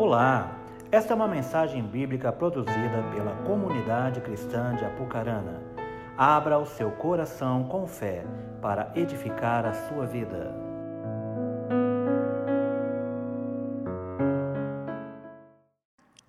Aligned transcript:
Olá, 0.00 0.58
esta 0.90 1.12
é 1.12 1.14
uma 1.14 1.28
mensagem 1.28 1.86
bíblica 1.86 2.32
produzida 2.32 3.02
pela 3.14 3.36
comunidade 3.44 4.22
cristã 4.22 4.74
de 4.74 4.82
Apucarana. 4.82 5.60
Abra 6.16 6.58
o 6.58 6.64
seu 6.64 6.90
coração 6.92 7.64
com 7.64 7.86
fé 7.86 8.24
para 8.62 8.90
edificar 8.96 9.66
a 9.66 9.74
sua 9.74 10.06
vida. 10.06 10.54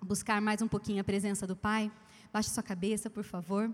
Buscar 0.02 0.42
mais 0.42 0.60
um 0.60 0.68
pouquinho 0.68 1.00
a 1.00 1.04
presença 1.04 1.46
do 1.46 1.56
Pai. 1.56 1.90
Baixe 2.30 2.50
sua 2.50 2.62
cabeça, 2.62 3.08
por 3.08 3.24
favor. 3.24 3.70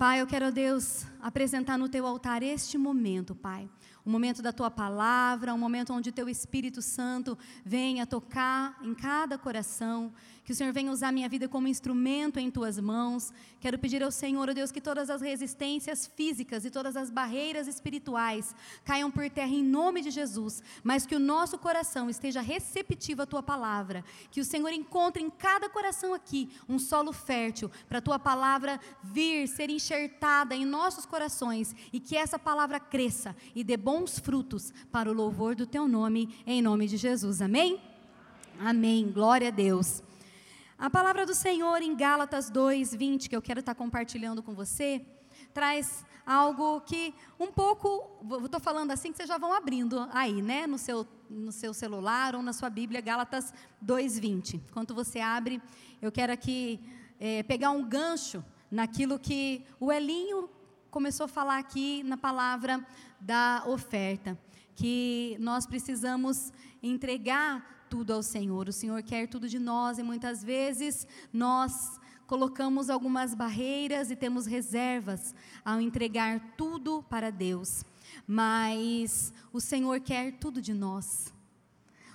Pai, 0.00 0.22
eu 0.22 0.26
quero, 0.26 0.50
Deus, 0.50 1.04
apresentar 1.20 1.76
no 1.76 1.86
teu 1.86 2.06
altar 2.06 2.42
este 2.42 2.78
momento, 2.78 3.34
Pai. 3.34 3.68
Um 4.04 4.10
momento 4.10 4.40
da 4.40 4.50
tua 4.50 4.70
palavra, 4.70 5.52
um 5.52 5.58
momento 5.58 5.92
onde 5.92 6.08
o 6.08 6.12
teu 6.12 6.26
Espírito 6.26 6.80
Santo 6.80 7.36
venha 7.62 8.06
tocar 8.06 8.78
em 8.82 8.94
cada 8.94 9.36
coração, 9.36 10.10
que 10.42 10.52
o 10.52 10.56
Senhor 10.56 10.72
venha 10.72 10.90
usar 10.90 11.12
minha 11.12 11.28
vida 11.28 11.46
como 11.46 11.68
instrumento 11.68 12.38
em 12.38 12.50
tuas 12.50 12.80
mãos. 12.80 13.32
Quero 13.60 13.78
pedir 13.78 14.02
ao 14.02 14.10
Senhor, 14.10 14.48
ó 14.48 14.52
Deus, 14.54 14.72
que 14.72 14.80
todas 14.80 15.10
as 15.10 15.20
resistências 15.20 16.06
físicas 16.06 16.64
e 16.64 16.70
todas 16.70 16.96
as 16.96 17.10
barreiras 17.10 17.68
espirituais 17.68 18.54
caiam 18.84 19.10
por 19.10 19.28
terra 19.28 19.52
em 19.52 19.62
nome 19.62 20.00
de 20.00 20.10
Jesus, 20.10 20.62
mas 20.82 21.06
que 21.06 21.14
o 21.14 21.20
nosso 21.20 21.58
coração 21.58 22.08
esteja 22.08 22.40
receptivo 22.40 23.22
à 23.22 23.26
tua 23.26 23.42
palavra, 23.42 24.02
que 24.30 24.40
o 24.40 24.44
Senhor 24.44 24.72
encontre 24.72 25.22
em 25.22 25.30
cada 25.30 25.68
coração 25.68 26.14
aqui 26.14 26.48
um 26.68 26.78
solo 26.78 27.12
fértil 27.12 27.70
para 27.86 27.98
a 27.98 28.02
tua 28.02 28.18
palavra 28.18 28.80
vir, 29.04 29.46
ser 29.46 29.68
enxertada 29.90 30.54
em 30.54 30.64
nossos 30.64 31.04
corações 31.04 31.74
e 31.92 31.98
que 31.98 32.16
essa 32.16 32.38
palavra 32.38 32.78
cresça 32.78 33.34
e 33.54 33.64
dê 33.64 33.76
bons 33.76 34.20
frutos 34.20 34.72
para 34.92 35.10
o 35.10 35.12
louvor 35.12 35.56
do 35.56 35.66
teu 35.66 35.88
nome, 35.88 36.32
em 36.46 36.62
nome 36.62 36.86
de 36.86 36.96
Jesus. 36.96 37.42
Amém? 37.42 37.80
Amém. 38.60 39.10
Glória 39.10 39.48
a 39.48 39.50
Deus. 39.50 40.00
A 40.78 40.88
palavra 40.88 41.26
do 41.26 41.34
Senhor 41.34 41.82
em 41.82 41.96
Gálatas 41.96 42.50
2, 42.50 42.94
20, 42.94 43.28
que 43.28 43.34
eu 43.36 43.42
quero 43.42 43.60
estar 43.60 43.74
compartilhando 43.74 44.42
com 44.42 44.54
você, 44.54 45.04
traz 45.52 46.04
algo 46.24 46.80
que 46.82 47.12
um 47.38 47.48
pouco, 47.48 48.22
estou 48.44 48.60
falando 48.60 48.92
assim, 48.92 49.10
que 49.10 49.16
vocês 49.16 49.28
já 49.28 49.38
vão 49.38 49.52
abrindo 49.52 50.08
aí, 50.12 50.40
né, 50.40 50.68
no 50.68 50.78
seu, 50.78 51.06
no 51.28 51.50
seu 51.50 51.74
celular 51.74 52.36
ou 52.36 52.42
na 52.42 52.52
sua 52.52 52.70
Bíblia, 52.70 53.00
Gálatas 53.00 53.52
2,20. 53.84 54.60
Enquanto 54.70 54.94
você 54.94 55.18
abre, 55.18 55.60
eu 56.00 56.12
quero 56.12 56.32
aqui 56.32 56.80
é, 57.18 57.42
pegar 57.42 57.72
um 57.72 57.84
gancho 57.84 58.44
naquilo 58.70 59.18
que 59.18 59.64
o 59.78 59.90
Elinho 59.90 60.48
começou 60.90 61.24
a 61.24 61.28
falar 61.28 61.58
aqui 61.58 62.02
na 62.02 62.16
palavra 62.16 62.84
da 63.20 63.62
oferta, 63.66 64.38
que 64.74 65.36
nós 65.40 65.66
precisamos 65.66 66.52
entregar 66.82 67.86
tudo 67.88 68.12
ao 68.12 68.22
Senhor. 68.22 68.68
O 68.68 68.72
Senhor 68.72 69.02
quer 69.02 69.28
tudo 69.28 69.48
de 69.48 69.58
nós 69.58 69.98
e 69.98 70.02
muitas 70.02 70.42
vezes 70.42 71.06
nós 71.32 71.98
colocamos 72.26 72.88
algumas 72.88 73.34
barreiras 73.34 74.10
e 74.10 74.16
temos 74.16 74.46
reservas 74.46 75.34
ao 75.64 75.80
entregar 75.80 76.54
tudo 76.56 77.02
para 77.02 77.30
Deus. 77.30 77.84
Mas 78.26 79.34
o 79.52 79.60
Senhor 79.60 80.00
quer 80.00 80.38
tudo 80.38 80.62
de 80.62 80.72
nós. 80.72 81.32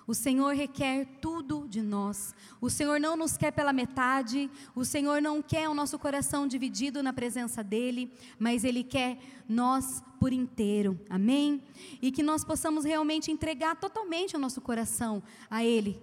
O 0.08 0.14
Senhor 0.14 0.54
requer 0.54 1.06
tudo 1.20 1.68
de 1.68 1.82
nós. 1.82 2.36
O 2.62 2.70
Senhor 2.70 3.00
não 3.00 3.18
nos 3.18 3.36
quer 3.36 3.52
pela 3.52 3.74
metade. 3.74 4.50
O 4.76 4.86
Senhor 4.86 5.22
não 5.22 5.42
quer 5.42 5.68
o 5.68 5.74
nosso 5.74 5.98
coração 5.98 6.48
dividido 6.48 7.02
na 7.02 7.12
presença 7.12 7.64
dEle, 7.64 8.12
mas 8.38 8.64
Ele 8.64 8.84
quer 8.84 9.18
nós 9.50 10.04
por 10.20 10.32
inteiro. 10.32 11.00
Amém? 11.10 11.62
E 12.02 12.12
que 12.12 12.22
nós 12.22 12.44
possamos 12.44 12.86
realmente 12.86 13.32
entregar 13.32 13.76
totalmente 13.76 14.36
o 14.36 14.40
nosso 14.40 14.62
coração 14.62 15.24
a 15.50 15.64
Ele, 15.64 16.00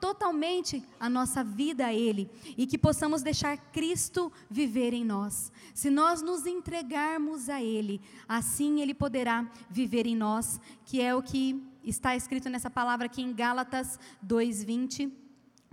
totalmente 0.00 0.82
a 0.98 1.08
nossa 1.08 1.44
vida 1.44 1.86
a 1.86 1.94
Ele 1.94 2.30
e 2.56 2.66
que 2.66 2.78
possamos 2.78 3.22
deixar 3.22 3.56
Cristo 3.56 4.32
viver 4.50 4.94
em 4.94 5.04
nós. 5.04 5.52
Se 5.74 5.90
nós 5.90 6.22
nos 6.22 6.46
entregarmos 6.46 7.48
a 7.48 7.62
Ele, 7.62 8.00
assim 8.26 8.80
Ele 8.80 8.94
poderá 8.94 9.50
viver 9.70 10.06
em 10.06 10.16
nós, 10.16 10.60
que 10.84 11.00
é 11.00 11.14
o 11.14 11.22
que 11.22 11.62
está 11.90 12.14
escrito 12.14 12.48
nessa 12.48 12.70
palavra 12.70 13.06
aqui 13.06 13.22
em 13.22 13.32
Gálatas 13.32 13.98
2:20, 14.22 15.10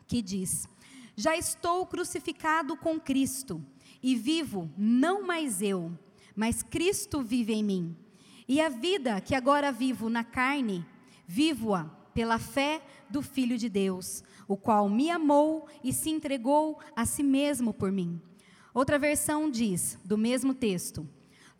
que 0.08 0.22
diz: 0.22 0.68
Já 1.16 1.36
estou 1.36 1.86
crucificado 1.86 2.78
com 2.78 3.00
Cristo 3.00 3.64
e 4.02 4.16
vivo 4.16 4.72
não 4.78 5.26
mais 5.26 5.62
eu, 5.62 5.92
mas 6.36 6.64
Cristo 6.64 7.22
vive 7.22 7.54
em 7.54 7.64
mim. 7.64 7.96
E 8.48 8.62
a 8.62 8.70
vida 8.70 9.20
que 9.20 9.34
agora 9.34 9.72
vivo 9.72 10.10
na 10.10 10.24
carne, 10.24 10.86
vivo-a 11.28 11.86
pela 12.14 12.38
fé 12.38 12.82
do 13.10 13.22
Filho 13.22 13.58
de 13.58 13.68
Deus, 13.68 14.24
o 14.48 14.56
qual 14.56 14.88
me 14.88 15.10
amou 15.10 15.68
e 15.84 15.92
se 15.92 16.10
entregou 16.10 16.80
a 16.96 17.06
si 17.06 17.24
mesmo 17.24 17.74
por 17.74 17.92
mim. 17.92 18.22
Outra 18.74 19.00
versão 19.00 19.50
diz, 19.50 20.00
do 20.06 20.18
mesmo 20.18 20.54
texto: 20.54 21.08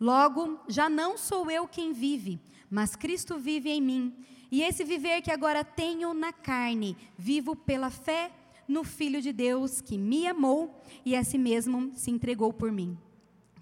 Logo, 0.00 0.60
já 0.68 0.88
não 0.88 1.18
sou 1.18 1.50
eu 1.50 1.66
quem 1.66 1.92
vive, 1.92 2.40
mas 2.70 2.96
Cristo 2.96 3.38
vive 3.38 3.70
em 3.70 3.80
mim. 3.80 4.14
E 4.50 4.62
esse 4.62 4.84
viver 4.84 5.22
que 5.22 5.30
agora 5.30 5.64
tenho 5.64 6.14
na 6.14 6.32
carne, 6.32 6.96
vivo 7.18 7.56
pela 7.56 7.90
fé 7.90 8.30
no 8.68 8.84
Filho 8.84 9.20
de 9.20 9.32
Deus 9.32 9.80
que 9.80 9.96
me 9.96 10.26
amou 10.26 10.80
e 11.04 11.14
a 11.14 11.24
si 11.24 11.38
mesmo 11.38 11.92
se 11.94 12.10
entregou 12.10 12.52
por 12.52 12.72
mim. 12.72 12.96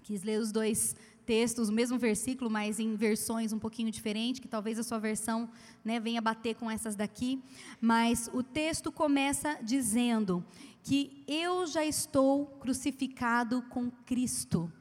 Quis 0.03 0.23
ler 0.23 0.39
os 0.39 0.51
dois 0.51 0.95
textos, 1.25 1.69
o 1.69 1.73
mesmo 1.73 1.97
versículo, 1.97 2.49
mas 2.49 2.79
em 2.79 2.95
versões 2.95 3.51
um 3.51 3.59
pouquinho 3.59 3.91
diferentes, 3.91 4.39
que 4.39 4.47
talvez 4.47 4.77
a 4.77 4.83
sua 4.83 4.99
versão 4.99 5.49
né, 5.83 5.99
venha 5.99 6.21
bater 6.21 6.55
com 6.55 6.69
essas 6.69 6.95
daqui. 6.95 7.41
Mas 7.81 8.29
o 8.33 8.43
texto 8.43 8.91
começa 8.91 9.57
dizendo 9.61 10.45
que 10.83 11.23
eu 11.27 11.65
já 11.65 11.83
estou 11.83 12.45
crucificado 12.59 13.63
com 13.69 13.89
Cristo. 14.05 14.71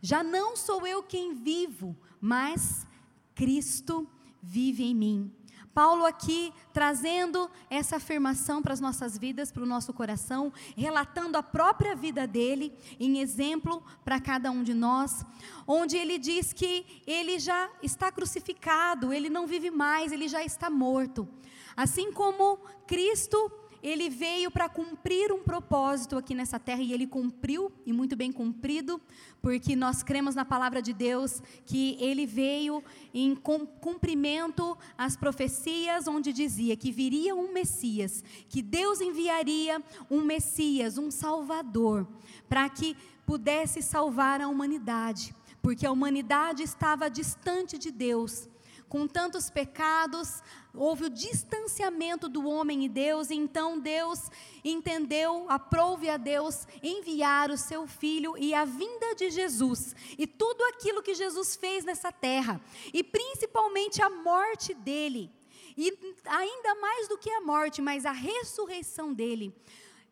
Já 0.00 0.24
não 0.24 0.56
sou 0.56 0.86
eu 0.86 1.02
quem 1.02 1.34
vivo, 1.34 1.94
mas 2.20 2.86
Cristo 3.34 4.08
vive 4.42 4.84
em 4.84 4.94
mim. 4.94 5.32
Paulo 5.74 6.04
aqui 6.04 6.52
trazendo 6.72 7.50
essa 7.70 7.96
afirmação 7.96 8.60
para 8.60 8.74
as 8.74 8.80
nossas 8.80 9.16
vidas, 9.16 9.50
para 9.50 9.62
o 9.62 9.66
nosso 9.66 9.92
coração, 9.92 10.52
relatando 10.76 11.38
a 11.38 11.42
própria 11.42 11.96
vida 11.96 12.26
dele, 12.26 12.74
em 13.00 13.20
exemplo 13.20 13.82
para 14.04 14.20
cada 14.20 14.50
um 14.50 14.62
de 14.62 14.74
nós, 14.74 15.24
onde 15.66 15.96
ele 15.96 16.18
diz 16.18 16.52
que 16.52 17.02
ele 17.06 17.38
já 17.38 17.70
está 17.82 18.12
crucificado, 18.12 19.12
ele 19.12 19.30
não 19.30 19.46
vive 19.46 19.70
mais, 19.70 20.12
ele 20.12 20.28
já 20.28 20.44
está 20.44 20.68
morto. 20.68 21.26
Assim 21.74 22.12
como 22.12 22.58
Cristo 22.86 23.50
ele 23.82 24.08
veio 24.08 24.50
para 24.50 24.68
cumprir 24.68 25.32
um 25.32 25.42
propósito 25.42 26.16
aqui 26.16 26.34
nessa 26.34 26.58
terra 26.58 26.80
e 26.80 26.92
ele 26.92 27.06
cumpriu, 27.06 27.72
e 27.84 27.92
muito 27.92 28.14
bem 28.14 28.30
cumprido, 28.30 29.00
porque 29.40 29.74
nós 29.74 30.02
cremos 30.02 30.34
na 30.34 30.44
palavra 30.44 30.80
de 30.80 30.92
Deus 30.92 31.42
que 31.66 31.96
ele 31.98 32.24
veio 32.24 32.82
em 33.12 33.34
cumprimento 33.34 34.78
às 34.96 35.16
profecias 35.16 36.06
onde 36.06 36.32
dizia 36.32 36.76
que 36.76 36.92
viria 36.92 37.34
um 37.34 37.52
Messias, 37.52 38.22
que 38.48 38.62
Deus 38.62 39.00
enviaria 39.00 39.82
um 40.08 40.22
Messias, 40.22 40.96
um 40.96 41.10
Salvador, 41.10 42.06
para 42.48 42.68
que 42.68 42.96
pudesse 43.26 43.82
salvar 43.82 44.40
a 44.40 44.48
humanidade, 44.48 45.34
porque 45.60 45.86
a 45.86 45.92
humanidade 45.92 46.62
estava 46.62 47.10
distante 47.10 47.76
de 47.76 47.90
Deus 47.90 48.48
com 48.92 49.08
tantos 49.08 49.48
pecados, 49.48 50.42
houve 50.74 51.04
o 51.04 51.10
distanciamento 51.10 52.28
do 52.28 52.46
homem 52.48 52.84
e 52.84 52.88
Deus, 52.88 53.30
e 53.30 53.34
então 53.34 53.78
Deus 53.78 54.30
entendeu, 54.64 55.46
aprove 55.48 56.08
a 56.08 56.16
Deus 56.16 56.66
enviar 56.82 57.50
o 57.50 57.58
seu 57.58 57.86
filho 57.86 58.36
e 58.38 58.54
a 58.54 58.64
vinda 58.64 59.14
de 59.14 59.30
Jesus, 59.30 59.94
e 60.18 60.26
tudo 60.26 60.62
aquilo 60.64 61.02
que 61.02 61.14
Jesus 61.14 61.56
fez 61.56 61.84
nessa 61.84 62.10
terra, 62.10 62.60
e 62.92 63.02
principalmente 63.02 64.02
a 64.02 64.08
morte 64.08 64.72
dele, 64.74 65.30
e 65.76 65.92
ainda 66.26 66.74
mais 66.76 67.08
do 67.08 67.18
que 67.18 67.30
a 67.30 67.40
morte, 67.40 67.82
mas 67.82 68.06
a 68.06 68.12
ressurreição 68.12 69.12
dele, 69.12 69.54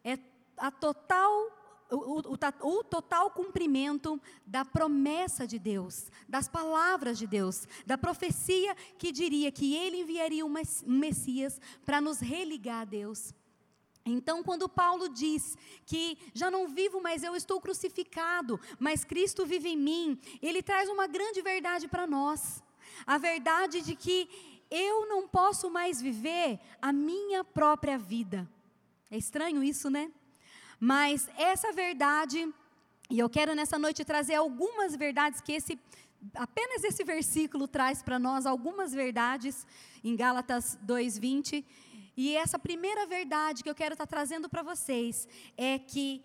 é 0.04 0.18
a 0.56 0.70
total 0.70 1.59
o, 1.90 2.20
o, 2.20 2.78
o, 2.78 2.84
total 2.84 3.30
cumprimento 3.30 4.20
da 4.46 4.64
promessa 4.64 5.46
de 5.46 5.58
Deus, 5.58 6.10
das 6.28 6.48
palavras 6.48 7.18
de 7.18 7.26
Deus, 7.26 7.66
da 7.86 7.98
profecia 7.98 8.74
que 8.98 9.12
diria 9.12 9.50
que 9.50 9.74
ele 9.74 9.98
enviaria 9.98 10.44
um 10.46 10.54
Messias 10.86 11.60
para 11.84 12.00
nos 12.00 12.20
religar 12.20 12.82
a 12.82 12.84
Deus. 12.84 13.34
Então, 14.04 14.42
quando 14.42 14.68
Paulo 14.68 15.08
diz 15.08 15.56
que 15.84 16.16
já 16.32 16.50
não 16.50 16.68
vivo, 16.68 17.00
mas 17.02 17.22
eu 17.22 17.36
estou 17.36 17.60
crucificado, 17.60 18.58
mas 18.78 19.04
Cristo 19.04 19.44
vive 19.44 19.70
em 19.70 19.76
mim, 19.76 20.18
ele 20.40 20.62
traz 20.62 20.88
uma 20.88 21.06
grande 21.06 21.42
verdade 21.42 21.86
para 21.86 22.06
nós. 22.06 22.62
A 23.06 23.18
verdade 23.18 23.82
de 23.82 23.94
que 23.94 24.28
eu 24.70 25.06
não 25.06 25.28
posso 25.28 25.70
mais 25.70 26.00
viver 26.00 26.58
a 26.80 26.92
minha 26.92 27.44
própria 27.44 27.98
vida. 27.98 28.48
É 29.10 29.16
estranho 29.18 29.62
isso, 29.62 29.90
né? 29.90 30.10
Mas 30.80 31.28
essa 31.36 31.70
verdade, 31.72 32.48
e 33.10 33.18
eu 33.18 33.28
quero 33.28 33.54
nessa 33.54 33.78
noite 33.78 34.02
trazer 34.02 34.36
algumas 34.36 34.96
verdades 34.96 35.42
que 35.42 35.52
esse 35.52 35.78
apenas 36.34 36.84
esse 36.84 37.02
versículo 37.02 37.66
traz 37.66 38.02
para 38.02 38.18
nós 38.18 38.44
algumas 38.44 38.92
verdades 38.92 39.66
em 40.02 40.16
Gálatas 40.16 40.78
2:20, 40.82 41.64
E 42.16 42.36
essa 42.36 42.58
primeira 42.58 43.06
verdade 43.06 43.62
que 43.62 43.70
eu 43.70 43.74
quero 43.74 43.94
estar 43.94 44.06
trazendo 44.06 44.48
para 44.48 44.62
vocês 44.62 45.28
é 45.56 45.78
que 45.78 46.22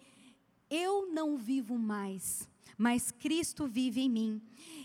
eu 0.70 1.08
não 1.14 1.38
vivo 1.38 1.78
mais, 1.78 2.50
mas 2.78 3.12
Cristo 3.12 3.68
vive 3.68 4.02
em 4.02 4.10
mim. 4.10 4.42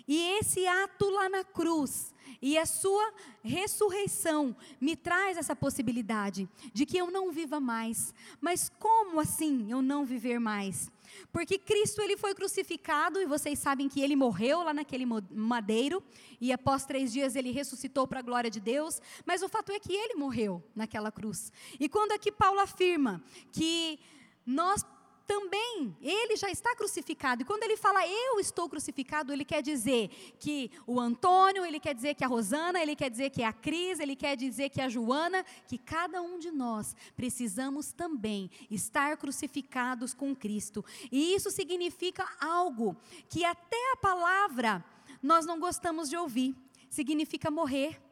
E 0.06 0.38
esse 0.38 0.66
ato 0.66 1.08
lá 1.10 1.28
na 1.28 1.42
cruz 1.42 2.14
e 2.40 2.58
a 2.58 2.66
sua 2.66 3.12
ressurreição 3.42 4.56
me 4.80 4.96
traz 4.96 5.36
essa 5.36 5.54
possibilidade 5.56 6.48
de 6.72 6.86
que 6.86 6.96
eu 6.96 7.10
não 7.10 7.30
viva 7.32 7.60
mais. 7.60 8.14
Mas 8.40 8.70
como 8.78 9.20
assim 9.20 9.70
eu 9.70 9.82
não 9.82 10.04
viver 10.04 10.38
mais? 10.38 10.90
Porque 11.32 11.58
Cristo 11.58 12.00
ele 12.00 12.16
foi 12.16 12.34
crucificado 12.34 13.20
e 13.20 13.26
vocês 13.26 13.58
sabem 13.58 13.88
que 13.88 14.00
ele 14.00 14.16
morreu 14.16 14.62
lá 14.62 14.72
naquele 14.72 15.04
madeiro 15.06 16.02
e 16.40 16.52
após 16.52 16.84
três 16.84 17.12
dias 17.12 17.36
ele 17.36 17.50
ressuscitou 17.50 18.06
para 18.06 18.20
a 18.20 18.22
glória 18.22 18.50
de 18.50 18.60
Deus. 18.60 19.00
Mas 19.24 19.42
o 19.42 19.48
fato 19.48 19.72
é 19.72 19.78
que 19.78 19.92
ele 19.92 20.14
morreu 20.14 20.62
naquela 20.74 21.10
cruz. 21.10 21.52
E 21.78 21.88
quando 21.88 22.12
aqui 22.12 22.30
Paulo 22.30 22.60
afirma 22.60 23.22
que 23.52 23.98
nós 24.46 24.84
também 25.30 25.96
ele 26.02 26.34
já 26.34 26.50
está 26.50 26.74
crucificado. 26.74 27.42
E 27.42 27.44
quando 27.44 27.62
ele 27.62 27.76
fala 27.76 28.04
eu 28.04 28.40
estou 28.40 28.68
crucificado, 28.68 29.32
ele 29.32 29.44
quer 29.44 29.62
dizer 29.62 30.08
que 30.40 30.72
o 30.84 30.98
Antônio, 30.98 31.64
ele 31.64 31.78
quer 31.78 31.94
dizer 31.94 32.16
que 32.16 32.24
a 32.24 32.26
Rosana, 32.26 32.82
ele 32.82 32.96
quer 32.96 33.08
dizer 33.08 33.30
que 33.30 33.44
a 33.44 33.52
Cris, 33.52 34.00
ele 34.00 34.16
quer 34.16 34.36
dizer 34.36 34.70
que 34.70 34.80
a 34.80 34.88
Joana, 34.88 35.44
que 35.68 35.78
cada 35.78 36.20
um 36.20 36.36
de 36.36 36.50
nós 36.50 36.96
precisamos 37.14 37.92
também 37.92 38.50
estar 38.68 39.16
crucificados 39.16 40.12
com 40.12 40.34
Cristo. 40.34 40.84
E 41.12 41.32
isso 41.32 41.48
significa 41.48 42.28
algo 42.40 42.96
que 43.28 43.44
até 43.44 43.92
a 43.92 43.96
palavra 43.98 44.84
nós 45.22 45.46
não 45.46 45.60
gostamos 45.60 46.10
de 46.10 46.16
ouvir. 46.16 46.56
Significa 46.90 47.52
morrer. 47.52 48.02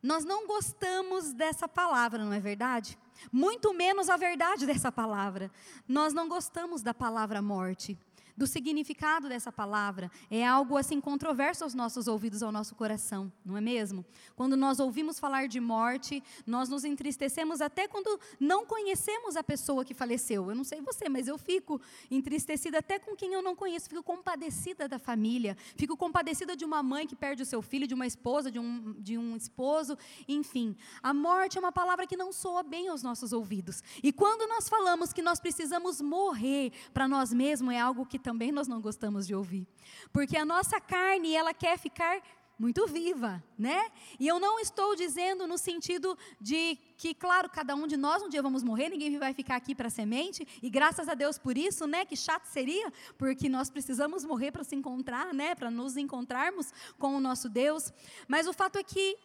Nós 0.00 0.24
não 0.24 0.46
gostamos 0.46 1.32
dessa 1.32 1.66
palavra, 1.66 2.24
não 2.24 2.32
é 2.32 2.38
verdade? 2.38 2.96
Muito 3.32 3.72
menos 3.74 4.08
a 4.08 4.16
verdade 4.16 4.66
dessa 4.66 4.90
palavra. 4.90 5.50
Nós 5.88 6.12
não 6.12 6.28
gostamos 6.28 6.82
da 6.82 6.94
palavra 6.94 7.42
morte 7.42 7.98
do 8.40 8.46
significado 8.46 9.28
dessa 9.28 9.52
palavra. 9.52 10.10
É 10.30 10.46
algo 10.46 10.78
assim 10.78 10.98
controverso 10.98 11.62
aos 11.62 11.74
nossos 11.74 12.08
ouvidos, 12.08 12.42
ao 12.42 12.50
nosso 12.50 12.74
coração, 12.74 13.30
não 13.44 13.54
é 13.54 13.60
mesmo? 13.60 14.02
Quando 14.34 14.56
nós 14.56 14.80
ouvimos 14.80 15.20
falar 15.20 15.46
de 15.46 15.60
morte, 15.60 16.24
nós 16.46 16.70
nos 16.70 16.82
entristecemos 16.82 17.60
até 17.60 17.86
quando 17.86 18.18
não 18.40 18.64
conhecemos 18.64 19.36
a 19.36 19.42
pessoa 19.44 19.84
que 19.84 19.92
faleceu. 19.92 20.48
Eu 20.48 20.56
não 20.56 20.64
sei 20.64 20.80
você, 20.80 21.06
mas 21.06 21.28
eu 21.28 21.36
fico 21.36 21.78
entristecida 22.10 22.78
até 22.78 22.98
com 22.98 23.14
quem 23.14 23.34
eu 23.34 23.42
não 23.42 23.54
conheço, 23.54 23.90
fico 23.90 24.02
compadecida 24.02 24.88
da 24.88 24.98
família, 24.98 25.54
fico 25.76 25.94
compadecida 25.94 26.56
de 26.56 26.64
uma 26.64 26.82
mãe 26.82 27.06
que 27.06 27.14
perde 27.14 27.42
o 27.42 27.46
seu 27.46 27.60
filho, 27.60 27.86
de 27.86 27.92
uma 27.92 28.06
esposa, 28.06 28.50
de 28.50 28.58
um, 28.58 28.94
de 28.98 29.18
um 29.18 29.36
esposo, 29.36 29.98
enfim. 30.26 30.74
A 31.02 31.12
morte 31.12 31.58
é 31.58 31.60
uma 31.60 31.72
palavra 31.72 32.06
que 32.06 32.16
não 32.16 32.32
soa 32.32 32.62
bem 32.62 32.88
aos 32.88 33.02
nossos 33.02 33.34
ouvidos. 33.34 33.82
E 34.02 34.10
quando 34.10 34.48
nós 34.48 34.66
falamos 34.66 35.12
que 35.12 35.20
nós 35.20 35.38
precisamos 35.38 36.00
morrer 36.00 36.72
para 36.94 37.06
nós 37.06 37.34
mesmos, 37.34 37.74
é 37.74 37.78
algo 37.78 38.06
que 38.06 38.18
também 38.18 38.29
nós 38.52 38.68
não 38.68 38.80
gostamos 38.80 39.26
de 39.26 39.34
ouvir. 39.34 39.66
Porque 40.12 40.36
a 40.36 40.44
nossa 40.44 40.80
carne, 40.80 41.34
ela 41.34 41.52
quer 41.54 41.78
ficar 41.78 42.22
muito 42.60 42.86
viva, 42.86 43.42
né? 43.58 43.90
E 44.18 44.28
eu 44.28 44.38
não 44.38 44.60
estou 44.60 44.94
dizendo 44.94 45.46
no 45.46 45.56
sentido 45.56 46.16
de 46.38 46.76
que, 46.98 47.14
claro, 47.14 47.48
cada 47.48 47.74
um 47.74 47.86
de 47.86 47.96
nós 47.96 48.22
um 48.22 48.28
dia 48.28 48.42
vamos 48.42 48.62
morrer, 48.62 48.90
ninguém 48.90 49.18
vai 49.18 49.32
ficar 49.32 49.56
aqui 49.56 49.74
para 49.74 49.88
semente, 49.88 50.46
e 50.62 50.68
graças 50.68 51.08
a 51.08 51.14
Deus 51.14 51.38
por 51.38 51.56
isso, 51.56 51.86
né? 51.86 52.04
Que 52.04 52.14
chato 52.14 52.44
seria, 52.44 52.92
porque 53.16 53.48
nós 53.48 53.70
precisamos 53.70 54.26
morrer 54.26 54.52
para 54.52 54.62
se 54.62 54.76
encontrar, 54.76 55.32
né? 55.32 55.54
Para 55.54 55.70
nos 55.70 55.96
encontrarmos 55.96 56.70
com 56.98 57.16
o 57.16 57.20
nosso 57.20 57.48
Deus. 57.48 57.90
Mas 58.28 58.46
o 58.46 58.52
fato 58.52 58.76
é 58.76 58.82
que 58.82 59.16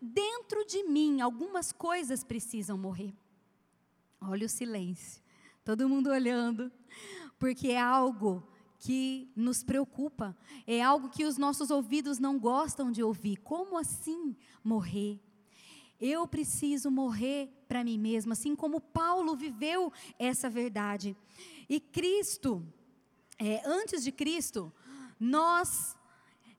dentro 0.00 0.64
de 0.64 0.84
mim 0.84 1.20
algumas 1.20 1.72
coisas 1.72 2.22
precisam 2.22 2.78
morrer. 2.78 3.12
Olha 4.20 4.46
o 4.46 4.48
silêncio. 4.48 5.20
Todo 5.64 5.88
mundo 5.88 6.10
olhando, 6.10 6.70
porque 7.40 7.70
é 7.70 7.80
algo 7.80 8.46
que 8.84 9.32
nos 9.34 9.62
preocupa, 9.62 10.36
é 10.66 10.82
algo 10.82 11.08
que 11.08 11.24
os 11.24 11.38
nossos 11.38 11.70
ouvidos 11.70 12.18
não 12.18 12.38
gostam 12.38 12.92
de 12.92 13.02
ouvir. 13.02 13.38
Como 13.38 13.78
assim 13.78 14.36
morrer? 14.62 15.18
Eu 15.98 16.28
preciso 16.28 16.90
morrer 16.90 17.50
para 17.66 17.82
mim 17.82 17.96
mesma, 17.96 18.34
assim 18.34 18.54
como 18.54 18.82
Paulo 18.82 19.34
viveu 19.34 19.90
essa 20.18 20.50
verdade. 20.50 21.16
E 21.66 21.80
Cristo, 21.80 22.62
é, 23.38 23.62
antes 23.64 24.04
de 24.04 24.12
Cristo, 24.12 24.70
nós 25.18 25.96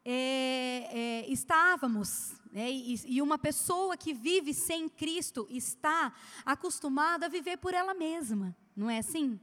é, 0.04 0.88
é, 0.92 1.31
estávamos, 1.31 2.33
né, 2.51 2.72
e, 2.72 3.00
e 3.06 3.22
uma 3.22 3.38
pessoa 3.38 3.95
que 3.95 4.16
vive 4.16 4.51
sem 4.51 4.89
Cristo 4.89 5.45
está 5.48 6.12
acostumada 6.44 7.27
a 7.27 7.30
viver 7.30 7.57
por 7.57 7.75
ela 7.75 7.94
mesma, 7.94 8.57
não 8.75 8.89
é 8.89 8.98
assim? 8.98 9.39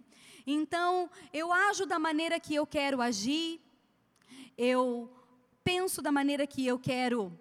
Então, 0.46 1.08
eu 1.32 1.52
ajo 1.52 1.86
da 1.86 1.98
maneira 1.98 2.38
que 2.40 2.54
eu 2.54 2.66
quero 2.66 3.00
agir, 3.00 3.60
eu 4.56 5.10
penso 5.62 6.02
da 6.02 6.10
maneira 6.10 6.46
que 6.46 6.66
eu 6.66 6.78
quero 6.78 7.32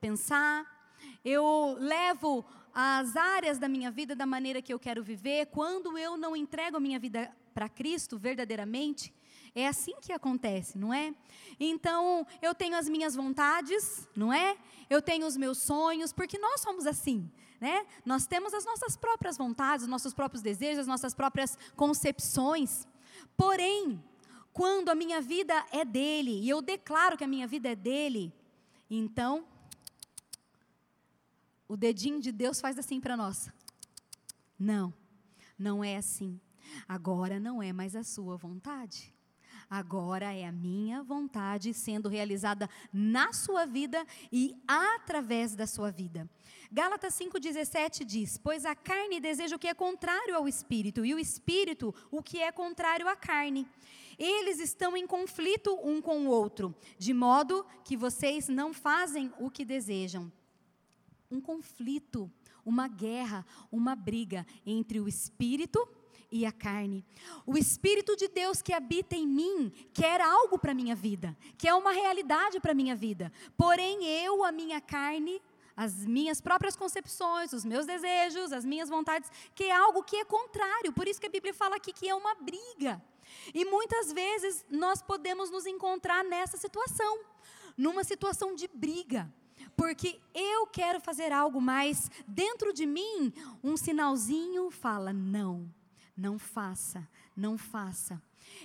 pensar, 0.00 0.66
eu 1.24 1.76
levo 1.78 2.44
as 2.74 3.16
áreas 3.16 3.58
da 3.58 3.68
minha 3.68 3.90
vida 3.90 4.16
da 4.16 4.26
maneira 4.26 4.62
que 4.62 4.72
eu 4.72 4.78
quero 4.78 5.02
viver. 5.02 5.46
Quando 5.46 5.96
eu 5.98 6.16
não 6.16 6.34
entrego 6.34 6.76
a 6.76 6.80
minha 6.80 6.98
vida 6.98 7.34
para 7.54 7.68
Cristo 7.68 8.18
verdadeiramente, 8.18 9.12
é 9.54 9.68
assim 9.68 9.94
que 10.00 10.12
acontece, 10.12 10.78
não 10.78 10.92
é? 10.92 11.14
Então, 11.60 12.26
eu 12.40 12.54
tenho 12.54 12.74
as 12.76 12.88
minhas 12.88 13.14
vontades, 13.14 14.08
não 14.16 14.32
é? 14.32 14.56
Eu 14.88 15.02
tenho 15.02 15.26
os 15.26 15.36
meus 15.36 15.58
sonhos, 15.58 16.12
porque 16.12 16.38
nós 16.38 16.60
somos 16.60 16.86
assim 16.86 17.30
né? 17.62 17.86
Nós 18.04 18.26
temos 18.26 18.52
as 18.52 18.64
nossas 18.64 18.96
próprias 18.96 19.36
vontades, 19.38 19.84
os 19.84 19.88
nossos 19.88 20.12
próprios 20.12 20.42
desejos, 20.42 20.80
as 20.80 20.86
nossas 20.88 21.14
próprias 21.14 21.56
concepções. 21.76 22.88
Porém, 23.36 24.02
quando 24.52 24.88
a 24.88 24.96
minha 24.96 25.20
vida 25.20 25.54
é 25.70 25.84
dele, 25.84 26.40
e 26.40 26.48
eu 26.48 26.60
declaro 26.60 27.16
que 27.16 27.22
a 27.22 27.28
minha 27.28 27.46
vida 27.46 27.68
é 27.68 27.76
dele, 27.76 28.34
então, 28.90 29.46
o 31.68 31.76
dedinho 31.76 32.20
de 32.20 32.32
Deus 32.32 32.60
faz 32.60 32.76
assim 32.80 33.00
para 33.00 33.16
nós. 33.16 33.48
Não, 34.58 34.92
não 35.56 35.84
é 35.84 35.96
assim. 35.96 36.40
Agora 36.88 37.38
não 37.38 37.62
é 37.62 37.72
mais 37.72 37.94
a 37.94 38.02
sua 38.02 38.36
vontade. 38.36 39.14
Agora 39.74 40.34
é 40.34 40.44
a 40.44 40.52
minha 40.52 41.02
vontade 41.02 41.72
sendo 41.72 42.06
realizada 42.06 42.68
na 42.92 43.32
sua 43.32 43.64
vida 43.64 44.06
e 44.30 44.54
através 44.68 45.54
da 45.54 45.66
sua 45.66 45.90
vida. 45.90 46.28
Gálatas 46.70 47.14
5,17 47.14 48.04
diz: 48.04 48.36
Pois 48.36 48.66
a 48.66 48.74
carne 48.74 49.18
deseja 49.18 49.56
o 49.56 49.58
que 49.58 49.66
é 49.66 49.72
contrário 49.72 50.36
ao 50.36 50.46
espírito, 50.46 51.06
e 51.06 51.14
o 51.14 51.18
espírito 51.18 51.94
o 52.10 52.22
que 52.22 52.38
é 52.38 52.52
contrário 52.52 53.08
à 53.08 53.16
carne. 53.16 53.66
Eles 54.18 54.60
estão 54.60 54.94
em 54.94 55.06
conflito 55.06 55.74
um 55.82 56.02
com 56.02 56.26
o 56.26 56.28
outro, 56.28 56.74
de 56.98 57.14
modo 57.14 57.64
que 57.82 57.96
vocês 57.96 58.50
não 58.50 58.74
fazem 58.74 59.32
o 59.38 59.50
que 59.50 59.64
desejam. 59.64 60.30
Um 61.30 61.40
conflito, 61.40 62.30
uma 62.62 62.88
guerra, 62.88 63.46
uma 63.70 63.96
briga 63.96 64.46
entre 64.66 65.00
o 65.00 65.08
espírito 65.08 65.88
e 65.88 66.01
a 66.46 66.52
carne. 66.52 67.04
O 67.46 67.56
Espírito 67.58 68.16
de 68.16 68.26
Deus 68.28 68.62
que 68.62 68.72
habita 68.72 69.14
em 69.14 69.26
mim 69.26 69.72
quer 69.92 70.20
algo 70.20 70.58
para 70.58 70.72
a 70.72 70.74
minha 70.74 70.94
vida, 70.94 71.36
quer 71.58 71.74
uma 71.74 71.92
realidade 71.92 72.58
para 72.58 72.72
a 72.72 72.74
minha 72.74 72.96
vida. 72.96 73.30
Porém, 73.56 74.04
eu, 74.04 74.42
a 74.42 74.50
minha 74.50 74.80
carne, 74.80 75.40
as 75.76 76.04
minhas 76.06 76.40
próprias 76.40 76.76
concepções, 76.76 77.52
os 77.52 77.64
meus 77.64 77.86
desejos, 77.86 78.52
as 78.52 78.64
minhas 78.64 78.88
vontades, 78.88 79.30
que 79.54 79.64
é 79.64 79.72
algo 79.72 80.02
que 80.02 80.16
é 80.16 80.24
contrário. 80.24 80.92
Por 80.92 81.06
isso 81.06 81.20
que 81.20 81.26
a 81.26 81.30
Bíblia 81.30 81.54
fala 81.54 81.76
aqui 81.76 81.92
que 81.92 82.08
é 82.08 82.14
uma 82.14 82.34
briga. 82.34 83.02
E 83.54 83.64
muitas 83.64 84.12
vezes 84.12 84.64
nós 84.70 85.02
podemos 85.02 85.50
nos 85.50 85.66
encontrar 85.66 86.24
nessa 86.24 86.56
situação, 86.56 87.20
numa 87.76 88.04
situação 88.04 88.54
de 88.54 88.68
briga. 88.68 89.32
Porque 89.76 90.20
eu 90.34 90.66
quero 90.66 91.00
fazer 91.00 91.32
algo, 91.32 91.60
mas 91.60 92.10
dentro 92.26 92.72
de 92.72 92.84
mim, 92.84 93.32
um 93.62 93.76
sinalzinho 93.76 94.70
fala: 94.70 95.12
não, 95.12 95.72
não 96.16 96.38
faça, 96.38 97.08
não 97.36 97.56
faça. 97.56 98.20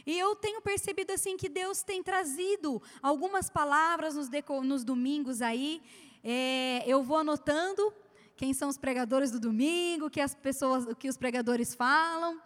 E 0.06 0.18
eu 0.18 0.36
tenho 0.36 0.62
percebido 0.62 1.12
assim 1.12 1.38
que 1.38 1.50
Deus 1.50 1.82
tem 1.82 2.04
trazido 2.04 2.82
algumas 3.02 3.50
palavras 3.50 4.16
nos, 4.16 4.30
nos 4.64 4.84
domingos 4.84 5.42
aí, 5.42 5.82
é, 6.24 6.84
eu 6.86 7.04
vou 7.04 7.18
anotando 7.18 7.94
quem 8.36 8.54
são 8.54 8.70
os 8.70 8.78
pregadores 8.78 9.32
do 9.32 9.40
domingo, 9.40 10.10
que 10.10 10.22
as 10.22 10.36
pessoas, 10.36 10.86
o 10.86 10.96
que 10.96 11.10
os 11.10 11.18
pregadores 11.18 11.74
falam, 11.74 12.40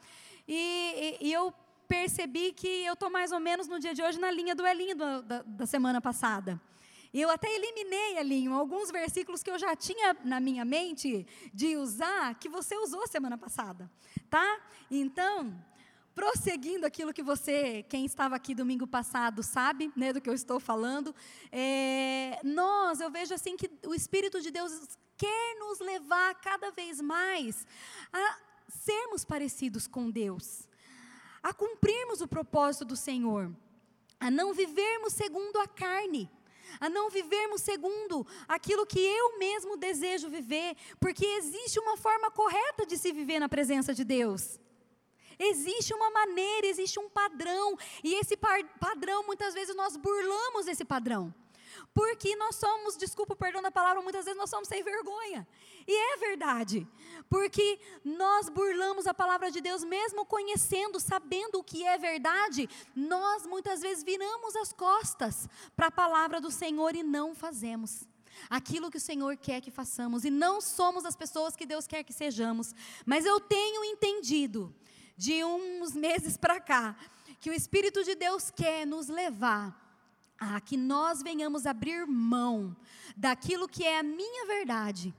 e, 0.48 1.17
e, 1.22 1.27
e 1.27 1.34
eu 1.34 1.53
percebi 1.88 2.53
que 2.53 2.86
eu 2.86 2.93
estou 2.93 3.10
mais 3.10 3.31
ou 3.31 3.39
menos 3.39 3.67
no 3.67 3.79
dia 3.79 3.93
de 3.93 4.01
hoje 4.01 4.20
na 4.20 4.31
linha 4.31 4.55
do 4.55 4.65
Elinho 4.65 4.96
da, 4.96 5.41
da 5.41 5.65
semana 5.65 6.00
passada. 6.00 6.62
E 7.13 7.19
eu 7.19 7.29
até 7.29 7.53
eliminei, 7.53 8.17
Elinho, 8.17 8.53
alguns 8.53 8.89
versículos 8.89 9.43
que 9.43 9.51
eu 9.51 9.59
já 9.59 9.75
tinha 9.75 10.15
na 10.23 10.39
minha 10.39 10.63
mente 10.63 11.27
de 11.53 11.75
usar, 11.75 12.35
que 12.35 12.47
você 12.47 12.75
usou 12.77 13.05
semana 13.05 13.37
passada, 13.37 13.91
tá? 14.29 14.61
Então, 14.89 15.61
prosseguindo 16.15 16.85
aquilo 16.85 17.13
que 17.13 17.21
você, 17.21 17.83
quem 17.83 18.05
estava 18.05 18.35
aqui 18.35 18.55
domingo 18.55 18.87
passado, 18.87 19.43
sabe, 19.43 19.91
né, 19.95 20.13
do 20.13 20.21
que 20.21 20.29
eu 20.29 20.33
estou 20.33 20.57
falando, 20.57 21.13
é, 21.51 22.39
nós, 22.43 23.01
eu 23.01 23.11
vejo 23.11 23.33
assim 23.33 23.57
que 23.57 23.69
o 23.85 23.93
Espírito 23.93 24.39
de 24.39 24.49
Deus 24.49 24.97
quer 25.17 25.55
nos 25.59 25.79
levar 25.79 26.35
cada 26.35 26.71
vez 26.71 27.01
mais 27.01 27.67
a 28.11 28.37
sermos 28.69 29.25
parecidos 29.25 29.85
com 29.85 30.09
Deus, 30.09 30.67
a 31.43 31.53
cumprirmos 31.53 32.21
o 32.21 32.27
propósito 32.27 32.85
do 32.85 32.95
Senhor, 32.95 33.53
a 34.17 34.31
não 34.31 34.53
vivermos 34.53 35.11
segundo 35.11 35.59
a 35.59 35.67
carne 35.67 36.29
a 36.79 36.89
não 36.89 37.09
vivermos 37.09 37.61
segundo 37.61 38.25
aquilo 38.47 38.85
que 38.85 38.99
eu 38.99 39.37
mesmo 39.37 39.77
desejo 39.77 40.29
viver, 40.29 40.75
porque 40.99 41.25
existe 41.25 41.79
uma 41.79 41.97
forma 41.97 42.31
correta 42.31 42.85
de 42.85 42.97
se 42.97 43.11
viver 43.11 43.39
na 43.39 43.49
presença 43.49 43.93
de 43.93 44.03
Deus. 44.03 44.59
Existe 45.39 45.93
uma 45.93 46.11
maneira, 46.11 46.67
existe 46.67 46.99
um 46.99 47.09
padrão, 47.09 47.77
e 48.03 48.13
esse 48.15 48.37
padrão, 48.37 49.23
muitas 49.25 49.53
vezes, 49.53 49.75
nós 49.75 49.97
burlamos 49.97 50.67
esse 50.67 50.85
padrão. 50.85 51.33
Porque 51.93 52.35
nós 52.35 52.55
somos, 52.55 52.95
desculpa 52.95 53.33
o 53.33 53.35
perdão 53.35 53.61
da 53.61 53.71
palavra, 53.71 54.01
muitas 54.01 54.25
vezes 54.25 54.37
nós 54.37 54.49
somos 54.49 54.67
sem 54.67 54.83
vergonha. 54.83 55.47
E 55.88 56.13
é 56.13 56.17
verdade. 56.17 56.88
Porque 57.29 57.79
nós 58.03 58.50
burlamos 58.50 59.07
a 59.07 59.13
palavra 59.13 59.50
de 59.50 59.61
Deus, 59.61 59.83
mesmo 59.83 60.25
conhecendo, 60.25 61.00
sabendo 61.00 61.59
o 61.59 61.63
que 61.63 61.83
é 61.83 61.97
verdade, 61.97 62.69
nós 62.95 63.45
muitas 63.45 63.81
vezes 63.81 64.03
viramos 64.03 64.55
as 64.55 64.73
costas 64.73 65.47
para 65.75 65.88
a 65.88 65.91
palavra 65.91 66.41
do 66.41 66.51
Senhor 66.51 66.95
e 66.95 67.03
não 67.03 67.33
fazemos 67.33 68.07
aquilo 68.50 68.89
que 68.89 68.97
o 68.97 69.01
Senhor 69.01 69.38
quer 69.38 69.61
que 69.61 69.69
façamos, 69.69 70.23
e 70.23 70.29
não 70.29 70.61
somos 70.61 71.05
as 71.05 71.15
pessoas 71.15 71.55
que 71.55 71.65
Deus 71.65 71.85
quer 71.85 72.03
que 72.03 72.13
sejamos. 72.13 72.73
Mas 73.05 73.25
eu 73.25 73.39
tenho 73.39 73.83
entendido, 73.83 74.73
de 75.17 75.43
uns 75.43 75.93
meses 75.93 76.38
para 76.38 76.59
cá, 76.59 76.95
que 77.39 77.50
o 77.50 77.53
Espírito 77.53 78.03
de 78.03 78.15
Deus 78.15 78.50
quer 78.50 78.88
nos 78.88 79.07
levar 79.07 79.79
a 80.39 80.59
que 80.59 80.75
nós 80.75 81.21
venhamos 81.21 81.67
abrir 81.67 82.07
mão 82.07 82.75
daquilo 83.15 83.67
que 83.67 83.83
é 83.83 84.00
a 84.00 84.03
minha 84.03 84.47
verdade, 84.47 85.13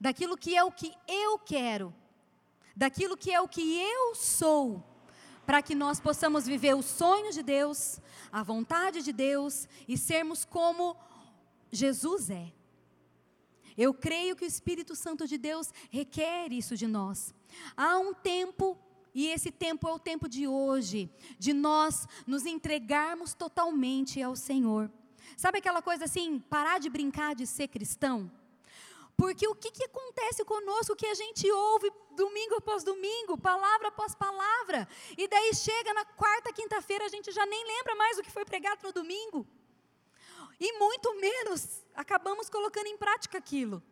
daquilo 0.00 0.36
que 0.36 0.56
é 0.56 0.62
o 0.62 0.72
que 0.72 0.94
eu 1.06 1.38
quero, 1.38 1.94
daquilo 2.76 3.16
que 3.16 3.32
é 3.32 3.40
o 3.40 3.48
que 3.48 3.80
eu 3.80 4.14
sou, 4.14 4.84
para 5.44 5.62
que 5.62 5.74
nós 5.74 5.98
possamos 5.98 6.46
viver 6.46 6.74
o 6.74 6.82
sonho 6.82 7.32
de 7.32 7.42
Deus, 7.42 8.00
a 8.30 8.42
vontade 8.42 9.02
de 9.02 9.12
Deus 9.12 9.68
e 9.86 9.96
sermos 9.96 10.44
como 10.44 10.96
Jesus 11.72 12.30
é. 12.30 12.52
Eu 13.76 13.94
creio 13.94 14.34
que 14.34 14.44
o 14.44 14.46
Espírito 14.46 14.94
Santo 14.96 15.26
de 15.26 15.38
Deus 15.38 15.72
requer 15.90 16.52
isso 16.52 16.76
de 16.76 16.86
nós. 16.86 17.34
Há 17.76 17.98
um 17.98 18.12
tempo 18.12 18.76
e 19.14 19.26
esse 19.28 19.50
tempo 19.50 19.88
é 19.88 19.92
o 19.92 19.98
tempo 19.98 20.28
de 20.28 20.46
hoje, 20.46 21.10
de 21.38 21.52
nós 21.52 22.06
nos 22.26 22.44
entregarmos 22.46 23.34
totalmente 23.34 24.22
ao 24.22 24.36
Senhor. 24.36 24.90
Sabe 25.36 25.58
aquela 25.58 25.82
coisa 25.82 26.04
assim, 26.04 26.38
parar 26.38 26.78
de 26.78 26.90
brincar 26.90 27.34
de 27.34 27.46
ser 27.46 27.68
cristão? 27.68 28.30
Porque 29.18 29.48
o 29.48 29.54
que, 29.54 29.72
que 29.72 29.82
acontece 29.82 30.44
conosco 30.44 30.94
que 30.94 31.04
a 31.04 31.12
gente 31.12 31.50
ouve 31.50 31.90
domingo 32.14 32.54
após 32.54 32.84
domingo, 32.84 33.36
palavra 33.36 33.88
após 33.88 34.14
palavra, 34.14 34.88
e 35.16 35.26
daí 35.26 35.52
chega 35.52 35.92
na 35.92 36.04
quarta, 36.04 36.52
quinta-feira, 36.52 37.04
a 37.04 37.08
gente 37.08 37.32
já 37.32 37.44
nem 37.44 37.66
lembra 37.66 37.96
mais 37.96 38.16
o 38.16 38.22
que 38.22 38.30
foi 38.30 38.44
pregado 38.44 38.80
no 38.84 38.92
domingo. 38.92 39.44
E 40.60 40.78
muito 40.78 41.16
menos 41.16 41.84
acabamos 41.96 42.48
colocando 42.48 42.86
em 42.86 42.96
prática 42.96 43.38
aquilo. 43.38 43.82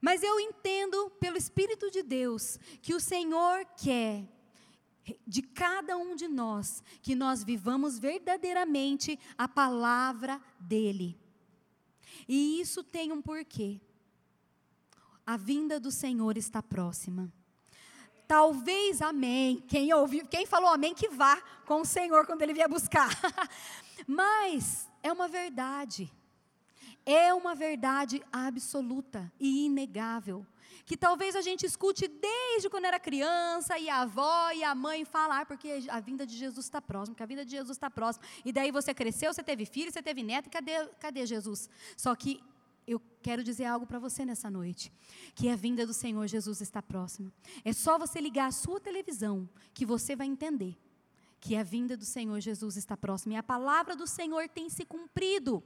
Mas 0.00 0.22
eu 0.22 0.40
entendo 0.40 1.10
pelo 1.20 1.36
Espírito 1.36 1.90
de 1.90 2.02
Deus 2.02 2.58
que 2.80 2.94
o 2.94 3.00
Senhor 3.00 3.66
quer 3.76 4.24
de 5.26 5.42
cada 5.42 5.98
um 5.98 6.16
de 6.16 6.28
nós, 6.28 6.82
que 7.02 7.14
nós 7.14 7.44
vivamos 7.44 7.98
verdadeiramente 7.98 9.20
a 9.36 9.46
palavra 9.46 10.40
dEle. 10.58 11.20
E 12.26 12.58
isso 12.58 12.82
tem 12.82 13.12
um 13.12 13.20
porquê. 13.20 13.80
A 15.26 15.36
vinda 15.36 15.80
do 15.80 15.90
Senhor 15.90 16.38
está 16.38 16.62
próxima. 16.62 17.32
Talvez 18.28 19.02
amém. 19.02 19.62
Quem 19.68 19.92
ouviu, 19.92 20.26
quem 20.26 20.46
falou 20.46 20.70
amém 20.70 20.94
que 20.94 21.08
vá 21.08 21.36
com 21.64 21.80
o 21.80 21.84
Senhor 21.84 22.24
quando 22.26 22.42
ele 22.42 22.54
vier 22.54 22.68
buscar. 22.68 23.10
Mas 24.06 24.88
é 25.02 25.12
uma 25.12 25.26
verdade. 25.26 26.12
É 27.04 27.34
uma 27.34 27.54
verdade 27.54 28.22
absoluta 28.32 29.32
e 29.38 29.66
inegável 29.66 30.46
que 30.86 30.96
talvez 30.96 31.34
a 31.34 31.40
gente 31.40 31.66
escute 31.66 32.06
desde 32.06 32.70
quando 32.70 32.84
era 32.84 33.00
criança, 33.00 33.76
e 33.76 33.90
a 33.90 34.02
avó 34.02 34.52
e 34.52 34.62
a 34.62 34.72
mãe 34.72 35.04
falar, 35.04 35.44
porque 35.44 35.84
a 35.88 35.98
vinda 35.98 36.24
de 36.24 36.36
Jesus 36.36 36.66
está 36.66 36.80
próxima, 36.80 37.16
que 37.16 37.22
a 37.24 37.26
vinda 37.26 37.44
de 37.44 37.50
Jesus 37.50 37.76
está 37.76 37.90
próxima. 37.90 38.24
E 38.44 38.52
daí 38.52 38.70
você 38.70 38.94
cresceu, 38.94 39.34
você 39.34 39.42
teve 39.42 39.66
filho, 39.66 39.90
você 39.90 40.00
teve 40.00 40.22
neto, 40.22 40.46
e 40.46 40.50
cadê, 40.50 40.86
cadê 41.00 41.26
Jesus? 41.26 41.68
Só 41.96 42.14
que 42.14 42.40
eu 42.86 43.00
quero 43.22 43.42
dizer 43.42 43.64
algo 43.64 43.86
para 43.86 43.98
você 43.98 44.24
nessa 44.24 44.50
noite, 44.50 44.92
que 45.34 45.48
a 45.48 45.56
vinda 45.56 45.86
do 45.86 45.92
Senhor 45.92 46.26
Jesus 46.26 46.60
está 46.60 46.82
próxima. 46.82 47.32
É 47.64 47.72
só 47.72 47.98
você 47.98 48.20
ligar 48.20 48.46
a 48.46 48.52
sua 48.52 48.80
televisão 48.80 49.48
que 49.74 49.84
você 49.84 50.14
vai 50.14 50.26
entender 50.26 50.76
que 51.40 51.54
a 51.54 51.62
vinda 51.62 51.96
do 51.96 52.04
Senhor 52.04 52.40
Jesus 52.40 52.76
está 52.76 52.96
próxima 52.96 53.34
e 53.34 53.36
a 53.36 53.42
palavra 53.42 53.94
do 53.94 54.06
Senhor 54.06 54.48
tem 54.48 54.68
se 54.68 54.84
cumprido. 54.84 55.62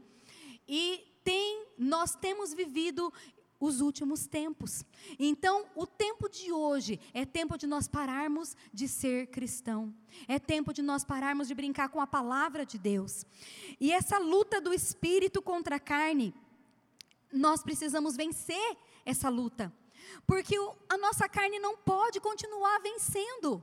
E 0.68 1.04
tem, 1.24 1.66
nós 1.78 2.14
temos 2.14 2.52
vivido 2.52 3.12
os 3.58 3.80
últimos 3.80 4.26
tempos. 4.26 4.84
Então, 5.18 5.66
o 5.74 5.86
tempo 5.86 6.28
de 6.28 6.50
hoje 6.50 6.98
é 7.12 7.26
tempo 7.26 7.58
de 7.58 7.66
nós 7.66 7.86
pararmos 7.86 8.56
de 8.72 8.88
ser 8.88 9.26
cristão. 9.28 9.94
É 10.26 10.38
tempo 10.38 10.72
de 10.72 10.82
nós 10.82 11.04
pararmos 11.04 11.46
de 11.46 11.54
brincar 11.54 11.90
com 11.90 12.00
a 12.00 12.06
palavra 12.06 12.64
de 12.64 12.78
Deus. 12.78 13.24
E 13.78 13.92
essa 13.92 14.18
luta 14.18 14.60
do 14.60 14.72
espírito 14.72 15.42
contra 15.42 15.76
a 15.76 15.80
carne, 15.80 16.34
nós 17.32 17.62
precisamos 17.62 18.16
vencer 18.16 18.76
essa 19.04 19.28
luta. 19.28 19.72
Porque 20.26 20.58
o, 20.58 20.76
a 20.88 20.96
nossa 20.98 21.28
carne 21.28 21.58
não 21.58 21.76
pode 21.76 22.20
continuar 22.20 22.80
vencendo. 22.80 23.62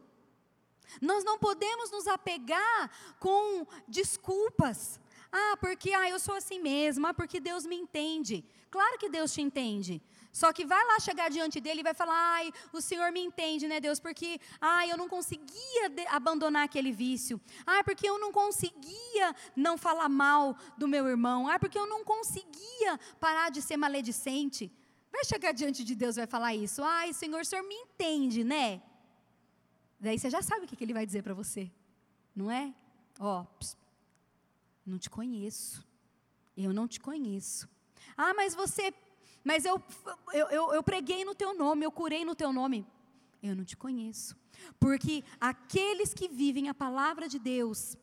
Nós 1.01 1.23
não 1.23 1.37
podemos 1.37 1.91
nos 1.91 2.07
apegar 2.07 2.91
com 3.19 3.67
desculpas. 3.87 4.99
Ah, 5.31 5.57
porque 5.59 5.91
ah, 5.91 6.09
eu 6.09 6.19
sou 6.19 6.35
assim 6.35 6.59
mesmo, 6.59 7.05
ah, 7.05 7.13
porque 7.13 7.39
Deus 7.39 7.65
me 7.65 7.75
entende. 7.75 8.45
Claro 8.69 8.97
que 8.97 9.09
Deus 9.09 9.33
te 9.33 9.41
entende. 9.41 10.01
Só 10.39 10.53
que 10.55 10.63
vai 10.71 10.83
lá 10.89 10.99
chegar 10.99 11.27
diante 11.35 11.57
dele 11.65 11.79
e 11.81 11.87
vai 11.89 11.95
falar: 12.01 12.17
ai, 12.37 12.51
o 12.71 12.79
Senhor 12.87 13.11
me 13.11 13.21
entende, 13.27 13.67
né, 13.71 13.77
Deus? 13.85 13.99
Porque, 13.99 14.29
ai, 14.61 14.91
eu 14.91 14.97
não 15.01 15.09
conseguia 15.15 15.85
abandonar 16.09 16.63
aquele 16.65 16.91
vício. 16.91 17.41
Ai, 17.65 17.83
porque 17.87 18.07
eu 18.07 18.17
não 18.23 18.31
conseguia 18.31 19.27
não 19.55 19.75
falar 19.85 20.09
mal 20.25 20.55
do 20.77 20.87
meu 20.87 21.07
irmão. 21.13 21.47
Ai, 21.47 21.57
porque 21.57 21.79
eu 21.83 21.87
não 21.93 22.03
conseguia 22.03 22.91
parar 23.19 23.49
de 23.49 23.63
ser 23.63 23.77
maledicente. 23.77 24.71
Vai 25.11 25.25
chegar 25.25 25.53
diante 25.53 25.83
de 25.83 25.95
Deus 25.95 26.15
e 26.15 26.19
vai 26.19 26.27
falar 26.27 26.53
isso. 26.53 26.83
Ai, 26.83 27.13
Senhor, 27.13 27.41
o 27.41 27.45
Senhor 27.45 27.63
me 27.63 27.73
entende, 27.73 28.43
né? 28.43 28.83
Daí 29.99 30.19
você 30.19 30.29
já 30.29 30.43
sabe 30.43 30.65
o 30.65 30.67
que 30.67 30.83
ele 30.83 30.93
vai 30.93 31.05
dizer 31.09 31.23
para 31.23 31.33
você, 31.33 31.71
não 32.35 32.51
é? 32.51 32.75
Ó, 33.19 33.41
oh, 33.41 33.65
não 34.85 34.99
te 34.99 35.09
conheço. 35.09 35.83
Eu 36.55 36.71
não 36.71 36.87
te 36.87 36.99
conheço. 36.99 37.67
Ah, 38.15 38.35
mas 38.35 38.53
você, 38.53 38.93
mas 39.47 39.63
eu, 39.63 39.81
eu, 40.33 40.47
eu, 40.47 40.73
eu 40.73 40.83
preguei 40.83 41.23
no 41.23 41.33
teu 41.33 41.57
nome, 41.57 41.85
eu 41.85 41.91
curei 41.91 42.25
no 42.25 42.35
teu 42.35 42.51
nome. 42.51 42.85
Eu 43.41 43.55
não 43.55 43.63
te 43.63 43.77
conheço. 43.77 44.35
Porque 44.77 45.23
aqueles 45.39 46.13
que 46.13 46.27
vivem 46.27 46.67
a 46.67 46.73
palavra 46.73 47.29
de 47.29 47.39
Deus, 47.39 47.95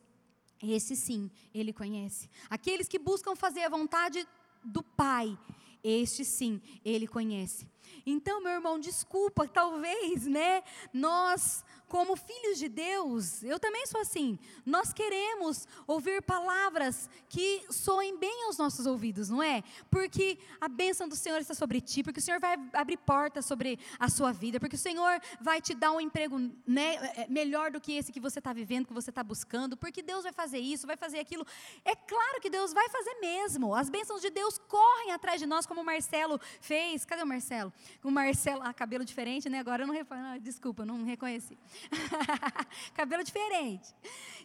esse 0.63 0.95
sim, 0.95 1.29
ele 1.53 1.71
conhece. 1.71 2.27
Aqueles 2.49 2.87
que 2.87 2.97
buscam 2.97 3.35
fazer 3.35 3.61
a 3.61 3.69
vontade 3.69 4.27
do 4.63 4.81
Pai, 4.81 5.37
este 5.83 6.25
sim, 6.25 6.59
ele 6.83 7.05
conhece. 7.05 7.67
Então, 8.05 8.41
meu 8.41 8.53
irmão, 8.53 8.79
desculpa, 8.79 9.47
talvez, 9.47 10.25
né, 10.25 10.63
nós 10.93 11.63
como 11.87 12.15
filhos 12.15 12.57
de 12.57 12.67
Deus, 12.67 13.43
eu 13.43 13.59
também 13.59 13.85
sou 13.85 14.01
assim. 14.01 14.39
Nós 14.65 14.91
queremos 14.91 15.67
ouvir 15.85 16.21
palavras 16.21 17.09
que 17.29 17.63
soem 17.69 18.17
bem 18.17 18.45
aos 18.45 18.57
nossos 18.57 18.85
ouvidos, 18.85 19.29
não 19.29 19.41
é? 19.41 19.63
Porque 19.89 20.37
a 20.59 20.67
bênção 20.67 21.07
do 21.07 21.15
Senhor 21.15 21.39
está 21.39 21.53
sobre 21.53 21.79
ti, 21.79 22.03
porque 22.03 22.19
o 22.19 22.23
Senhor 22.23 22.39
vai 22.39 22.57
abrir 22.73 22.97
portas 22.97 23.45
sobre 23.45 23.79
a 23.99 24.09
sua 24.09 24.31
vida, 24.31 24.59
porque 24.59 24.75
o 24.75 24.79
Senhor 24.79 25.21
vai 25.39 25.61
te 25.61 25.73
dar 25.73 25.91
um 25.91 26.01
emprego 26.01 26.39
né, 26.65 26.95
é, 27.15 27.27
melhor 27.29 27.71
do 27.71 27.79
que 27.79 27.93
esse 27.93 28.11
que 28.11 28.19
você 28.19 28.39
está 28.39 28.51
vivendo, 28.51 28.87
que 28.87 28.93
você 28.93 29.11
está 29.11 29.23
buscando, 29.23 29.77
porque 29.77 30.01
Deus 30.01 30.23
vai 30.23 30.33
fazer 30.33 30.59
isso, 30.59 30.87
vai 30.87 30.97
fazer 30.97 31.19
aquilo. 31.19 31.45
É 31.83 31.95
claro 31.95 32.41
que 32.41 32.49
Deus 32.49 32.73
vai 32.73 32.89
fazer 32.89 33.13
mesmo. 33.21 33.75
As 33.75 33.89
bênçãos 33.89 34.21
de 34.21 34.29
Deus 34.29 34.57
correm 34.57 35.11
atrás 35.11 35.39
de 35.39 35.45
nós, 35.45 35.65
como 35.65 35.81
o 35.81 35.85
Marcelo 35.85 36.39
fez. 36.59 37.05
Cadê 37.05 37.21
o 37.21 37.27
Marcelo? 37.27 37.71
O 38.03 38.11
Marcelo, 38.11 38.61
ah, 38.63 38.73
cabelo 38.73 39.03
diferente, 39.03 39.49
né? 39.49 39.59
Agora 39.59 39.83
eu 39.83 39.87
não, 39.87 39.95
ah, 40.09 40.37
desculpa, 40.37 40.85
não 40.85 41.03
reconheci. 41.03 41.57
Cabelo 42.93 43.23
diferente. 43.23 43.93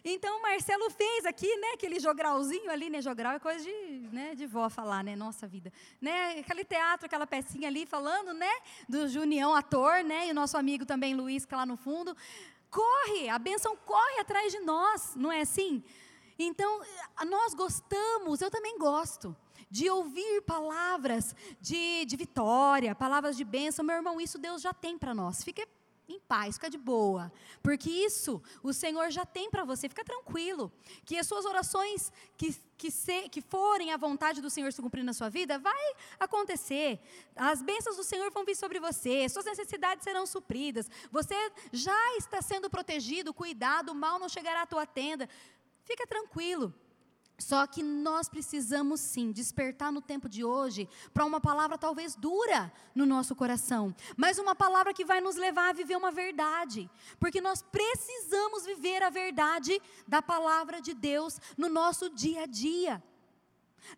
Então 0.03 0.39
o 0.39 0.41
Marcelo 0.41 0.89
fez 0.89 1.25
aqui, 1.25 1.55
né, 1.57 1.67
aquele 1.73 1.99
jogralzinho 1.99 2.71
ali, 2.71 2.89
né, 2.89 3.01
jogral 3.01 3.33
é 3.33 3.39
coisa 3.39 3.63
de, 3.63 4.09
né, 4.11 4.33
de 4.33 4.47
vó 4.47 4.67
falar, 4.69 5.03
né, 5.03 5.15
nossa 5.15 5.47
vida. 5.47 5.71
Né, 6.01 6.39
aquele 6.39 6.63
teatro, 6.63 7.05
aquela 7.05 7.27
pecinha 7.27 7.67
ali 7.67 7.85
falando, 7.85 8.33
né, 8.33 8.51
do 8.89 9.07
Junião 9.07 9.53
ator, 9.53 10.03
né, 10.03 10.27
e 10.27 10.31
o 10.31 10.33
nosso 10.33 10.57
amigo 10.57 10.85
também 10.85 11.13
Luiz 11.13 11.45
que 11.45 11.51
tá 11.51 11.57
lá 11.57 11.65
no 11.65 11.77
fundo. 11.77 12.17
corre, 12.69 13.29
a 13.29 13.37
bênção 13.37 13.75
corre 13.75 14.19
atrás 14.19 14.51
de 14.51 14.59
nós, 14.61 15.13
não 15.15 15.31
é 15.31 15.41
assim? 15.41 15.83
Então, 16.39 16.81
nós 17.27 17.53
gostamos, 17.53 18.41
eu 18.41 18.49
também 18.49 18.77
gosto, 18.77 19.35
de 19.71 19.89
ouvir 19.89 20.41
palavras 20.41 21.33
de, 21.61 22.03
de 22.05 22.17
vitória, 22.17 22.93
palavras 22.93 23.37
de 23.37 23.45
bênção. 23.45 23.85
Meu 23.85 23.95
irmão, 23.95 24.19
isso 24.19 24.37
Deus 24.37 24.61
já 24.61 24.73
tem 24.73 24.97
para 24.97 25.15
nós. 25.15 25.41
Fique 25.43 25.65
em 26.11 26.19
paz, 26.19 26.55
fica 26.55 26.69
de 26.69 26.77
boa, 26.77 27.31
porque 27.63 27.89
isso 27.89 28.41
o 28.61 28.73
Senhor 28.73 29.09
já 29.11 29.25
tem 29.25 29.49
para 29.49 29.63
você, 29.63 29.87
fica 29.87 30.03
tranquilo, 30.03 30.69
que 31.05 31.17
as 31.17 31.25
suas 31.25 31.45
orações 31.45 32.11
que, 32.37 32.53
que, 32.77 32.91
se, 32.91 33.29
que 33.29 33.41
forem 33.41 33.93
a 33.93 33.97
vontade 33.97 34.41
do 34.41 34.49
Senhor 34.49 34.73
se 34.73 34.81
cumprir 34.81 35.03
na 35.03 35.13
sua 35.13 35.29
vida, 35.29 35.57
vai 35.57 35.95
acontecer, 36.19 36.99
as 37.33 37.61
bênçãos 37.61 37.95
do 37.95 38.03
Senhor 38.03 38.29
vão 38.31 38.43
vir 38.43 38.55
sobre 38.55 38.77
você, 38.79 39.29
suas 39.29 39.45
necessidades 39.45 40.03
serão 40.03 40.25
supridas, 40.25 40.89
você 41.09 41.35
já 41.71 42.17
está 42.17 42.41
sendo 42.41 42.69
protegido, 42.69 43.33
cuidado, 43.33 43.93
o 43.93 43.95
mal 43.95 44.19
não 44.19 44.27
chegará 44.27 44.63
à 44.63 44.67
tua 44.67 44.85
tenda, 44.85 45.29
fica 45.85 46.05
tranquilo, 46.05 46.73
só 47.37 47.65
que 47.65 47.81
nós 47.81 48.29
precisamos 48.29 48.99
sim 48.99 49.31
despertar 49.31 49.91
no 49.91 50.01
tempo 50.01 50.29
de 50.29 50.43
hoje 50.43 50.87
para 51.13 51.25
uma 51.25 51.41
palavra 51.41 51.77
talvez 51.77 52.15
dura 52.15 52.71
no 52.93 53.05
nosso 53.05 53.35
coração, 53.35 53.95
mas 54.15 54.37
uma 54.37 54.55
palavra 54.55 54.93
que 54.93 55.03
vai 55.03 55.19
nos 55.19 55.35
levar 55.35 55.69
a 55.69 55.73
viver 55.73 55.95
uma 55.95 56.11
verdade, 56.11 56.89
porque 57.19 57.41
nós 57.41 57.61
precisamos 57.61 58.65
viver 58.65 59.01
a 59.01 59.09
verdade 59.09 59.81
da 60.07 60.21
palavra 60.21 60.79
de 60.79 60.93
Deus 60.93 61.39
no 61.57 61.67
nosso 61.67 62.09
dia 62.09 62.43
a 62.43 62.45
dia. 62.45 63.03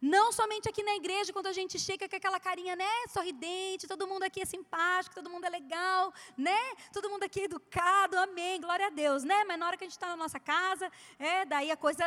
Não 0.02 0.32
somente 0.32 0.68
aqui 0.70 0.84
na 0.84 0.96
igreja, 0.96 1.34
quando 1.34 1.48
a 1.48 1.54
gente 1.54 1.80
chega 1.80 2.08
com 2.08 2.16
aquela 2.16 2.40
carinha, 2.40 2.76
né, 2.76 2.90
sorridente, 3.10 3.88
todo 3.88 4.08
mundo 4.08 4.24
aqui 4.24 4.42
é 4.42 4.46
simpático, 4.46 5.16
todo 5.16 5.30
mundo 5.30 5.46
é 5.46 5.50
legal, 5.50 6.14
né? 6.38 6.60
Todo 6.92 7.10
mundo 7.10 7.24
aqui 7.24 7.42
é 7.42 7.44
educado, 7.46 8.18
amém, 8.18 8.60
glória 8.60 8.88
a 8.88 8.90
Deus, 8.90 9.24
né? 9.24 9.44
Mas 9.46 9.60
na 9.60 9.68
hora 9.68 9.78
que 9.78 9.84
a 9.84 9.88
gente 9.88 9.98
está 9.98 10.08
na 10.08 10.16
nossa 10.16 10.40
casa, 10.40 10.92
é, 11.20 11.46
daí 11.46 11.72
a 11.72 11.78
coisa 11.78 12.04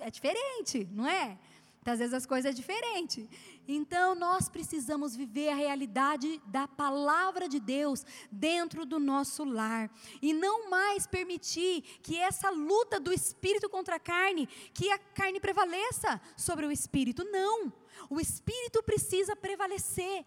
é 0.00 0.10
diferente, 0.10 0.88
não 0.92 1.08
é? 1.08 1.38
Então, 1.82 1.94
às 1.94 1.98
vezes 1.98 2.14
as 2.14 2.24
coisas 2.24 2.48
é 2.48 2.54
diferente. 2.54 3.28
Então, 3.66 4.14
nós 4.14 4.48
precisamos 4.48 5.16
viver 5.16 5.48
a 5.48 5.54
realidade 5.56 6.40
da 6.46 6.68
palavra 6.68 7.48
de 7.48 7.58
Deus 7.58 8.06
dentro 8.30 8.86
do 8.86 9.00
nosso 9.00 9.42
lar. 9.42 9.90
E 10.22 10.32
não 10.32 10.70
mais 10.70 11.08
permitir 11.08 11.82
que 12.00 12.16
essa 12.16 12.50
luta 12.50 13.00
do 13.00 13.12
espírito 13.12 13.68
contra 13.68 13.96
a 13.96 14.00
carne, 14.00 14.46
que 14.72 14.92
a 14.92 14.98
carne 14.98 15.40
prevaleça 15.40 16.20
sobre 16.36 16.64
o 16.66 16.70
espírito. 16.70 17.24
Não. 17.24 17.72
O 18.08 18.20
espírito 18.20 18.80
precisa 18.84 19.34
prevalecer. 19.34 20.24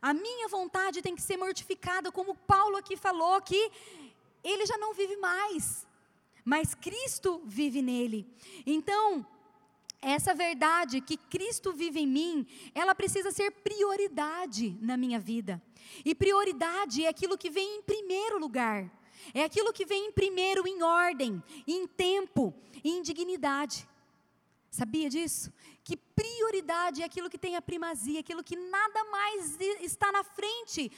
A 0.00 0.14
minha 0.14 0.46
vontade 0.46 1.02
tem 1.02 1.16
que 1.16 1.22
ser 1.22 1.36
mortificada, 1.36 2.12
como 2.12 2.36
Paulo 2.36 2.76
aqui 2.76 2.96
falou, 2.96 3.42
que 3.42 3.72
ele 4.44 4.64
já 4.66 4.78
não 4.78 4.94
vive 4.94 5.16
mais, 5.16 5.84
mas 6.44 6.76
Cristo 6.76 7.42
vive 7.44 7.82
nele. 7.82 8.32
Então, 8.64 9.26
essa 10.02 10.34
verdade 10.34 11.00
que 11.00 11.16
Cristo 11.16 11.72
vive 11.72 12.00
em 12.00 12.06
mim, 12.06 12.46
ela 12.74 12.94
precisa 12.94 13.30
ser 13.30 13.50
prioridade 13.50 14.76
na 14.80 14.96
minha 14.96 15.18
vida. 15.18 15.62
E 16.04 16.14
prioridade 16.14 17.04
é 17.04 17.08
aquilo 17.08 17.36
que 17.36 17.50
vem 17.50 17.78
em 17.78 17.82
primeiro 17.82 18.38
lugar. 18.38 18.90
É 19.34 19.44
aquilo 19.44 19.72
que 19.72 19.84
vem 19.84 20.06
em 20.06 20.12
primeiro 20.12 20.66
em 20.66 20.82
ordem, 20.82 21.42
em 21.66 21.86
tempo, 21.86 22.54
em 22.82 23.02
dignidade. 23.02 23.86
Sabia 24.70 25.10
disso? 25.10 25.52
Que 25.84 25.96
prioridade 25.96 27.02
é 27.02 27.04
aquilo 27.04 27.28
que 27.28 27.36
tem 27.36 27.56
a 27.56 27.62
primazia, 27.62 28.20
aquilo 28.20 28.42
que 28.42 28.56
nada 28.56 29.04
mais 29.04 29.58
está 29.80 30.10
na 30.10 30.24
frente 30.24 30.90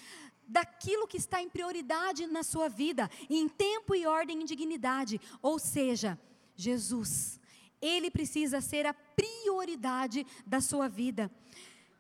daquilo 0.47 1.09
que 1.09 1.17
está 1.17 1.43
em 1.43 1.49
prioridade 1.49 2.27
na 2.27 2.43
sua 2.43 2.69
vida, 2.69 3.11
em 3.29 3.49
tempo 3.49 3.95
e 3.95 4.07
ordem, 4.07 4.43
em 4.43 4.45
dignidade. 4.45 5.21
Ou 5.41 5.59
seja, 5.59 6.19
Jesus 6.55 7.41
ele 7.83 8.11
precisa 8.11 8.61
ser 8.61 8.87
a 8.87 8.95
prioridade 8.95 10.25
da 10.47 10.61
sua 10.61 10.89
vida. 10.89 11.31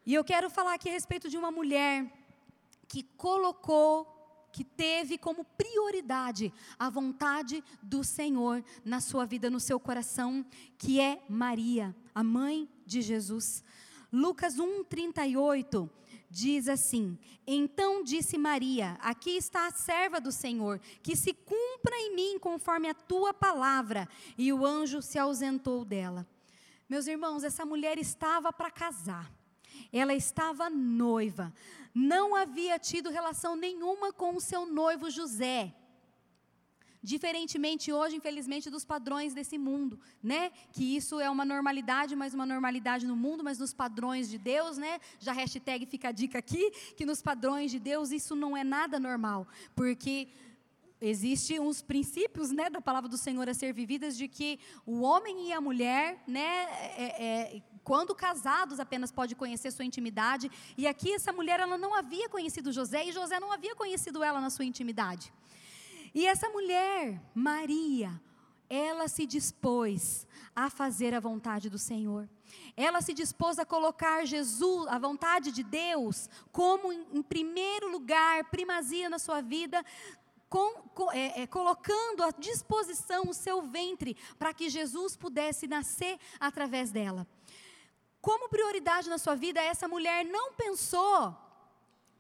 E 0.06 0.14
eu 0.14 0.24
quero 0.24 0.48
falar 0.48 0.74
aqui 0.74 0.88
a 0.88 0.92
respeito 0.92 1.28
de 1.28 1.36
uma 1.36 1.50
mulher 1.50 2.10
que 2.88 3.02
colocou, 3.16 4.06
que 4.52 4.62
teve 4.62 5.18
como 5.18 5.44
prioridade 5.44 6.52
a 6.78 6.88
vontade 6.88 7.62
do 7.82 8.04
Senhor 8.04 8.64
na 8.84 9.00
sua 9.00 9.24
vida, 9.24 9.50
no 9.50 9.58
seu 9.58 9.80
coração, 9.80 10.44
que 10.78 11.00
é 11.00 11.22
Maria, 11.28 11.94
a 12.14 12.22
mãe 12.22 12.68
de 12.86 13.02
Jesus. 13.02 13.64
Lucas 14.12 14.56
1:38 14.58 15.88
diz 16.32 16.66
assim: 16.66 17.18
Então 17.46 18.02
disse 18.02 18.38
Maria: 18.38 18.96
Aqui 19.00 19.36
está 19.36 19.66
a 19.66 19.72
serva 19.72 20.20
do 20.20 20.32
Senhor, 20.32 20.80
que 21.02 21.14
se 21.14 21.34
cumpra 21.34 21.94
em 21.94 22.14
mim 22.14 22.38
conforme 22.38 22.88
a 22.88 22.94
tua 22.94 23.34
palavra. 23.34 24.08
E 24.38 24.52
o 24.52 24.64
anjo 24.64 25.02
se 25.02 25.18
ausentou 25.18 25.84
dela. 25.84 26.26
Meus 26.88 27.06
irmãos, 27.06 27.44
essa 27.44 27.64
mulher 27.64 27.98
estava 27.98 28.52
para 28.52 28.70
casar. 28.70 29.30
Ela 29.92 30.14
estava 30.14 30.70
noiva. 30.70 31.52
Não 31.94 32.34
havia 32.34 32.78
tido 32.78 33.10
relação 33.10 33.54
nenhuma 33.54 34.12
com 34.12 34.34
o 34.36 34.40
seu 34.40 34.64
noivo 34.64 35.10
José. 35.10 35.74
Diferentemente 37.02 37.92
hoje, 37.92 38.16
infelizmente, 38.16 38.70
dos 38.70 38.84
padrões 38.84 39.34
desse 39.34 39.58
mundo, 39.58 39.98
né? 40.22 40.52
Que 40.72 40.96
isso 40.96 41.18
é 41.18 41.28
uma 41.28 41.44
normalidade, 41.44 42.14
mas 42.14 42.32
uma 42.32 42.46
normalidade 42.46 43.06
no 43.06 43.16
mundo, 43.16 43.42
mas 43.42 43.58
nos 43.58 43.74
padrões 43.74 44.30
de 44.30 44.38
Deus, 44.38 44.78
né? 44.78 45.00
Já 45.18 45.32
hashtag 45.32 45.84
fica 45.86 46.08
a 46.10 46.12
dica 46.12 46.38
aqui, 46.38 46.70
que 46.96 47.04
nos 47.04 47.20
padrões 47.20 47.72
de 47.72 47.80
Deus 47.80 48.12
isso 48.12 48.36
não 48.36 48.56
é 48.56 48.62
nada 48.62 49.00
normal, 49.00 49.48
porque 49.74 50.28
existem 51.00 51.58
uns 51.58 51.82
princípios 51.82 52.52
né, 52.52 52.70
da 52.70 52.80
palavra 52.80 53.08
do 53.08 53.18
Senhor 53.18 53.48
a 53.48 53.54
ser 53.54 53.72
vividas 53.72 54.16
de 54.16 54.28
que 54.28 54.60
o 54.86 55.00
homem 55.00 55.48
e 55.48 55.52
a 55.52 55.60
mulher, 55.60 56.22
né, 56.26 56.68
é, 56.96 57.24
é, 57.56 57.62
quando 57.82 58.14
casados 58.14 58.78
apenas 58.78 59.10
pode 59.10 59.34
conhecer 59.34 59.72
sua 59.72 59.84
intimidade. 59.84 60.48
E 60.78 60.86
aqui 60.86 61.12
essa 61.12 61.32
mulher 61.32 61.58
ela 61.58 61.76
não 61.76 61.92
havia 61.94 62.28
conhecido 62.28 62.70
José 62.70 63.04
e 63.06 63.12
José 63.12 63.40
não 63.40 63.50
havia 63.50 63.74
conhecido 63.74 64.22
ela 64.22 64.40
na 64.40 64.50
sua 64.50 64.64
intimidade. 64.64 65.32
E 66.14 66.26
essa 66.26 66.48
mulher, 66.50 67.20
Maria, 67.34 68.20
ela 68.68 69.06
se 69.08 69.26
dispôs 69.26 70.26
a 70.54 70.70
fazer 70.70 71.14
a 71.14 71.20
vontade 71.20 71.68
do 71.68 71.78
Senhor. 71.78 72.28
Ela 72.76 73.00
se 73.00 73.12
dispôs 73.12 73.58
a 73.58 73.66
colocar 73.66 74.24
Jesus, 74.26 74.86
a 74.88 74.98
vontade 74.98 75.52
de 75.52 75.62
Deus, 75.62 76.28
como 76.50 76.92
em, 76.92 77.22
primeiro 77.22 77.90
lugar, 77.90 78.44
primazia 78.44 79.08
na 79.08 79.18
sua 79.18 79.40
vida, 79.40 79.84
com, 80.48 80.82
com, 80.94 81.10
é, 81.12 81.42
é, 81.42 81.46
colocando 81.46 82.22
à 82.22 82.30
disposição 82.30 83.24
o 83.28 83.34
seu 83.34 83.62
ventre 83.62 84.16
para 84.38 84.52
que 84.52 84.68
Jesus 84.68 85.16
pudesse 85.16 85.66
nascer 85.66 86.18
através 86.38 86.90
dela. 86.90 87.26
Como 88.20 88.48
prioridade 88.48 89.08
na 89.08 89.18
sua 89.18 89.34
vida, 89.34 89.60
essa 89.60 89.88
mulher 89.88 90.24
não 90.24 90.52
pensou 90.52 91.36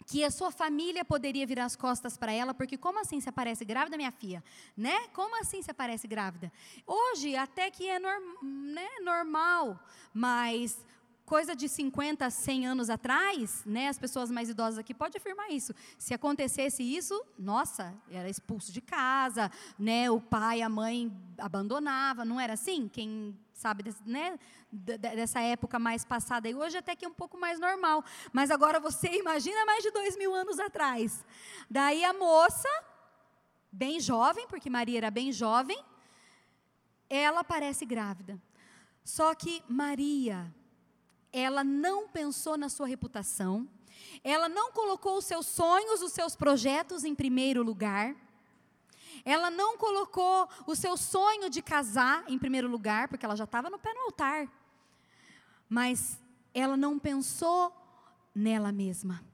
que 0.06 0.24
a 0.24 0.30
sua 0.30 0.50
família 0.50 1.04
poderia 1.04 1.46
virar 1.46 1.64
as 1.64 1.76
costas 1.76 2.16
para 2.16 2.32
ela, 2.32 2.52
porque 2.52 2.76
como 2.76 3.00
assim 3.00 3.20
se 3.20 3.28
aparece 3.28 3.64
grávida, 3.64 3.96
minha 3.96 4.12
filha? 4.12 4.42
Né? 4.76 5.08
Como 5.08 5.38
assim 5.40 5.62
se 5.62 5.70
aparece 5.70 6.06
grávida? 6.06 6.52
Hoje 6.86 7.36
até 7.36 7.70
que 7.70 7.88
é 7.88 7.98
norm, 7.98 8.22
né, 8.42 8.88
normal, 9.02 9.78
mas 10.12 10.84
coisa 11.32 11.56
de 11.56 11.66
50, 11.66 12.28
100 12.28 12.66
anos 12.66 12.90
atrás, 12.90 13.62
né, 13.64 13.88
as 13.88 13.98
pessoas 13.98 14.30
mais 14.30 14.50
idosas 14.50 14.78
aqui 14.78 14.92
podem 14.92 15.18
afirmar 15.18 15.50
isso. 15.50 15.74
Se 15.98 16.12
acontecesse 16.12 16.82
isso, 16.82 17.18
nossa, 17.38 17.94
era 18.10 18.28
expulso 18.28 18.70
de 18.70 18.82
casa, 18.82 19.50
né, 19.78 20.10
o 20.10 20.20
pai, 20.20 20.60
a 20.60 20.68
mãe 20.68 21.10
abandonava, 21.38 22.22
não 22.22 22.38
era 22.38 22.52
assim? 22.52 22.86
Quem 22.86 23.34
sabe, 23.54 23.82
né, 24.04 24.38
dessa 24.70 25.40
época 25.40 25.78
mais 25.78 26.04
passada 26.04 26.50
e 26.50 26.54
hoje 26.54 26.76
até 26.76 26.94
que 26.94 27.06
é 27.06 27.08
um 27.08 27.14
pouco 27.14 27.40
mais 27.40 27.58
normal. 27.58 28.04
Mas 28.30 28.50
agora 28.50 28.78
você 28.78 29.08
imagina 29.16 29.64
mais 29.64 29.82
de 29.82 29.90
dois 29.90 30.18
mil 30.18 30.34
anos 30.34 30.60
atrás. 30.60 31.24
Daí 31.70 32.04
a 32.04 32.12
moça, 32.12 32.68
bem 33.72 33.98
jovem, 34.00 34.46
porque 34.48 34.68
Maria 34.68 34.98
era 34.98 35.10
bem 35.10 35.32
jovem, 35.32 35.82
ela 37.08 37.42
parece 37.42 37.86
grávida. 37.86 38.38
Só 39.02 39.34
que 39.34 39.64
Maria, 39.66 40.54
ela 41.32 41.64
não 41.64 42.08
pensou 42.08 42.56
na 42.56 42.68
sua 42.68 42.86
reputação, 42.86 43.68
ela 44.22 44.48
não 44.48 44.72
colocou 44.72 45.18
os 45.18 45.24
seus 45.24 45.46
sonhos, 45.46 46.02
os 46.02 46.12
seus 46.12 46.36
projetos 46.36 47.04
em 47.04 47.14
primeiro 47.14 47.62
lugar. 47.62 48.14
Ela 49.24 49.50
não 49.50 49.76
colocou 49.76 50.48
o 50.66 50.74
seu 50.74 50.96
sonho 50.96 51.48
de 51.48 51.62
casar 51.62 52.24
em 52.28 52.38
primeiro 52.38 52.68
lugar, 52.68 53.08
porque 53.08 53.24
ela 53.24 53.36
já 53.36 53.44
estava 53.44 53.70
no 53.70 53.78
pé 53.78 53.92
no 53.94 54.02
altar. 54.02 54.48
Mas 55.68 56.20
ela 56.54 56.76
não 56.76 56.98
pensou 56.98 57.72
nela 58.34 58.70
mesma. 58.70 59.24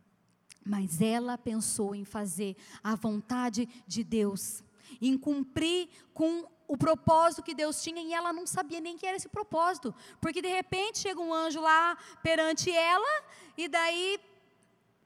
Mas 0.64 1.00
ela 1.00 1.38
pensou 1.38 1.94
em 1.94 2.04
fazer 2.04 2.56
a 2.82 2.94
vontade 2.94 3.68
de 3.86 4.04
Deus, 4.04 4.62
em 5.00 5.16
cumprir 5.16 5.88
com 6.12 6.46
o 6.68 6.76
propósito 6.76 7.42
que 7.42 7.54
Deus 7.54 7.82
tinha 7.82 8.02
e 8.02 8.12
ela 8.12 8.30
não 8.30 8.46
sabia 8.46 8.78
nem 8.78 8.96
que 8.98 9.06
era 9.06 9.16
esse 9.16 9.28
propósito, 9.28 9.94
porque 10.20 10.42
de 10.42 10.48
repente 10.48 10.98
chega 10.98 11.20
um 11.20 11.32
anjo 11.32 11.60
lá 11.60 11.96
perante 12.22 12.70
ela 12.70 13.24
e 13.56 13.66
daí 13.66 14.20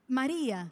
Maria, 0.07 0.71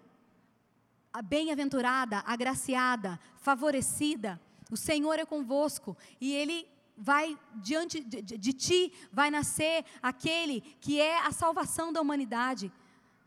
a 1.13 1.21
bem-aventurada, 1.21 2.21
agraciada, 2.27 3.19
favorecida, 3.38 4.39
O 4.69 4.77
Senhor 4.77 5.19
é 5.19 5.25
convosco 5.25 5.97
e 6.19 6.34
Ele 6.34 6.67
vai 6.97 7.38
diante 7.56 8.01
de, 8.01 8.21
de, 8.21 8.38
de 8.38 8.54
ti, 8.54 8.93
vai 9.12 9.32
nascer 9.32 9.84
aquele 10.01 10.62
que 10.80 11.01
é 11.01 11.25
a 11.25 11.32
salvação 11.32 11.91
da 11.91 11.99
humanidade. 11.99 12.71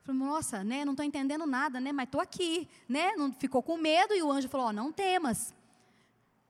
Falei, 0.05 0.20
nossa, 0.20 0.62
né, 0.62 0.85
não 0.85 0.92
estou 0.92 1.05
entendendo 1.05 1.46
nada, 1.46 1.81
né, 1.81 1.92
mas 1.92 2.07
estou 2.07 2.20
aqui, 2.20 2.68
né, 2.88 3.12
não 3.16 3.33
ficou 3.33 3.62
com 3.62 3.77
medo 3.77 4.14
e 4.14 4.22
o 4.22 4.31
anjo 4.31 4.48
falou, 4.48 4.68
oh, 4.68 4.72
não 4.72 4.92
temas. 4.92 5.55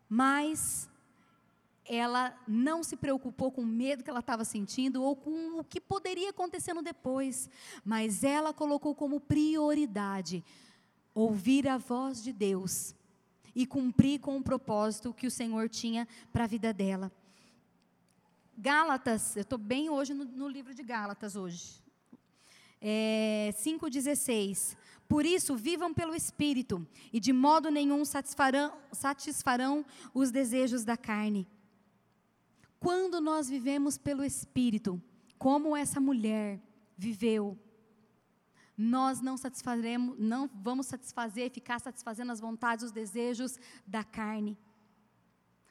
Mas 0.08 0.88
ela 1.86 2.36
não 2.48 2.82
se 2.82 2.96
preocupou 2.96 3.52
com 3.52 3.62
o 3.62 3.66
medo 3.66 4.02
que 4.02 4.10
ela 4.10 4.20
estava 4.20 4.44
sentindo 4.44 5.02
ou 5.02 5.14
com 5.14 5.58
o 5.58 5.64
que 5.64 5.80
poderia 5.80 6.30
acontecer 6.30 6.72
no 6.72 6.82
depois, 6.82 7.48
mas 7.84 8.24
ela 8.24 8.52
colocou 8.52 8.94
como 8.94 9.20
prioridade 9.20 10.42
ouvir 11.14 11.68
a 11.68 11.78
voz 11.78 12.22
de 12.22 12.32
Deus 12.32 12.94
e 13.54 13.66
cumprir 13.66 14.18
com 14.18 14.36
o 14.36 14.42
propósito 14.42 15.14
que 15.14 15.26
o 15.26 15.30
Senhor 15.30 15.68
tinha 15.68 16.08
para 16.32 16.44
a 16.44 16.48
vida 16.48 16.72
dela. 16.72 17.12
Gálatas, 18.56 19.36
eu 19.36 19.42
estou 19.42 19.58
bem 19.58 19.90
hoje 19.90 20.14
no, 20.14 20.24
no, 20.24 20.48
livro 20.48 20.74
de 20.74 20.82
Gálatas 20.82 21.36
hoje. 21.36 21.82
É, 22.80 23.54
5,16. 23.56 24.76
Por 25.08 25.24
isso, 25.26 25.56
vivam 25.56 25.92
pelo 25.92 26.14
Espírito, 26.14 26.86
e 27.12 27.20
de 27.20 27.32
modo 27.32 27.70
nenhum 27.70 28.04
satisfarão, 28.04 28.72
satisfarão 28.90 29.84
os 30.12 30.30
desejos 30.30 30.84
da 30.84 30.96
carne. 30.96 31.46
Quando 32.84 33.18
nós 33.18 33.48
vivemos 33.48 33.96
pelo 33.96 34.22
Espírito, 34.22 35.02
como 35.38 35.74
essa 35.74 35.98
mulher 35.98 36.60
viveu, 36.94 37.58
nós 38.76 39.22
não 39.22 39.38
satisfaremos, 39.38 40.16
não 40.18 40.50
vamos 40.54 40.84
satisfazer, 40.84 41.50
ficar 41.50 41.80
satisfazendo 41.80 42.30
as 42.30 42.40
vontades, 42.40 42.84
os 42.84 42.92
desejos 42.92 43.58
da 43.86 44.04
carne. 44.04 44.58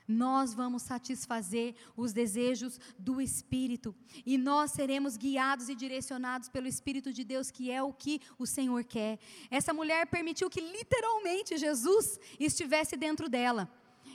Nós 0.08 0.56
vamos 0.56 0.82
satisfazer 0.82 1.76
os 1.96 2.14
desejos 2.14 2.80
do 2.98 3.22
Espírito. 3.22 3.96
E 4.26 4.36
nós 4.36 4.72
seremos 4.72 5.16
guiados 5.16 5.70
e 5.70 5.76
direcionados 5.76 6.50
pelo 6.50 6.68
Espírito 6.68 7.14
de 7.14 7.24
Deus, 7.24 7.52
que 7.52 7.70
é 7.70 7.84
o 7.84 7.94
que 7.94 8.22
o 8.40 8.48
Senhor 8.48 8.84
quer. 8.84 9.20
Essa 9.52 9.72
mulher 9.72 10.08
permitiu 10.08 10.50
que 10.50 10.60
literalmente 10.60 11.60
Jesus 11.60 12.20
estivesse 12.40 12.98
dentro 12.98 13.30
dela. 13.30 13.72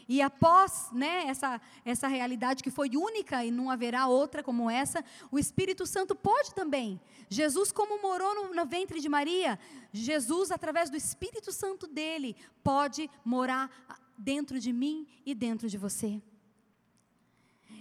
E 0.09 0.23
após 0.23 0.88
né, 0.90 1.25
essa, 1.27 1.61
essa 1.85 2.09
realidade 2.09 2.62
que 2.62 2.71
foi 2.71 2.90
única 2.97 3.44
e 3.44 3.51
não 3.51 3.71
haverá 3.71 4.07
outra 4.07 4.42
como 4.42 4.71
essa, 4.71 5.05
o 5.31 5.38
Espírito 5.38 5.85
Santo 5.85 6.14
pode 6.14 6.55
também. 6.55 6.99
Jesus, 7.29 7.71
como 7.71 8.01
morou 8.01 8.35
no, 8.35 8.55
no 8.55 8.64
ventre 8.64 9.01
de 9.01 9.09
Maria, 9.09 9.59
Jesus, 9.92 10.51
através 10.51 10.88
do 10.88 10.97
Espírito 10.97 11.53
Santo 11.53 11.87
dele, 11.87 12.35
pode 12.64 13.11
morar 13.23 13.71
dentro 14.16 14.59
de 14.59 14.73
mim 14.73 15.07
e 15.27 15.35
dentro 15.35 15.68
de 15.68 15.77
você. 15.77 16.23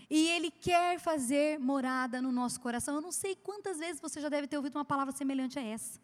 E 0.09 0.27
Ele 0.29 0.51
quer 0.51 0.99
fazer 0.99 1.57
morada 1.59 2.21
no 2.21 2.31
nosso 2.31 2.59
coração. 2.59 2.95
Eu 2.95 3.01
não 3.01 3.11
sei 3.11 3.35
quantas 3.35 3.79
vezes 3.79 4.01
você 4.01 4.19
já 4.19 4.27
deve 4.27 4.47
ter 4.47 4.57
ouvido 4.57 4.75
uma 4.75 4.85
palavra 4.85 5.13
semelhante 5.13 5.57
a 5.57 5.61
essa. 5.61 5.99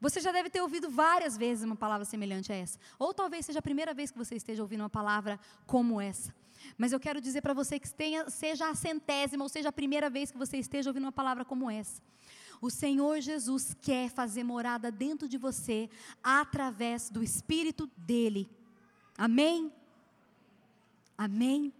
Você 0.00 0.20
já 0.20 0.30
deve 0.30 0.48
ter 0.48 0.60
ouvido 0.60 0.88
várias 0.88 1.36
vezes 1.36 1.64
uma 1.64 1.74
palavra 1.76 2.04
semelhante 2.04 2.52
a 2.52 2.54
essa. 2.54 2.78
Ou 2.98 3.12
talvez 3.12 3.46
seja 3.46 3.58
a 3.58 3.62
primeira 3.62 3.92
vez 3.92 4.10
que 4.10 4.18
você 4.18 4.36
esteja 4.36 4.62
ouvindo 4.62 4.80
uma 4.82 4.90
palavra 4.90 5.40
como 5.66 6.00
essa. 6.00 6.32
Mas 6.76 6.92
eu 6.92 7.00
quero 7.00 7.20
dizer 7.20 7.40
para 7.40 7.54
você 7.54 7.78
que 7.78 7.92
tenha, 7.92 8.28
seja 8.30 8.68
a 8.68 8.74
centésima 8.74 9.44
ou 9.44 9.48
seja 9.48 9.70
a 9.70 9.72
primeira 9.72 10.08
vez 10.08 10.30
que 10.30 10.38
você 10.38 10.56
esteja 10.56 10.90
ouvindo 10.90 11.04
uma 11.04 11.12
palavra 11.12 11.44
como 11.44 11.70
essa. 11.70 12.00
O 12.60 12.70
Senhor 12.70 13.20
Jesus 13.20 13.74
quer 13.80 14.10
fazer 14.10 14.42
morada 14.42 14.90
dentro 14.90 15.28
de 15.28 15.38
você 15.38 15.88
através 16.22 17.08
do 17.08 17.22
Espírito 17.22 17.88
dele. 17.96 18.48
Amém? 19.16 19.72
Amém? 21.16 21.72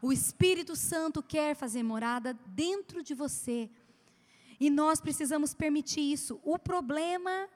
O 0.00 0.12
Espírito 0.12 0.76
Santo 0.76 1.22
quer 1.22 1.54
fazer 1.56 1.82
morada 1.82 2.34
dentro 2.46 3.02
de 3.02 3.14
você 3.14 3.70
e 4.62 4.70
nós 4.70 5.00
precisamos 5.00 5.52
permitir 5.54 6.02
isso. 6.12 6.40
O 6.44 6.56
problema 6.56 7.48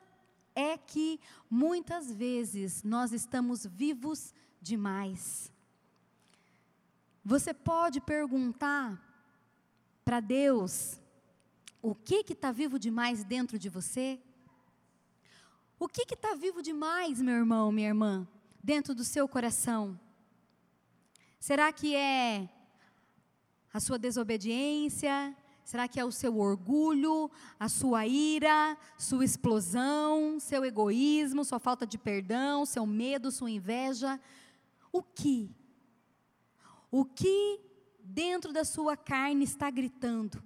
é 0.56 0.76
que 0.76 1.20
muitas 1.48 2.10
vezes 2.10 2.82
nós 2.82 3.12
estamos 3.12 3.64
vivos 3.64 4.34
demais. 4.60 5.52
Você 7.24 7.54
pode 7.54 8.00
perguntar 8.00 9.00
para 10.04 10.18
Deus 10.18 11.00
o 11.80 11.94
que 11.94 12.24
está 12.28 12.50
vivo 12.50 12.76
demais 12.76 13.22
dentro 13.22 13.56
de 13.56 13.68
você? 13.68 14.20
O 15.78 15.86
que 15.86 16.12
está 16.12 16.34
vivo 16.34 16.60
demais, 16.60 17.22
meu 17.22 17.36
irmão, 17.36 17.70
minha 17.70 17.86
irmã, 17.86 18.26
dentro 18.64 18.92
do 18.96 19.04
seu 19.04 19.28
coração? 19.28 19.96
Será 21.38 21.72
que 21.72 21.94
é 21.94 22.50
a 23.72 23.78
sua 23.78 23.96
desobediência? 23.96 25.36
Será 25.66 25.88
que 25.88 25.98
é 25.98 26.04
o 26.04 26.12
seu 26.12 26.38
orgulho, 26.38 27.28
a 27.58 27.68
sua 27.68 28.06
ira, 28.06 28.78
sua 28.96 29.24
explosão, 29.24 30.38
seu 30.38 30.64
egoísmo, 30.64 31.44
sua 31.44 31.58
falta 31.58 31.84
de 31.84 31.98
perdão, 31.98 32.64
seu 32.64 32.86
medo, 32.86 33.32
sua 33.32 33.50
inveja? 33.50 34.20
O 34.92 35.02
que? 35.02 35.50
O 36.88 37.04
que 37.04 37.60
dentro 37.98 38.52
da 38.52 38.64
sua 38.64 38.96
carne 38.96 39.42
está 39.42 39.68
gritando? 39.68 40.40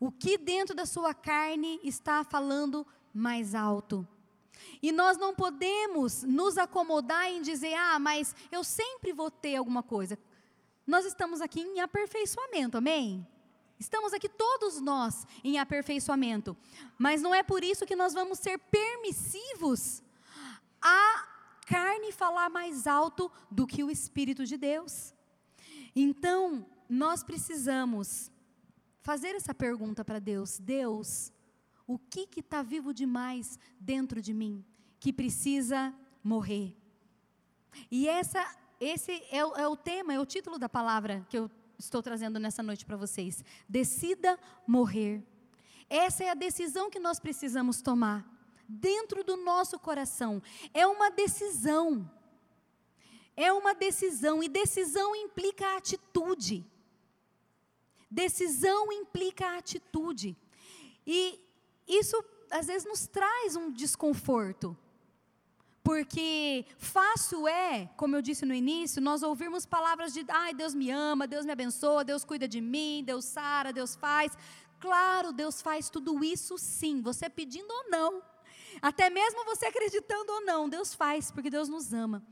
O 0.00 0.10
que 0.10 0.38
dentro 0.38 0.74
da 0.74 0.86
sua 0.86 1.12
carne 1.12 1.78
está 1.84 2.24
falando 2.24 2.86
mais 3.12 3.54
alto? 3.54 4.08
E 4.82 4.90
nós 4.90 5.18
não 5.18 5.34
podemos 5.34 6.22
nos 6.22 6.56
acomodar 6.56 7.30
em 7.30 7.42
dizer, 7.42 7.74
ah, 7.74 7.98
mas 7.98 8.34
eu 8.50 8.64
sempre 8.64 9.12
vou 9.12 9.30
ter 9.30 9.56
alguma 9.56 9.82
coisa. 9.82 10.18
Nós 10.86 11.04
estamos 11.04 11.42
aqui 11.42 11.60
em 11.60 11.80
aperfeiçoamento, 11.80 12.78
amém? 12.78 13.26
Estamos 13.82 14.12
aqui 14.12 14.28
todos 14.28 14.80
nós 14.80 15.26
em 15.42 15.58
aperfeiçoamento, 15.58 16.56
mas 16.96 17.20
não 17.20 17.34
é 17.34 17.42
por 17.42 17.64
isso 17.64 17.84
que 17.84 17.96
nós 17.96 18.14
vamos 18.14 18.38
ser 18.38 18.56
permissivos 18.56 20.04
a 20.80 21.28
carne 21.66 22.12
falar 22.12 22.48
mais 22.48 22.86
alto 22.86 23.28
do 23.50 23.66
que 23.66 23.82
o 23.82 23.90
Espírito 23.90 24.46
de 24.46 24.56
Deus. 24.56 25.12
Então, 25.96 26.64
nós 26.88 27.24
precisamos 27.24 28.30
fazer 29.00 29.34
essa 29.34 29.52
pergunta 29.52 30.04
para 30.04 30.20
Deus: 30.20 30.60
Deus, 30.60 31.32
o 31.84 31.98
que 31.98 32.28
está 32.38 32.62
vivo 32.62 32.94
demais 32.94 33.58
dentro 33.80 34.22
de 34.22 34.32
mim 34.32 34.64
que 35.00 35.12
precisa 35.12 35.92
morrer? 36.22 36.76
E 37.90 38.08
essa, 38.08 38.48
esse 38.78 39.10
é 39.10 39.38
é 39.38 39.66
o 39.66 39.76
tema, 39.76 40.14
é 40.14 40.20
o 40.20 40.26
título 40.26 40.56
da 40.56 40.68
palavra 40.68 41.26
que 41.28 41.36
eu 41.36 41.50
estou 41.84 42.02
trazendo 42.02 42.38
nessa 42.38 42.62
noite 42.62 42.84
para 42.84 42.96
vocês. 42.96 43.44
Decida 43.68 44.38
morrer. 44.66 45.22
Essa 45.88 46.24
é 46.24 46.30
a 46.30 46.34
decisão 46.34 46.90
que 46.90 46.98
nós 46.98 47.18
precisamos 47.18 47.82
tomar 47.82 48.26
dentro 48.68 49.22
do 49.24 49.36
nosso 49.36 49.78
coração. 49.78 50.42
É 50.72 50.86
uma 50.86 51.10
decisão. 51.10 52.10
É 53.36 53.52
uma 53.52 53.74
decisão 53.74 54.42
e 54.42 54.48
decisão 54.48 55.14
implica 55.16 55.76
atitude. 55.76 56.64
Decisão 58.10 58.92
implica 58.92 59.56
atitude. 59.56 60.36
E 61.06 61.40
isso 61.86 62.22
às 62.50 62.66
vezes 62.66 62.86
nos 62.86 63.06
traz 63.06 63.56
um 63.56 63.72
desconforto. 63.72 64.76
Porque 65.82 66.64
fácil 66.78 67.48
é, 67.48 67.90
como 67.96 68.14
eu 68.14 68.22
disse 68.22 68.46
no 68.46 68.54
início, 68.54 69.02
nós 69.02 69.22
ouvirmos 69.22 69.66
palavras 69.66 70.12
de 70.14 70.24
ai, 70.28 70.54
Deus 70.54 70.74
me 70.74 70.90
ama, 70.90 71.26
Deus 71.26 71.44
me 71.44 71.50
abençoa, 71.50 72.04
Deus 72.04 72.24
cuida 72.24 72.46
de 72.46 72.60
mim, 72.60 73.02
Deus 73.04 73.24
sara, 73.24 73.72
Deus 73.72 73.96
faz. 73.96 74.32
Claro, 74.78 75.32
Deus 75.32 75.60
faz 75.60 75.90
tudo 75.90 76.22
isso 76.22 76.56
sim, 76.56 77.00
você 77.00 77.28
pedindo 77.28 77.70
ou 77.70 77.90
não. 77.90 78.22
Até 78.80 79.10
mesmo 79.10 79.44
você 79.44 79.66
acreditando 79.66 80.32
ou 80.32 80.44
não, 80.44 80.68
Deus 80.68 80.94
faz, 80.94 81.30
porque 81.32 81.50
Deus 81.50 81.68
nos 81.68 81.92
ama. 81.92 82.22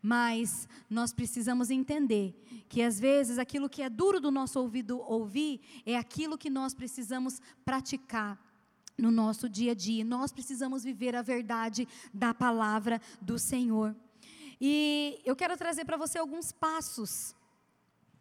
Mas 0.00 0.68
nós 0.88 1.12
precisamos 1.12 1.70
entender 1.70 2.34
que 2.68 2.82
às 2.82 2.98
vezes 2.98 3.38
aquilo 3.38 3.68
que 3.68 3.82
é 3.82 3.88
duro 3.88 4.20
do 4.20 4.30
nosso 4.30 4.58
ouvido 4.58 5.00
ouvir 5.00 5.60
é 5.84 5.96
aquilo 5.96 6.38
que 6.38 6.50
nós 6.50 6.72
precisamos 6.72 7.40
praticar 7.64 8.51
no 8.96 9.10
nosso 9.10 9.48
dia 9.48 9.72
a 9.72 9.74
dia. 9.74 10.04
Nós 10.04 10.32
precisamos 10.32 10.84
viver 10.84 11.14
a 11.14 11.22
verdade 11.22 11.88
da 12.12 12.32
palavra 12.32 13.00
do 13.20 13.38
Senhor. 13.38 13.94
E 14.60 15.20
eu 15.24 15.34
quero 15.34 15.56
trazer 15.56 15.84
para 15.84 15.96
você 15.96 16.18
alguns 16.18 16.52
passos 16.52 17.34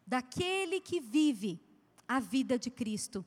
daquele 0.06 0.82
que 0.82 1.00
vive 1.00 1.60
a 2.08 2.20
vida 2.20 2.58
de 2.58 2.70
Cristo. 2.70 3.24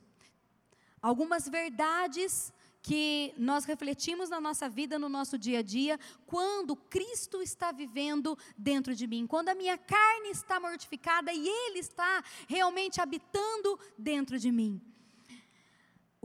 Algumas 1.01 1.47
verdades 1.47 2.53
que 2.81 3.33
nós 3.35 3.65
refletimos 3.65 4.29
na 4.29 4.39
nossa 4.39 4.69
vida, 4.69 4.99
no 4.99 5.09
nosso 5.09 5.39
dia 5.39 5.59
a 5.59 5.61
dia, 5.63 5.99
quando 6.27 6.75
Cristo 6.75 7.41
está 7.41 7.71
vivendo 7.71 8.37
dentro 8.55 8.93
de 8.93 9.07
mim, 9.07 9.25
quando 9.25 9.49
a 9.49 9.55
minha 9.55 9.75
carne 9.75 10.29
está 10.29 10.59
mortificada 10.59 11.33
e 11.33 11.47
Ele 11.47 11.79
está 11.79 12.23
realmente 12.47 13.01
habitando 13.01 13.79
dentro 13.97 14.37
de 14.37 14.51
mim. 14.51 14.79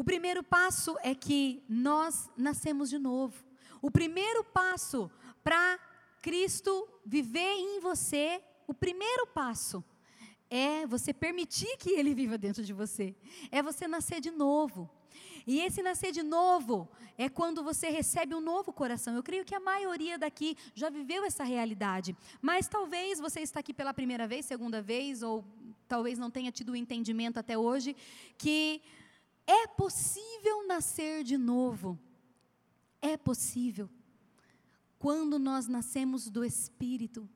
O 0.01 0.05
primeiro 0.13 0.43
passo 0.43 0.97
é 1.03 1.15
que 1.15 1.63
nós 1.69 2.31
nascemos 2.35 2.89
de 2.89 2.99
novo. 2.99 3.45
O 3.83 3.91
primeiro 3.91 4.43
passo 4.43 5.11
para 5.45 5.79
Cristo 6.23 6.89
viver 7.05 7.53
em 7.59 7.81
você, 7.81 8.43
o 8.67 8.73
primeiro 8.73 9.27
passo 9.27 9.85
é 10.49 10.87
você 10.87 11.13
permitir 11.13 11.77
que 11.77 11.91
Ele 11.91 12.15
viva 12.15 12.39
dentro 12.39 12.65
de 12.65 12.73
você, 12.73 13.15
é 13.53 13.63
você 13.63 13.87
nascer 13.87 14.23
de 14.23 14.31
novo. 14.31 14.89
E 15.47 15.61
esse 15.61 15.83
nascer 15.83 16.13
de 16.13 16.23
novo 16.23 16.89
é 17.19 17.29
quando 17.29 17.63
você 17.63 17.91
recebe 17.91 18.35
um 18.35 18.41
novo 18.41 18.73
coração. 18.73 19.15
Eu 19.15 19.23
creio 19.23 19.45
que 19.45 19.55
a 19.55 19.61
maioria 19.61 20.17
daqui 20.19 20.57
já 20.75 20.89
viveu 20.89 21.27
essa 21.27 21.45
realidade. 21.45 22.17
Mas 22.41 22.67
talvez 22.67 23.21
você 23.21 23.41
está 23.41 23.61
aqui 23.61 23.75
pela 23.75 23.93
primeira 23.93 24.27
vez, 24.27 24.47
segunda 24.47 24.81
vez, 24.81 25.23
ou 25.23 25.45
talvez 25.87 26.19
não 26.19 26.31
tenha 26.31 26.51
tido 26.51 26.73
o 26.73 26.77
entendimento 26.77 27.37
até 27.39 27.59
hoje, 27.59 27.95
que 28.39 28.81
é 29.47 29.67
possível 29.67 30.67
nascer 30.67 31.25
de 31.25 31.37
novo. 31.37 31.99
É 33.01 33.17
possível. 33.17 33.89
Quando 34.99 35.39
nós 35.39 35.67
nascemos 35.67 36.29
do 36.29 36.45
Espírito, 36.45 37.29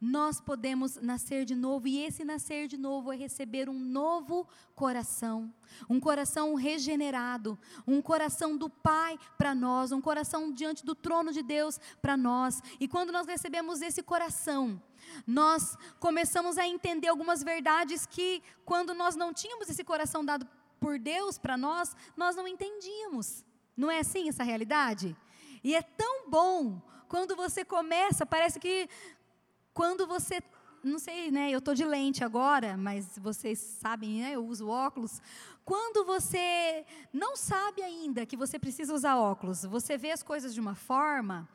nós 0.00 0.40
podemos 0.40 0.96
nascer 0.96 1.44
de 1.44 1.54
novo, 1.54 1.86
e 1.86 1.98
esse 1.98 2.24
nascer 2.24 2.66
de 2.66 2.78
novo 2.78 3.12
é 3.12 3.16
receber 3.16 3.68
um 3.68 3.78
novo 3.78 4.48
coração, 4.74 5.52
um 5.90 6.00
coração 6.00 6.54
regenerado, 6.54 7.58
um 7.86 8.00
coração 8.00 8.56
do 8.56 8.70
Pai 8.70 9.18
para 9.36 9.54
nós, 9.54 9.92
um 9.92 10.00
coração 10.00 10.50
diante 10.50 10.86
do 10.86 10.94
trono 10.94 11.32
de 11.32 11.42
Deus 11.42 11.78
para 12.00 12.16
nós. 12.16 12.62
E 12.80 12.88
quando 12.88 13.12
nós 13.12 13.26
recebemos 13.26 13.82
esse 13.82 14.02
coração, 14.02 14.82
nós 15.26 15.76
começamos 15.98 16.56
a 16.56 16.66
entender 16.66 17.08
algumas 17.08 17.42
verdades 17.42 18.06
que, 18.06 18.42
quando 18.64 18.94
nós 18.94 19.14
não 19.14 19.34
tínhamos 19.34 19.68
esse 19.68 19.84
coração 19.84 20.24
dado 20.24 20.48
por 20.80 20.98
Deus 20.98 21.38
para 21.38 21.56
nós, 21.56 21.94
nós 22.16 22.34
não 22.34 22.48
entendíamos. 22.48 23.44
Não 23.76 23.90
é 23.90 24.00
assim 24.00 24.28
essa 24.28 24.42
realidade? 24.42 25.16
E 25.62 25.76
é 25.76 25.82
tão 25.82 26.28
bom 26.28 26.80
quando 27.08 27.36
você 27.36 27.64
começa, 27.64 28.24
parece 28.24 28.58
que 28.58 28.88
quando 29.74 30.06
você, 30.06 30.42
não 30.82 30.98
sei, 30.98 31.30
né, 31.30 31.50
eu 31.50 31.58
estou 31.58 31.74
de 31.74 31.84
lente 31.84 32.24
agora, 32.24 32.76
mas 32.76 33.18
vocês 33.18 33.58
sabem, 33.58 34.22
né, 34.22 34.32
eu 34.32 34.44
uso 34.46 34.68
óculos. 34.68 35.20
Quando 35.64 36.04
você 36.04 36.84
não 37.12 37.36
sabe 37.36 37.82
ainda 37.82 38.26
que 38.26 38.36
você 38.36 38.58
precisa 38.58 38.94
usar 38.94 39.16
óculos, 39.16 39.64
você 39.64 39.96
vê 39.96 40.10
as 40.10 40.22
coisas 40.22 40.54
de 40.54 40.60
uma 40.60 40.74
forma 40.74 41.48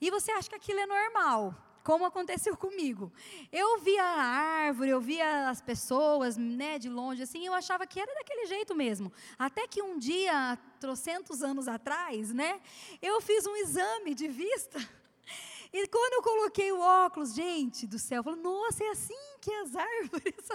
e 0.00 0.10
você 0.10 0.32
acha 0.32 0.48
que 0.48 0.56
aquilo 0.56 0.80
é 0.80 0.86
normal 0.86 1.54
como 1.84 2.06
aconteceu 2.06 2.56
comigo. 2.56 3.12
Eu 3.52 3.78
via 3.78 4.02
a 4.02 4.24
árvore, 4.66 4.90
eu 4.90 5.00
via 5.00 5.50
as 5.50 5.60
pessoas, 5.60 6.36
né, 6.38 6.78
de 6.78 6.88
longe, 6.88 7.22
assim, 7.22 7.46
eu 7.46 7.52
achava 7.52 7.86
que 7.86 8.00
era 8.00 8.12
daquele 8.14 8.46
jeito 8.46 8.74
mesmo. 8.74 9.12
Até 9.38 9.68
que 9.68 9.82
um 9.82 9.98
dia, 9.98 10.58
trocentos 10.80 11.42
anos 11.42 11.68
atrás, 11.68 12.32
né, 12.32 12.58
eu 13.02 13.20
fiz 13.20 13.46
um 13.46 13.54
exame 13.56 14.14
de 14.14 14.26
vista 14.26 14.78
e 15.72 15.86
quando 15.88 16.14
eu 16.14 16.22
coloquei 16.22 16.72
o 16.72 16.80
óculos, 16.80 17.34
gente 17.34 17.86
do 17.86 17.98
céu, 17.98 18.20
eu 18.20 18.24
falei, 18.24 18.40
nossa, 18.40 18.82
é 18.82 18.88
assim 18.88 19.38
que 19.42 19.52
as 19.52 19.76
árvores. 19.76 20.48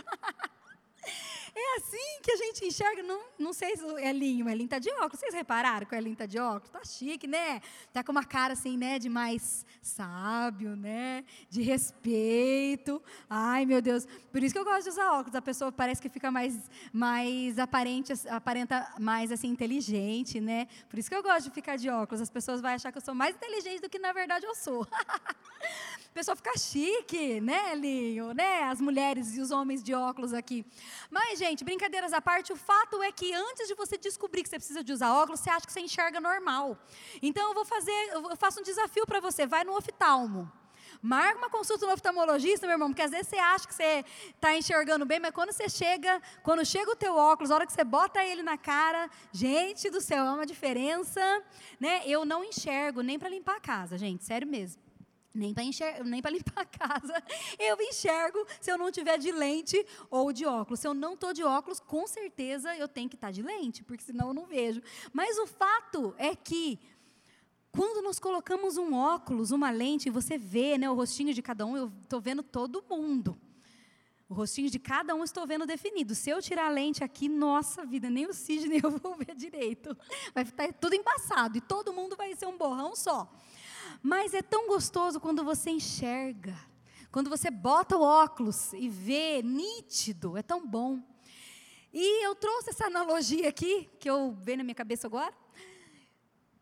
É 1.56 1.78
assim 1.78 2.22
que 2.22 2.32
a 2.32 2.36
gente 2.38 2.66
enxerga. 2.66 3.04
Não, 3.04 3.22
não 3.38 3.54
sei 3.54 3.76
se 3.76 3.84
o 3.84 3.98
Elinho, 3.98 4.46
o 4.46 4.50
Elinho 4.50 4.66
está 4.66 4.80
de 4.80 4.90
óculos. 4.92 5.20
Vocês 5.20 5.34
repararam 5.34 5.86
que 5.86 5.94
o 5.94 5.98
Elinho 5.98 6.14
está 6.14 6.26
de 6.26 6.40
óculos? 6.40 6.68
Está 6.68 6.84
chique, 6.84 7.28
né? 7.28 7.62
Está 7.88 8.04
com 8.04 8.12
uma 8.12 8.24
cara 8.24 8.54
assim, 8.54 8.78
né? 8.78 9.00
De 9.00 9.10
mais 9.10 9.66
sábio, 9.82 10.76
né? 10.76 11.24
De 11.50 11.62
respeito. 11.62 13.02
Ai, 13.30 13.66
meu 13.66 13.82
Deus. 13.82 14.08
Por 14.32 14.44
isso 14.44 14.54
que 14.54 14.60
eu 14.60 14.66
gosto 14.66 14.84
de 14.84 14.90
usar 14.90 15.12
óculos. 15.14 15.36
A 15.36 15.42
pessoa 15.42 15.72
parece 15.72 16.02
que 16.02 16.10
fica 16.10 16.32
mais, 16.32 16.70
mais 16.92 17.58
aparente, 17.60 18.14
aparenta 18.30 18.94
mais 19.00 19.32
assim, 19.32 19.48
inteligente, 19.48 20.40
né? 20.40 20.68
Por 20.90 21.00
isso 21.00 21.10
que 21.10 21.16
eu 21.16 21.24
gosto 21.24 21.46
de 21.46 21.52
ficar 21.52 21.78
de 21.78 21.90
óculos. 21.90 22.22
As 22.22 22.30
pessoas 22.30 22.62
vão 22.62 22.72
achar 22.72 22.92
que 22.92 22.98
eu 22.98 23.02
sou 23.02 23.16
mais 23.16 23.36
inteligente 23.36 23.82
do 23.82 23.90
que 23.90 24.00
na 24.00 24.14
verdade 24.14 24.46
eu 24.46 24.56
sou. 24.56 24.88
pessoa 26.20 26.36
fica 26.36 26.58
chique, 26.58 27.40
né, 27.40 27.72
Elinho? 27.72 28.34
Né? 28.34 28.64
As 28.64 28.82
mulheres 28.82 29.38
e 29.38 29.40
os 29.40 29.52
homens 29.52 29.82
de 29.82 29.94
óculos 29.94 30.34
aqui. 30.34 30.66
Mas, 31.10 31.40
gente, 31.40 31.64
brincadeiras 31.64 32.12
à 32.12 32.20
parte, 32.20 32.52
o 32.52 32.58
fato 32.58 33.02
é 33.02 33.10
que 33.10 33.34
antes 33.34 33.70
de 33.70 33.74
você 33.74 33.98
descobrir 33.98 34.44
que 34.44 34.50
você 34.50 34.58
precisa 34.58 34.84
de 34.84 34.92
usar 34.92 35.14
óculos, 35.14 35.40
você 35.40 35.50
acha 35.50 35.66
que 35.66 35.72
você 35.72 35.80
enxerga 35.80 36.20
normal. 36.20 36.78
Então, 37.22 37.48
eu 37.48 37.54
vou 37.54 37.64
fazer, 37.64 37.98
eu 38.12 38.36
faço 38.36 38.60
um 38.60 38.64
desafio 38.64 39.06
para 39.06 39.22
você, 39.22 39.48
vai 39.48 39.64
no 39.64 39.78
oftalmo. 39.78 40.52
Marca 41.02 41.38
uma 41.38 41.50
consulta 41.50 41.86
no 41.86 41.94
oftalmologista, 41.94 42.68
meu 42.68 42.74
irmão, 42.74 42.90
porque 42.90 43.02
às 43.02 43.12
vezes 43.12 43.30
você 43.30 43.38
acha 43.38 43.66
que 43.66 43.74
você 43.74 44.04
está 44.36 44.58
enxergando 44.58 45.06
bem, 45.06 45.22
mas 45.22 45.32
quando 45.32 45.54
você 45.54 45.70
chega, 45.70 46.22
quando 46.44 46.66
chega 46.66 46.92
o 46.92 46.96
teu 46.98 47.16
óculos, 47.16 47.50
a 47.50 47.56
hora 47.56 47.66
que 47.66 47.72
você 47.72 47.86
bota 47.86 48.22
ele 48.22 48.44
na 48.44 48.58
cara, 48.58 49.10
gente 49.32 49.90
do 49.90 50.02
céu, 50.02 50.26
é 50.26 50.32
uma 50.32 50.46
diferença, 50.46 51.22
né? 51.80 52.02
Eu 52.06 52.26
não 52.26 52.44
enxergo 52.44 53.02
nem 53.02 53.18
para 53.18 53.30
limpar 53.30 53.56
a 53.56 53.62
casa, 53.62 53.98
gente, 53.98 54.26
sério 54.26 54.46
mesmo. 54.46 54.89
Nem 55.34 55.54
para 55.54 55.64
nem 56.04 56.22
limpar 56.22 56.62
a 56.62 56.66
casa. 56.66 57.24
Eu 57.60 57.80
enxergo 57.82 58.46
se 58.60 58.72
eu 58.72 58.78
não 58.78 58.92
tiver 58.92 59.18
de 59.18 59.32
lente 59.32 59.86
ou 60.10 60.34
de 60.34 60.46
óculos. 60.46 60.80
Se 60.80 60.88
eu 60.88 60.94
não 60.94 61.14
estou 61.14 61.34
de 61.34 61.44
óculos, 61.44 61.80
com 61.80 62.08
certeza 62.08 62.76
eu 62.76 62.88
tenho 62.88 63.08
que 63.08 63.16
estar 63.16 63.28
tá 63.28 63.32
de 63.32 63.42
lente, 63.42 63.84
porque 63.84 64.04
senão 64.04 64.30
eu 64.30 64.34
não 64.34 64.46
vejo. 64.46 64.82
Mas 65.14 65.38
o 65.38 65.46
fato 65.46 66.16
é 66.18 66.36
que 66.36 66.80
quando 67.72 68.02
nós 68.02 68.20
colocamos 68.20 68.78
um 68.78 68.94
óculos, 68.94 69.52
uma 69.52 69.70
lente, 69.70 70.10
você 70.10 70.38
vê 70.38 70.78
né, 70.78 70.90
o 70.90 70.96
rostinho 70.96 71.34
de 71.34 71.42
cada 71.42 71.66
um, 71.66 71.78
eu 71.78 71.92
estou 72.02 72.20
vendo 72.20 72.42
todo 72.42 72.84
mundo. 72.90 73.38
O 74.28 74.34
rostinho 74.36 74.70
de 74.70 74.78
cada 74.78 75.16
um 75.16 75.24
estou 75.24 75.46
vendo 75.48 75.66
definido. 75.66 76.14
Se 76.14 76.30
eu 76.30 76.40
tirar 76.40 76.68
a 76.68 76.70
lente 76.70 77.04
aqui, 77.04 77.28
nossa 77.28 77.84
vida, 77.84 78.12
nem 78.12 78.28
o 78.28 78.34
Sidney 78.34 78.80
eu 78.84 78.92
vou 78.92 79.16
ver 79.16 79.36
direito. 79.36 79.96
Vai 80.34 80.44
estar 80.44 80.72
tudo 80.74 80.94
embaçado 80.94 81.58
e 81.58 81.62
todo 81.62 81.94
mundo 81.94 82.16
vai 82.16 82.36
ser 82.36 82.46
um 82.46 82.58
borrão 82.58 82.96
só. 82.96 83.32
Mas 84.02 84.34
é 84.34 84.42
tão 84.42 84.68
gostoso 84.68 85.20
quando 85.20 85.44
você 85.44 85.70
enxerga, 85.70 86.56
quando 87.12 87.30
você 87.30 87.52
bota 87.52 87.98
o 87.98 88.02
óculos 88.02 88.72
e 88.74 88.88
vê 88.88 89.42
nítido, 89.42 90.38
é 90.38 90.42
tão 90.42 90.66
bom. 90.66 91.00
E 91.92 92.26
eu 92.26 92.36
trouxe 92.36 92.70
essa 92.70 92.86
analogia 92.86 93.50
aqui, 93.50 93.90
que 94.00 94.10
eu 94.10 94.32
vejo 94.40 94.60
na 94.60 94.64
minha 94.64 94.76
cabeça 94.76 95.08
agora, 95.08 95.34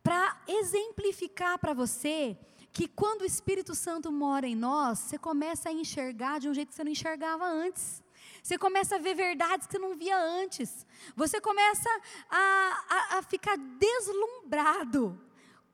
para 0.01 0.41
exemplificar 0.47 1.59
para 1.59 1.73
você 1.73 2.37
que 2.71 2.87
quando 2.87 3.21
o 3.21 3.25
Espírito 3.25 3.75
Santo 3.75 4.11
mora 4.11 4.47
em 4.47 4.55
nós, 4.55 4.99
você 4.99 5.17
começa 5.17 5.69
a 5.69 5.73
enxergar 5.73 6.39
de 6.39 6.47
um 6.47 6.53
jeito 6.53 6.69
que 6.69 6.75
você 6.75 6.83
não 6.83 6.91
enxergava 6.91 7.45
antes. 7.45 8.01
Você 8.41 8.57
começa 8.57 8.95
a 8.95 8.99
ver 8.99 9.15
verdades 9.15 9.67
que 9.67 9.73
você 9.73 9.79
não 9.79 9.97
via 9.97 10.17
antes. 10.17 10.85
Você 11.15 11.41
começa 11.41 11.89
a, 12.29 12.85
a, 12.89 13.17
a 13.17 13.21
ficar 13.23 13.57
deslumbrado 13.57 15.19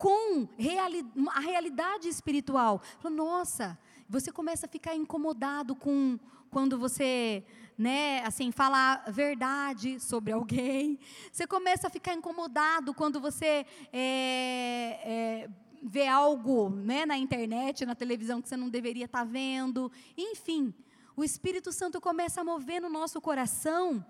com 0.03 0.49
reali 0.57 1.05
a 1.29 1.39
realidade 1.39 2.09
espiritual. 2.09 2.81
Nossa, 3.09 3.79
você 4.09 4.33
começa 4.33 4.65
a 4.65 4.69
ficar 4.69 4.93
incomodado 4.93 5.77
com 5.77 6.19
quando 6.51 6.77
você, 6.77 7.41
né, 7.77 8.21
assim, 8.25 8.51
fala 8.51 9.01
a 9.05 9.09
verdade 9.09 10.01
sobre 10.01 10.33
alguém. 10.33 10.99
Você 11.31 11.47
começa 11.47 11.87
a 11.87 11.89
ficar 11.89 12.13
incomodado 12.15 12.93
quando 12.93 13.21
você 13.21 13.65
é, 13.93 14.99
é, 15.05 15.49
vê 15.81 16.05
algo, 16.05 16.69
né, 16.69 17.05
na 17.05 17.17
internet, 17.17 17.85
na 17.85 17.95
televisão 17.95 18.41
que 18.41 18.49
você 18.49 18.57
não 18.57 18.67
deveria 18.67 19.05
estar 19.05 19.19
tá 19.19 19.23
vendo. 19.23 19.89
Enfim, 20.17 20.73
o 21.15 21.23
Espírito 21.23 21.71
Santo 21.71 22.01
começa 22.01 22.41
a 22.41 22.43
mover 22.43 22.81
no 22.81 22.89
nosso 22.89 23.21
coração 23.21 24.05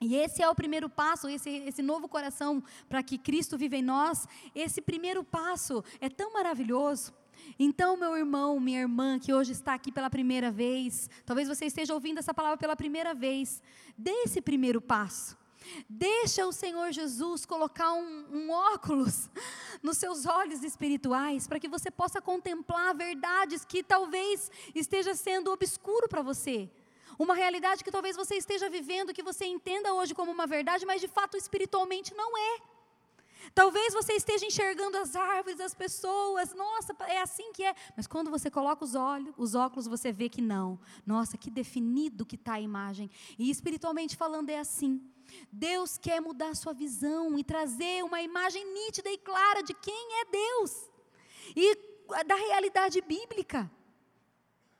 e 0.00 0.16
esse 0.16 0.42
é 0.42 0.48
o 0.48 0.54
primeiro 0.54 0.88
passo, 0.88 1.28
esse, 1.28 1.48
esse 1.48 1.82
novo 1.82 2.08
coração 2.08 2.62
para 2.88 3.02
que 3.02 3.16
Cristo 3.16 3.56
vive 3.56 3.76
em 3.78 3.82
nós. 3.82 4.26
Esse 4.54 4.80
primeiro 4.80 5.22
passo 5.22 5.84
é 6.00 6.08
tão 6.08 6.32
maravilhoso. 6.32 7.12
Então, 7.58 7.96
meu 7.96 8.16
irmão, 8.16 8.58
minha 8.58 8.80
irmã, 8.80 9.18
que 9.18 9.32
hoje 9.32 9.52
está 9.52 9.74
aqui 9.74 9.92
pela 9.92 10.10
primeira 10.10 10.50
vez, 10.50 11.08
talvez 11.24 11.48
você 11.48 11.66
esteja 11.66 11.94
ouvindo 11.94 12.18
essa 12.18 12.34
palavra 12.34 12.56
pela 12.56 12.76
primeira 12.76 13.14
vez, 13.14 13.62
dê 13.96 14.10
esse 14.24 14.40
primeiro 14.40 14.80
passo. 14.80 15.36
Deixa 15.88 16.46
o 16.46 16.52
Senhor 16.52 16.92
Jesus 16.92 17.46
colocar 17.46 17.92
um, 17.92 18.26
um 18.30 18.50
óculos 18.50 19.30
nos 19.82 19.96
seus 19.96 20.26
olhos 20.26 20.62
espirituais 20.62 21.46
para 21.46 21.58
que 21.58 21.68
você 21.68 21.90
possa 21.90 22.20
contemplar 22.20 22.94
verdades 22.94 23.64
que 23.64 23.82
talvez 23.82 24.50
esteja 24.74 25.14
sendo 25.14 25.50
obscuro 25.50 26.08
para 26.08 26.22
você. 26.22 26.70
Uma 27.18 27.34
realidade 27.34 27.84
que 27.84 27.90
talvez 27.90 28.16
você 28.16 28.36
esteja 28.36 28.68
vivendo, 28.68 29.14
que 29.14 29.22
você 29.22 29.44
entenda 29.44 29.92
hoje 29.94 30.14
como 30.14 30.30
uma 30.30 30.46
verdade, 30.46 30.86
mas 30.86 31.00
de 31.00 31.08
fato 31.08 31.36
espiritualmente 31.36 32.14
não 32.14 32.36
é. 32.36 32.74
Talvez 33.54 33.92
você 33.92 34.14
esteja 34.14 34.46
enxergando 34.46 34.96
as 34.96 35.14
árvores, 35.14 35.60
as 35.60 35.74
pessoas, 35.74 36.54
nossa, 36.54 36.94
é 37.06 37.20
assim 37.20 37.52
que 37.52 37.62
é. 37.62 37.74
Mas 37.96 38.06
quando 38.06 38.30
você 38.30 38.50
coloca 38.50 38.84
os 38.84 38.94
olhos, 38.94 39.34
os 39.36 39.54
óculos, 39.54 39.86
você 39.86 40.12
vê 40.12 40.28
que 40.28 40.40
não. 40.40 40.78
Nossa, 41.04 41.36
que 41.36 41.50
definido 41.50 42.24
que 42.24 42.36
está 42.36 42.54
a 42.54 42.60
imagem. 42.60 43.10
E 43.38 43.50
espiritualmente 43.50 44.16
falando 44.16 44.50
é 44.50 44.58
assim. 44.58 45.00
Deus 45.50 45.98
quer 45.98 46.20
mudar 46.20 46.50
a 46.50 46.54
sua 46.54 46.72
visão 46.72 47.38
e 47.38 47.44
trazer 47.44 48.04
uma 48.04 48.22
imagem 48.22 48.64
nítida 48.72 49.10
e 49.10 49.18
clara 49.18 49.62
de 49.62 49.74
quem 49.74 50.20
é 50.20 50.24
Deus 50.26 50.90
e 51.56 51.76
da 52.26 52.34
realidade 52.34 53.00
bíblica. 53.00 53.70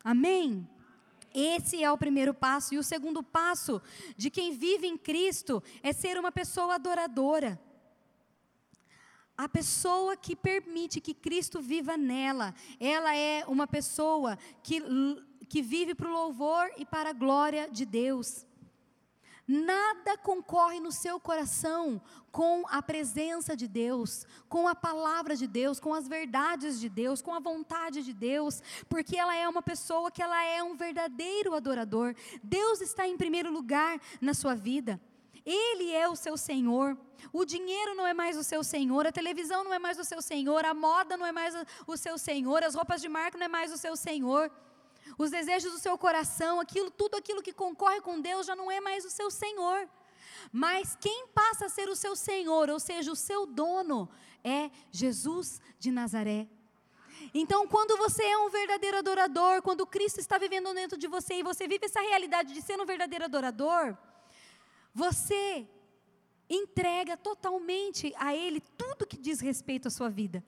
Amém? 0.03 0.69
Esse 1.35 1.83
é 1.83 1.91
o 1.91 1.99
primeiro 1.99 2.33
passo. 2.33 2.75
E 2.75 2.79
o 2.79 2.83
segundo 2.83 3.23
passo 3.23 3.83
de 4.17 4.31
quem 4.31 4.57
vive 4.57 4.87
em 4.87 4.97
Cristo 4.97 5.61
é 5.83 5.93
ser 5.93 6.17
uma 6.17 6.31
pessoa 6.31 6.77
adoradora. 6.77 7.61
a 9.37 9.49
pessoa 9.49 10.17
que 10.17 10.37
permite 10.37 11.01
que 11.01 11.13
Cristo 11.13 11.61
viva 11.61 11.97
nela, 11.97 12.55
ela 12.79 13.17
é 13.17 13.45
uma 13.49 13.67
pessoa 13.67 14.39
que, 14.63 14.81
que 15.49 15.61
vive 15.61 15.93
para 15.93 16.09
o 16.09 16.13
louvor 16.13 16.71
e 16.79 16.87
para 16.87 17.11
a 17.11 17.13
glória 17.13 17.69
de 17.69 17.85
Deus. 17.85 18.47
Nada 19.47 20.17
concorre 20.17 20.81
no 20.81 20.91
seu 20.91 21.21
coração 21.21 22.01
com 22.33 22.65
a 22.69 22.81
presença 22.81 23.55
de 23.55 23.69
Deus, 23.69 24.27
com 24.49 24.67
a 24.67 24.75
palavra 24.75 25.37
de 25.37 25.47
Deus, 25.47 25.79
com 25.79 25.93
as 25.93 26.09
verdades 26.09 26.81
de 26.81 26.89
Deus, 26.89 27.21
com 27.21 27.35
a 27.35 27.41
vontade 27.41 28.03
de 28.03 28.15
Deus, 28.15 28.63
porque 28.89 29.17
ela 29.17 29.37
é 29.37 29.47
uma 29.47 29.61
pessoa 29.61 30.11
que 30.11 30.23
ela 30.23 30.43
é 30.45 30.63
um 30.63 30.75
verdadeiro 30.75 31.55
adorador. 31.55 32.15
Deus 32.43 32.81
está 32.81 33.07
em 33.07 33.19
primeiro 33.19 33.53
lugar 33.53 34.01
na 34.19 34.33
sua 34.33 34.55
vida. 34.55 34.99
Ele 35.45 35.93
é 35.93 36.09
o 36.09 36.17
seu 36.17 36.39
Senhor. 36.39 36.97
O 37.31 37.45
dinheiro 37.45 37.95
não 37.95 38.07
é 38.07 38.15
mais 38.15 38.39
o 38.39 38.43
seu 38.43 38.65
Senhor, 38.65 39.07
a 39.07 39.13
televisão 39.13 39.63
não 39.63 39.75
é 39.75 39.79
mais 39.79 39.99
o 39.99 40.05
seu 40.05 40.23
Senhor, 40.23 40.65
a 40.65 40.73
moda 40.73 41.19
não 41.19 41.27
é 41.27 41.33
mais 41.33 41.55
o 41.87 41.97
seu 41.99 42.17
Senhor, 42.17 42.63
as 42.65 42.75
roupas 42.75 43.03
de 43.03 43.11
marca 43.11 43.37
não 43.37 43.45
é 43.45 43.49
mais 43.49 43.71
o 43.73 43.77
seu 43.77 43.95
Senhor 43.95 44.51
os 45.19 45.31
desejos 45.31 45.73
do 45.73 45.79
seu 45.79 45.97
coração, 45.97 46.61
aquilo, 46.61 46.91
tudo 46.91 47.17
aquilo 47.17 47.43
que 47.43 47.53
concorre 47.53 48.01
com 48.01 48.21
Deus 48.21 48.47
já 48.47 48.57
não 48.57 48.71
é 48.71 48.81
mais 48.81 49.05
o 49.05 49.11
seu 49.11 49.31
Senhor. 49.31 49.89
Mas 50.53 50.97
quem 51.01 51.27
passa 51.29 51.67
a 51.67 51.69
ser 51.69 51.89
o 51.89 51.97
seu 51.97 52.17
Senhor, 52.17 52.71
ou 52.71 52.81
seja, 52.81 53.13
o 53.13 53.17
seu 53.17 53.47
dono, 53.47 54.09
é 54.43 54.71
Jesus 54.91 55.61
de 55.79 55.91
Nazaré. 55.91 56.49
Então, 57.33 57.67
quando 57.67 57.97
você 57.97 58.23
é 58.23 58.39
um 58.39 58.51
verdadeiro 58.51 58.99
adorador, 58.99 59.63
quando 59.63 59.87
Cristo 59.87 60.21
está 60.21 60.37
vivendo 60.37 60.75
dentro 60.75 60.99
de 60.99 61.07
você 61.07 61.35
e 61.35 61.43
você 61.43 61.67
vive 61.67 61.87
essa 61.87 62.01
realidade 62.01 62.53
de 62.53 62.61
ser 62.61 62.81
um 62.81 62.85
verdadeiro 62.85 63.25
adorador, 63.25 63.97
você 64.93 65.67
entrega 66.49 67.17
totalmente 67.17 68.13
a 68.17 68.35
Ele 68.35 68.61
tudo 68.61 69.07
que 69.07 69.17
diz 69.17 69.41
respeito 69.41 69.89
à 69.89 69.91
sua 69.91 70.11
vida. 70.11 70.45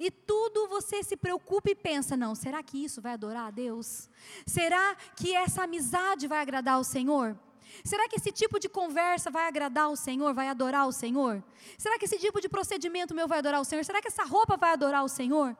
E 0.00 0.10
tudo 0.10 0.66
você 0.66 1.02
se 1.02 1.14
preocupa 1.14 1.70
e 1.70 1.74
pensa: 1.74 2.16
não, 2.16 2.34
será 2.34 2.62
que 2.62 2.82
isso 2.82 3.02
vai 3.02 3.12
adorar 3.12 3.48
a 3.48 3.50
Deus? 3.50 4.08
Será 4.46 4.96
que 5.14 5.34
essa 5.36 5.64
amizade 5.64 6.26
vai 6.26 6.40
agradar 6.40 6.76
ao 6.76 6.84
Senhor? 6.84 7.38
Será 7.84 8.08
que 8.08 8.16
esse 8.16 8.32
tipo 8.32 8.58
de 8.58 8.66
conversa 8.66 9.30
vai 9.30 9.46
agradar 9.46 9.84
ao 9.84 9.96
Senhor, 9.96 10.32
vai 10.32 10.48
adorar 10.48 10.88
o 10.88 10.92
Senhor? 10.92 11.44
Será 11.76 11.98
que 11.98 12.06
esse 12.06 12.18
tipo 12.18 12.40
de 12.40 12.48
procedimento 12.48 13.14
meu 13.14 13.28
vai 13.28 13.40
adorar 13.40 13.60
o 13.60 13.64
Senhor? 13.64 13.84
Será 13.84 14.00
que 14.00 14.08
essa 14.08 14.24
roupa 14.24 14.56
vai 14.56 14.72
adorar 14.72 15.04
o 15.04 15.08
Senhor? 15.08 15.54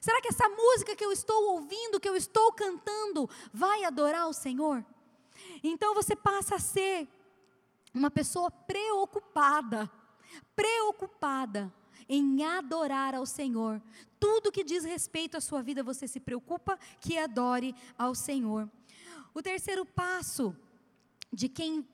Será 0.00 0.22
que 0.22 0.28
essa 0.28 0.48
música 0.48 0.94
que 0.94 1.04
eu 1.04 1.10
estou 1.10 1.54
ouvindo, 1.54 1.98
que 1.98 2.08
eu 2.08 2.14
estou 2.14 2.52
cantando, 2.52 3.28
vai 3.52 3.82
adorar 3.82 4.28
o 4.28 4.32
Senhor? 4.32 4.84
Então 5.62 5.92
você 5.92 6.14
passa 6.14 6.54
a 6.54 6.60
ser 6.60 7.08
uma 7.92 8.12
pessoa 8.12 8.48
preocupada, 8.48 9.90
preocupada 10.54 11.72
em 12.14 12.44
adorar 12.44 13.14
ao 13.14 13.24
Senhor. 13.24 13.80
Tudo 14.20 14.52
que 14.52 14.62
diz 14.62 14.84
respeito 14.84 15.38
à 15.38 15.40
sua 15.40 15.62
vida, 15.62 15.82
você 15.82 16.06
se 16.06 16.20
preocupa 16.20 16.78
que 17.00 17.16
adore 17.16 17.74
ao 17.96 18.14
Senhor. 18.14 18.70
O 19.32 19.40
terceiro 19.40 19.86
passo 19.86 20.54
de 21.32 21.48
quem 21.48 21.88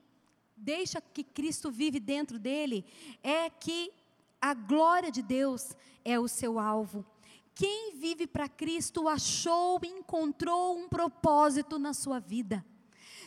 deixa 0.57 1.01
que 1.01 1.23
Cristo 1.23 1.71
vive 1.71 2.01
dentro 2.01 2.37
dele 2.37 2.85
é 3.23 3.49
que 3.49 3.93
a 4.41 4.55
glória 4.55 5.13
de 5.13 5.23
Deus 5.23 5.77
é 6.05 6.19
o 6.19 6.27
seu 6.27 6.59
alvo. 6.59 7.07
Quem 7.55 7.95
vive 7.95 8.27
para 8.27 8.49
Cristo 8.49 9.07
achou, 9.07 9.79
encontrou 9.85 10.77
um 10.77 10.89
propósito 10.89 11.79
na 11.79 11.95
sua 11.95 12.19
vida. 12.19 12.65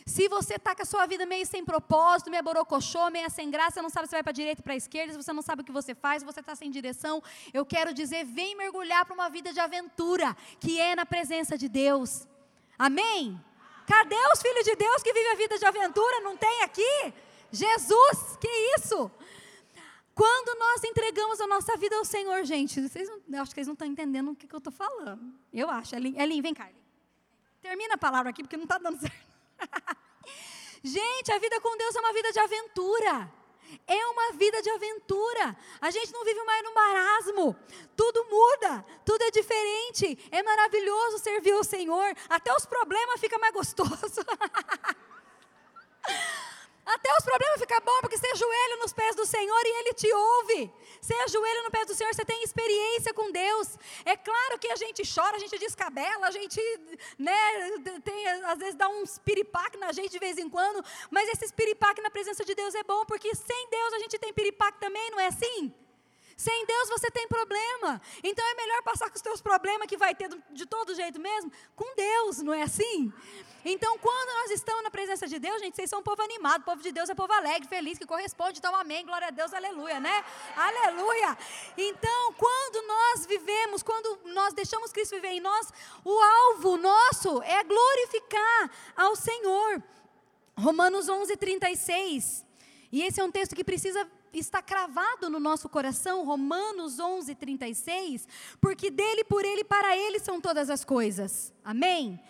Se 0.04 0.28
você 0.28 0.54
está 0.54 0.74
com 0.74 0.82
a 0.82 0.84
sua 0.84 1.06
vida 1.06 1.24
meio 1.24 1.46
sem 1.46 1.64
propósito, 1.64 2.30
meio 2.30 2.42
borocochô, 2.42 3.10
meio 3.10 3.30
sem 3.30 3.50
graça, 3.50 3.74
você 3.74 3.82
não 3.82 3.90
sabe 3.90 4.08
se 4.08 4.12
vai 4.12 4.22
para 4.22 4.30
a 4.30 4.34
direita 4.34 4.60
ou 4.60 4.64
para 4.64 4.72
a 4.72 4.76
esquerda, 4.76 5.12
se 5.12 5.22
você 5.22 5.32
não 5.32 5.42
sabe 5.42 5.62
o 5.62 5.64
que 5.64 5.72
você 5.72 5.94
faz, 5.94 6.22
você 6.22 6.40
está 6.40 6.54
sem 6.56 6.70
direção, 6.70 7.22
eu 7.52 7.64
quero 7.64 7.94
dizer, 7.94 8.24
vem 8.24 8.56
mergulhar 8.56 9.04
para 9.04 9.14
uma 9.14 9.30
vida 9.30 9.52
de 9.52 9.60
aventura, 9.60 10.36
que 10.58 10.80
é 10.80 10.96
na 10.96 11.06
presença 11.06 11.56
de 11.56 11.68
Deus. 11.68 12.26
Amém? 12.78 13.40
Cadê 13.86 14.16
os 14.32 14.42
filhos 14.42 14.64
de 14.64 14.74
Deus 14.74 15.02
que 15.02 15.12
vivem 15.12 15.32
a 15.32 15.36
vida 15.36 15.58
de 15.58 15.66
aventura? 15.66 16.20
Não 16.20 16.36
tem 16.36 16.62
aqui? 16.62 17.14
Jesus, 17.50 18.36
que 18.40 18.48
isso? 18.76 19.10
Quando 20.14 20.58
nós 20.58 20.84
entregamos 20.84 21.40
a 21.40 21.46
nossa 21.46 21.76
vida 21.76 21.96
ao 21.96 22.04
Senhor, 22.04 22.44
gente, 22.44 22.80
vocês 22.86 23.08
não, 23.26 23.40
acho 23.40 23.54
que 23.54 23.60
eles 23.60 23.66
não 23.66 23.74
estão 23.74 23.86
entendendo 23.86 24.30
o 24.30 24.36
que, 24.36 24.46
que 24.46 24.54
eu 24.54 24.58
estou 24.58 24.72
falando. 24.72 25.34
Eu 25.52 25.70
acho. 25.70 25.94
Elin, 25.94 26.18
Elin, 26.18 26.42
vem 26.42 26.54
cá. 26.54 26.68
Termina 27.60 27.94
a 27.94 27.98
palavra 27.98 28.30
aqui, 28.30 28.42
porque 28.42 28.56
não 28.56 28.64
está 28.64 28.78
dando 28.78 29.00
certo. 29.00 29.31
Gente, 30.82 31.32
a 31.32 31.38
vida 31.38 31.60
com 31.60 31.76
Deus 31.76 31.94
é 31.94 32.00
uma 32.00 32.12
vida 32.12 32.32
de 32.32 32.38
aventura. 32.38 33.32
É 33.86 34.06
uma 34.06 34.32
vida 34.32 34.60
de 34.60 34.70
aventura. 34.70 35.56
A 35.80 35.90
gente 35.90 36.12
não 36.12 36.24
vive 36.24 36.42
mais 36.44 36.62
no 36.62 36.74
marasmo. 36.74 37.56
Tudo 37.96 38.24
muda, 38.26 38.84
tudo 39.04 39.22
é 39.22 39.30
diferente. 39.30 40.18
É 40.30 40.42
maravilhoso 40.42 41.18
servir 41.18 41.54
o 41.54 41.64
Senhor. 41.64 42.14
Até 42.28 42.54
os 42.54 42.66
problemas 42.66 43.20
ficam 43.20 43.38
mais 43.38 43.54
gostosos. 43.54 44.16
Até 46.84 47.08
os 47.16 47.24
problemas 47.24 47.60
ficam 47.60 47.78
bom 47.84 48.00
porque 48.00 48.18
você 48.18 48.26
ajoelha 48.26 48.76
nos 48.78 48.92
pés 48.92 49.14
do 49.14 49.24
Senhor 49.24 49.62
e 49.64 49.80
Ele 49.80 49.94
te 49.94 50.12
ouve. 50.12 50.72
Você 51.00 51.14
ajoelha 51.14 51.62
no 51.62 51.70
pé 51.70 51.84
do 51.84 51.94
Senhor, 51.94 52.12
você 52.12 52.24
tem 52.24 52.42
experiência 52.42 53.14
com 53.14 53.30
Deus. 53.30 53.78
É 54.04 54.16
claro 54.16 54.58
que 54.58 54.68
a 54.68 54.76
gente 54.76 55.02
chora, 55.14 55.36
a 55.36 55.38
gente 55.38 55.56
descabela, 55.58 56.26
a 56.26 56.30
gente, 56.30 56.60
né, 57.18 57.36
tem, 58.04 58.26
às 58.44 58.58
vezes 58.58 58.74
dá 58.74 58.88
um 58.88 59.04
piripaque 59.24 59.78
na 59.78 59.92
gente 59.92 60.10
de 60.10 60.18
vez 60.18 60.38
em 60.38 60.48
quando, 60.48 60.84
mas 61.10 61.28
esse 61.28 61.52
piripaque 61.52 62.02
na 62.02 62.10
presença 62.10 62.44
de 62.44 62.54
Deus 62.54 62.74
é 62.74 62.82
bom, 62.82 63.04
porque 63.06 63.32
sem 63.34 63.68
Deus 63.70 63.92
a 63.94 63.98
gente 64.00 64.18
tem 64.18 64.32
piripaque 64.32 64.80
também, 64.80 65.10
não 65.10 65.20
é 65.20 65.28
assim? 65.28 65.72
Sem 66.42 66.66
Deus 66.66 66.88
você 66.88 67.08
tem 67.08 67.28
problema. 67.28 68.00
Então 68.22 68.44
é 68.44 68.54
melhor 68.54 68.82
passar 68.82 69.08
com 69.08 69.14
os 69.14 69.22
teus 69.22 69.40
problemas, 69.40 69.86
que 69.86 69.96
vai 69.96 70.12
ter 70.12 70.28
de 70.50 70.66
todo 70.66 70.92
jeito 70.92 71.20
mesmo, 71.20 71.52
com 71.76 71.94
Deus, 71.94 72.42
não 72.42 72.52
é 72.52 72.62
assim? 72.62 73.12
Então, 73.64 73.96
quando 73.98 74.30
nós 74.38 74.50
estamos 74.50 74.82
na 74.82 74.90
presença 74.90 75.28
de 75.28 75.38
Deus, 75.38 75.60
gente, 75.62 75.76
vocês 75.76 75.88
são 75.88 76.00
um 76.00 76.02
povo 76.02 76.20
animado, 76.20 76.62
o 76.62 76.64
povo 76.64 76.82
de 76.82 76.90
Deus 76.90 77.08
é 77.08 77.14
povo 77.14 77.32
alegre, 77.32 77.68
feliz, 77.68 77.96
que 77.96 78.04
corresponde. 78.04 78.58
Então, 78.58 78.74
amém, 78.74 79.06
glória 79.06 79.28
a 79.28 79.30
Deus, 79.30 79.54
aleluia, 79.54 80.00
né? 80.00 80.24
Aleluia. 80.56 81.38
Então, 81.78 82.32
quando 82.32 82.84
nós 82.88 83.24
vivemos, 83.24 83.84
quando 83.84 84.18
nós 84.24 84.52
deixamos 84.52 84.90
Cristo 84.90 85.14
viver 85.14 85.34
em 85.34 85.40
nós, 85.40 85.72
o 86.04 86.20
alvo 86.20 86.76
nosso 86.76 87.40
é 87.42 87.62
glorificar 87.62 88.70
ao 88.96 89.14
Senhor. 89.14 89.80
Romanos 90.58 91.08
11, 91.08 91.36
36. 91.36 92.44
E 92.90 93.04
esse 93.04 93.20
é 93.20 93.24
um 93.24 93.30
texto 93.30 93.54
que 93.54 93.62
precisa 93.62 94.10
está 94.38 94.62
cravado 94.62 95.28
no 95.28 95.38
nosso 95.38 95.68
coração, 95.68 96.24
Romanos 96.24 96.98
11, 96.98 97.34
36, 97.34 98.26
porque 98.60 98.90
dele, 98.90 99.24
por 99.24 99.44
ele, 99.44 99.64
para 99.64 99.96
ele 99.96 100.18
são 100.18 100.40
todas 100.40 100.70
as 100.70 100.84
coisas. 100.84 101.52
Amém? 101.64 102.20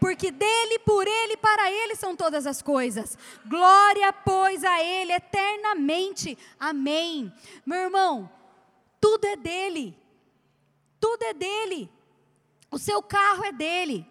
Porque 0.00 0.32
dele, 0.32 0.80
por 0.80 1.06
ele, 1.06 1.36
para 1.36 1.70
ele 1.70 1.94
são 1.94 2.16
todas 2.16 2.44
as 2.44 2.60
coisas. 2.60 3.16
Glória, 3.46 4.12
pois, 4.12 4.64
a 4.64 4.82
ele 4.82 5.12
eternamente. 5.12 6.36
Amém. 6.58 7.32
Meu 7.64 7.82
irmão, 7.82 8.28
tudo 9.00 9.24
é 9.26 9.36
dele. 9.36 9.96
Tudo 10.98 11.22
é 11.22 11.32
dele. 11.32 11.88
O 12.68 12.78
seu 12.78 13.00
carro 13.00 13.44
é 13.44 13.52
dele. 13.52 14.04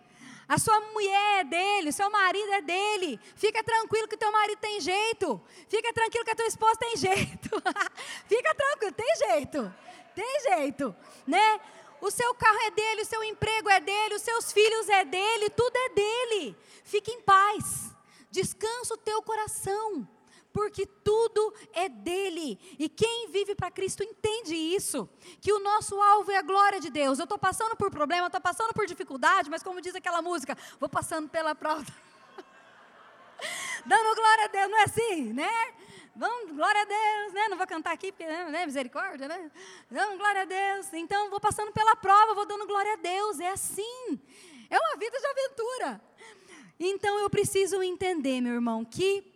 A 0.52 0.58
sua 0.58 0.78
mulher 0.92 1.40
é 1.40 1.44
dele, 1.46 1.90
o 1.92 1.94
seu 1.94 2.10
marido 2.10 2.52
é 2.52 2.62
dele. 2.62 3.18
Fica 3.38 3.64
tranquilo 3.64 4.06
que 4.06 4.18
teu 4.18 4.30
marido 4.34 4.60
tem 4.60 4.82
jeito. 4.82 5.42
Fica 5.70 5.94
tranquilo 5.94 6.26
que 6.26 6.32
a 6.32 6.36
tua 6.36 6.46
esposa 6.46 6.76
tem 6.76 6.98
jeito. 6.98 7.50
Fica 8.28 8.54
tranquilo, 8.54 8.92
tem 8.92 9.16
jeito. 9.16 9.74
Tem 10.14 10.42
jeito, 10.42 10.94
né? 11.26 11.58
O 12.02 12.12
seu 12.12 12.36
carro 12.36 12.60
é 12.64 12.72
dele, 12.72 13.02
o 13.04 13.06
seu 13.06 13.24
emprego 13.24 13.70
é 13.70 13.80
dele, 13.80 14.16
os 14.16 14.24
seus 14.24 14.52
filhos 14.52 14.90
é 14.90 15.06
dele, 15.06 15.50
tudo 15.52 15.74
é 15.74 15.90
dele. 15.90 16.58
Fique 16.84 17.12
em 17.12 17.22
paz. 17.22 17.96
Descansa 18.30 18.96
o 18.96 18.98
teu 18.98 19.22
coração 19.22 20.06
porque 20.54 20.86
tudo 20.86 21.54
é 21.74 21.90
dele. 21.90 22.60
E 22.78 22.90
quem 22.90 23.30
vive 23.30 23.56
para 23.56 23.72
Cristo 23.72 24.04
entende 24.04 24.56
isso, 24.56 25.10
que 25.40 25.52
o 25.52 25.60
nosso 25.60 26.00
alvo 26.02 26.32
é 26.32 26.38
a 26.38 26.42
glória 26.42 26.80
de 26.80 26.90
Deus. 26.90 27.20
Eu 27.20 27.24
estou 27.24 27.38
passando 27.38 27.76
por 27.76 27.90
problema, 27.90 28.28
estou 28.28 28.42
passando 28.42 28.74
por 28.74 28.86
dificuldade, 28.86 29.50
mas 29.50 29.64
como 29.64 29.82
diz 29.82 29.96
aquela 29.96 30.22
música, 30.22 30.58
vou 30.80 30.90
passando 30.90 31.30
pela 31.30 31.56
prova. 31.56 31.86
Dando 33.86 34.16
glória 34.16 34.46
a 34.46 34.48
Deus, 34.48 34.70
não 34.70 34.78
é 34.78 34.84
assim, 34.84 35.34
né? 35.34 35.74
Vamos, 36.16 36.52
glória 36.52 36.82
a 36.82 36.86
Deus, 36.86 37.34
né? 37.34 37.47
Não 37.47 37.58
vou 37.58 37.66
cantar 37.66 37.93
aqui 37.93 38.12
porque, 38.12 38.26
né? 38.26 38.45
né 38.49 38.66
misericórdia, 38.66 39.28
né? 39.28 39.49
Dando 39.89 40.18
glória 40.18 40.41
a 40.41 40.45
Deus. 40.45 40.93
Então, 40.93 41.30
vou 41.30 41.39
passando 41.39 41.72
pela 41.72 41.95
prova, 41.95 42.34
vou 42.34 42.45
dando 42.45 42.68
glória 42.68 42.93
a 42.93 42.97
Deus. 42.97 43.39
É 43.39 43.49
assim. 43.49 44.20
É 44.70 44.78
uma 44.78 44.97
vida 44.97 45.18
de 45.18 45.26
aventura. 45.26 46.02
Então, 46.80 47.20
eu 47.20 47.30
preciso 47.30 47.82
entender, 47.82 48.41
meu 48.41 48.54
irmão, 48.54 48.84
que 48.84 49.30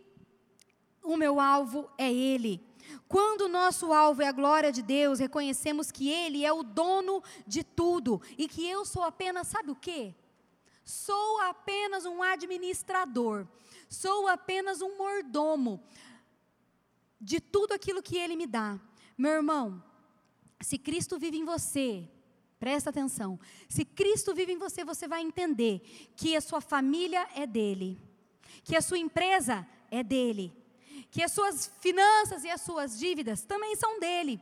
o 1.06 1.16
meu 1.16 1.39
alvo 1.39 1.89
é 1.97 2.12
Ele. 2.12 2.62
Quando 3.08 3.41
o 3.41 3.49
nosso 3.49 3.93
alvo 3.93 4.22
é 4.22 4.28
a 4.28 4.32
glória 4.32 4.72
de 4.72 4.82
Deus, 4.82 5.20
reconhecemos 5.20 5.91
que 5.91 6.10
Ele 6.10 6.45
é 6.45 6.51
o 6.51 6.64
dono 6.64 7.24
de 7.45 7.64
tudo 7.64 8.22
e 8.38 8.47
que 8.47 8.68
eu 8.68 8.86
sou 8.86 9.03
apenas, 9.03 9.47
sabe 9.47 9.72
o 9.72 9.76
quê? 9.76 10.14
Sou 10.84 11.41
apenas 11.41 12.06
um 12.06 12.22
administrador, 12.22 13.47
sou 13.89 14.28
apenas 14.28 14.82
um 14.82 14.97
mordomo 14.97 15.84
de 17.20 17.39
tudo 17.39 17.74
aquilo 17.74 18.03
que 18.03 18.18
Ele 18.18 18.36
me 18.36 18.45
dá. 18.45 18.80
Meu 19.18 19.32
irmão, 19.32 19.84
se 20.62 20.78
Cristo 20.78 21.18
vive 21.18 21.38
em 21.38 21.45
você, 21.45 22.08
presta 22.60 22.89
atenção. 22.89 23.39
Se 23.68 23.84
Cristo 23.84 24.34
vive 24.34 24.53
em 24.53 24.58
você, 24.58 24.84
você 24.84 25.08
vai 25.08 25.22
entender 25.22 25.82
que 26.16 26.36
a 26.36 26.41
sua 26.41 26.62
família 26.62 27.28
é 27.36 27.47
dele, 27.47 27.99
que 28.64 28.76
a 28.76 28.82
sua 28.82 28.97
empresa 28.97 29.68
é 29.89 30.03
dele, 30.03 30.53
que 31.16 31.24
as 31.24 31.32
suas 31.32 31.72
finanças 31.80 32.43
e 32.43 32.49
as 32.49 32.59
suas 32.59 32.99
dívidas 32.99 33.41
também 33.45 33.74
são 33.78 34.01
dele 34.01 34.38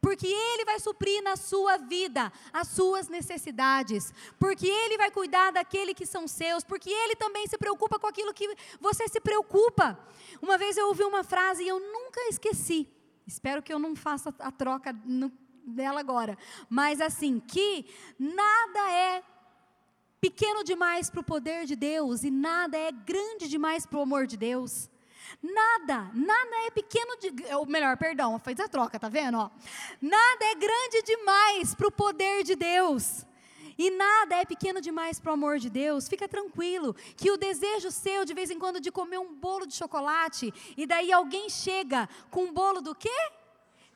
porque 0.00 0.26
Ele 0.26 0.64
vai 0.64 0.78
suprir 0.80 1.22
na 1.22 1.36
sua 1.36 1.76
vida 1.76 2.32
as 2.52 2.68
suas 2.68 3.08
necessidades, 3.08 4.12
porque 4.38 4.66
Ele 4.66 4.96
vai 4.96 5.12
cuidar 5.12 5.52
daquele 5.52 5.94
que 5.94 6.04
são 6.04 6.26
seus, 6.26 6.64
porque 6.64 6.90
Ele 6.90 7.14
também 7.14 7.46
se 7.46 7.56
preocupa 7.56 8.00
com 8.00 8.08
aquilo 8.08 8.34
que 8.34 8.52
você 8.80 9.06
se 9.06 9.20
preocupa. 9.20 9.96
Uma 10.40 10.58
vez 10.58 10.76
eu 10.76 10.88
ouvi 10.88 11.04
uma 11.04 11.22
frase 11.22 11.62
e 11.62 11.68
eu 11.68 11.78
nunca 11.78 12.20
esqueci, 12.28 12.88
espero 13.24 13.62
que 13.62 13.72
eu 13.72 13.78
não 13.78 13.94
faça 13.94 14.34
a 14.40 14.50
troca 14.50 14.92
no, 15.04 15.30
dela 15.64 16.00
agora, 16.00 16.36
mas 16.68 17.00
assim, 17.00 17.38
que 17.38 17.86
nada 18.18 18.90
é 18.90 19.22
pequeno 20.20 20.64
demais 20.64 21.10
para 21.10 21.20
o 21.20 21.24
poder 21.24 21.64
de 21.64 21.76
Deus 21.76 22.24
e 22.24 22.30
nada 22.30 22.76
é 22.76 22.90
grande 22.90 23.46
demais 23.46 23.86
para 23.86 24.00
o 24.00 24.02
amor 24.02 24.26
de 24.26 24.36
Deus. 24.36 24.90
Nada, 25.40 26.10
nada 26.12 26.56
é 26.66 26.70
pequeno, 26.70 27.16
de, 27.18 27.54
ou 27.54 27.66
melhor, 27.66 27.96
perdão, 27.96 28.38
fez 28.38 28.58
a 28.58 28.68
troca, 28.68 28.98
tá 28.98 29.08
vendo? 29.08 29.38
Ó? 29.38 29.50
Nada 30.00 30.44
é 30.44 30.54
grande 30.54 31.02
demais 31.04 31.74
para 31.74 31.86
o 31.86 31.92
poder 31.92 32.42
de 32.42 32.56
Deus. 32.56 33.24
E 33.78 33.90
nada 33.90 34.36
é 34.36 34.44
pequeno 34.44 34.80
demais 34.80 35.18
para 35.18 35.30
o 35.30 35.34
amor 35.34 35.58
de 35.58 35.70
Deus. 35.70 36.08
Fica 36.08 36.28
tranquilo, 36.28 36.94
que 37.16 37.30
o 37.30 37.36
desejo 37.36 37.90
seu 37.90 38.24
de 38.24 38.34
vez 38.34 38.50
em 38.50 38.58
quando 38.58 38.80
de 38.80 38.90
comer 38.90 39.18
um 39.18 39.34
bolo 39.34 39.66
de 39.66 39.74
chocolate 39.74 40.52
e 40.76 40.86
daí 40.86 41.12
alguém 41.12 41.48
chega 41.48 42.08
com 42.30 42.44
um 42.44 42.52
bolo 42.52 42.80
do 42.80 42.94
quê? 42.94 43.10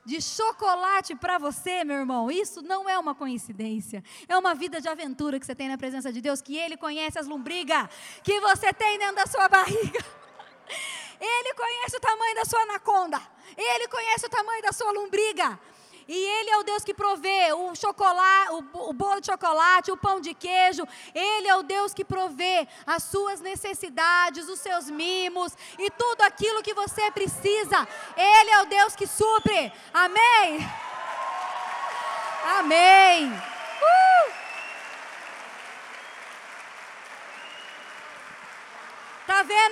de 0.07 0.21
chocolate 0.21 1.13
para 1.15 1.37
você, 1.37 1.83
meu 1.83 1.97
irmão. 1.97 2.31
Isso 2.31 2.61
não 2.61 2.87
é 2.87 2.97
uma 2.97 3.13
coincidência. 3.13 4.01
É 4.25 4.37
uma 4.37 4.55
vida 4.55 4.79
de 4.79 4.87
aventura 4.87 5.37
que 5.37 5.45
você 5.45 5.53
tem 5.53 5.67
na 5.67 5.77
presença 5.77 6.13
de 6.13 6.21
Deus, 6.21 6.41
que 6.41 6.55
Ele 6.55 6.77
conhece 6.77 7.19
as 7.19 7.27
lombrigas 7.27 7.89
que 8.23 8.39
você 8.39 8.71
tem 8.71 8.97
dentro 8.97 9.17
da 9.17 9.25
sua 9.27 9.49
barriga. 9.49 9.99
Ele 11.19 11.53
conhece 11.53 11.97
o 11.97 11.99
tamanho 11.99 12.35
da 12.35 12.45
sua 12.45 12.61
anaconda. 12.61 13.21
Ele 13.55 13.87
conhece 13.87 14.25
o 14.25 14.29
tamanho 14.29 14.61
da 14.61 14.71
sua 14.71 14.91
lombriga. 14.91 15.59
E 16.07 16.15
Ele 16.15 16.49
é 16.51 16.57
o 16.57 16.63
Deus 16.63 16.83
que 16.85 16.93
provê 16.93 17.51
o 17.51 17.75
chocolate, 17.75 18.53
o, 18.73 18.93
bolo 18.93 19.19
de 19.19 19.25
chocolate, 19.25 19.91
o 19.91 19.97
pão 19.97 20.21
de 20.21 20.33
queijo. 20.33 20.87
Ele 21.13 21.47
é 21.47 21.55
o 21.55 21.63
Deus 21.63 21.93
que 21.93 22.05
provê 22.05 22.67
as 22.85 23.03
suas 23.03 23.41
necessidades, 23.41 24.47
os 24.47 24.59
seus 24.59 24.89
mimos 24.89 25.51
e 25.77 25.89
tudo 25.91 26.21
aquilo 26.21 26.63
que 26.63 26.73
você 26.73 27.11
precisa. 27.11 27.87
Ele 28.15 28.51
é 28.51 28.61
o 28.61 28.65
Deus 28.65 28.95
que 28.95 29.05
supre. 29.05 29.71
Amém? 29.93 30.59
Amém. 32.57 33.56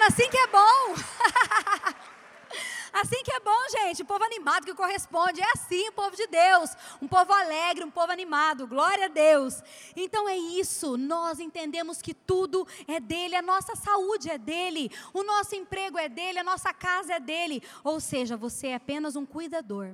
Assim 0.04 0.30
que 0.30 0.38
é 0.38 0.48
bom. 0.48 0.96
Assim 2.96 3.22
que 3.24 3.32
é 3.32 3.42
bom, 3.42 3.70
gente. 3.72 4.04
O 4.04 4.06
povo 4.06 4.24
animado 4.24 4.64
que 4.64 4.74
corresponde. 4.74 5.42
É 5.42 5.52
assim 5.54 5.90
o 5.90 5.92
povo 5.92 6.16
de 6.16 6.26
Deus. 6.28 6.70
Um 7.02 7.08
povo 7.10 7.34
alegre, 7.34 7.84
um 7.84 7.92
povo 7.92 8.10
animado. 8.10 8.66
Glória 8.66 9.06
a 9.06 9.10
Deus. 9.10 9.62
Então 9.98 10.30
é 10.30 10.38
isso. 10.38 10.96
Nós 10.96 11.42
entendemos 11.42 12.02
que 12.02 12.14
tudo 12.14 12.66
é 12.88 13.02
dele. 13.02 13.36
A 13.36 13.42
nossa 13.42 13.76
saúde 13.76 14.30
é 14.30 14.38
dele. 14.38 14.90
O 15.14 15.24
nosso 15.24 15.56
emprego 15.56 15.98
é 15.98 16.08
dele. 16.08 16.40
A 16.40 16.44
nossa 16.44 16.74
casa 16.74 17.16
é 17.16 17.20
dele. 17.20 17.62
Ou 17.84 18.00
seja, 18.00 18.38
você 18.38 18.68
é 18.68 18.76
apenas 18.76 19.18
um 19.18 19.26
cuidador. 19.26 19.94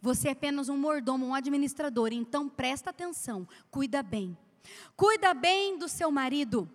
Você 0.00 0.28
é 0.28 0.32
apenas 0.32 0.68
um 0.68 0.76
mordomo, 0.76 1.26
um 1.26 1.34
administrador. 1.34 2.10
Então 2.12 2.48
presta 2.48 2.90
atenção. 2.90 3.48
Cuida 3.68 4.00
bem. 4.00 4.38
Cuida 4.96 5.34
bem 5.34 5.76
do 5.76 5.88
seu 5.88 6.08
marido. 6.08 6.70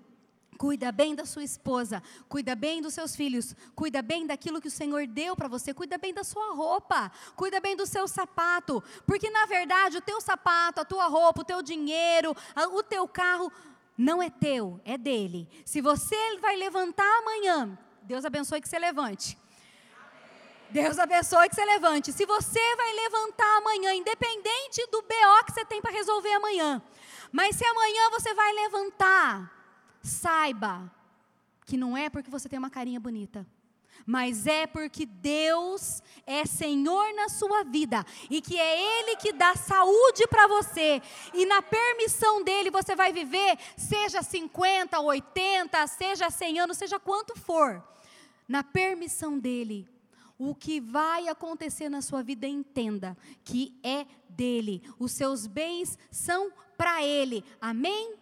Cuida 0.58 0.92
bem 0.92 1.14
da 1.14 1.26
sua 1.26 1.44
esposa, 1.44 2.02
cuida 2.28 2.56
bem 2.56 2.82
dos 2.82 2.94
seus 2.94 3.16
filhos, 3.16 3.56
cuida 3.76 4.02
bem 4.02 4.26
daquilo 4.26 4.60
que 4.60 4.68
o 4.68 4.72
Senhor 4.72 5.06
deu 5.06 5.36
para 5.36 5.48
você, 5.48 5.74
cuida 5.74 5.98
bem 5.98 6.14
da 6.14 6.24
sua 6.24 6.54
roupa, 6.54 7.12
cuida 7.36 7.60
bem 7.60 7.76
do 7.76 7.86
seu 7.86 8.08
sapato, 8.08 8.84
porque 9.06 9.30
na 9.30 9.46
verdade 9.46 9.98
o 9.98 10.02
teu 10.02 10.20
sapato, 10.20 10.82
a 10.82 10.86
tua 10.86 11.08
roupa, 11.08 11.42
o 11.42 11.46
teu 11.46 11.62
dinheiro, 11.62 12.36
o 12.74 12.82
teu 12.82 13.08
carro 13.08 13.52
não 13.98 14.22
é 14.22 14.30
teu, 14.30 14.80
é 14.84 14.98
dele. 14.98 15.48
Se 15.66 15.82
você 15.82 16.38
vai 16.40 16.56
levantar 16.56 17.20
amanhã, 17.20 17.78
Deus 18.04 18.26
abençoe 18.26 18.62
que 18.62 18.70
você 18.70 18.80
levante. 18.80 19.38
Deus 20.70 21.00
abençoe 21.00 21.50
que 21.50 21.56
você 21.56 21.66
levante. 21.66 22.12
Se 22.12 22.26
você 22.26 22.76
vai 22.76 22.94
levantar 22.94 23.58
amanhã, 23.58 23.94
independente 23.94 24.86
do 24.92 25.02
BO 25.02 25.46
que 25.46 25.54
você 25.54 25.66
tem 25.66 25.82
para 25.82 25.92
resolver 25.92 26.34
amanhã, 26.34 26.82
mas 27.32 27.56
se 27.56 27.66
amanhã 27.66 28.10
você 28.12 28.34
vai 28.34 28.54
levantar, 28.54 29.57
saiba 30.08 30.92
que 31.66 31.78
não 31.78 31.98
é 31.98 32.10
porque 32.10 32.32
você 32.32 32.48
tem 32.48 32.58
uma 32.58 32.70
carinha 32.70 33.00
bonita, 33.00 33.46
mas 34.06 34.48
é 34.48 34.66
porque 34.66 35.06
Deus 35.06 36.02
é 36.26 36.46
Senhor 36.46 37.14
na 37.14 37.30
sua 37.30 37.64
vida 37.64 38.06
e 38.30 38.42
que 38.42 38.58
é 38.58 39.02
Ele 39.02 39.18
que 39.18 39.34
dá 39.34 39.56
saúde 39.56 40.26
para 40.28 40.48
você, 40.48 41.02
e 41.34 41.46
na 41.46 41.62
permissão 41.62 42.44
dEle 42.44 42.70
você 42.70 42.96
vai 42.96 43.12
viver, 43.12 43.58
seja 43.76 44.22
50, 44.22 45.00
80, 45.00 45.88
seja 45.88 46.30
100 46.30 46.60
anos, 46.60 46.78
seja 46.78 47.00
quanto 47.00 47.38
for, 47.38 47.84
na 48.48 48.64
permissão 48.64 49.38
dEle. 49.38 49.88
O 50.40 50.54
que 50.54 50.80
vai 50.80 51.28
acontecer 51.28 51.90
na 51.90 52.00
sua 52.00 52.22
vida, 52.22 52.48
entenda 52.48 53.18
que 53.44 53.78
é 53.84 54.06
dele, 54.30 54.84
os 55.00 55.12
seus 55.12 55.48
bens 55.48 55.98
são 56.12 56.52
para 56.78 57.04
Ele, 57.04 57.44
amém? 57.60 58.17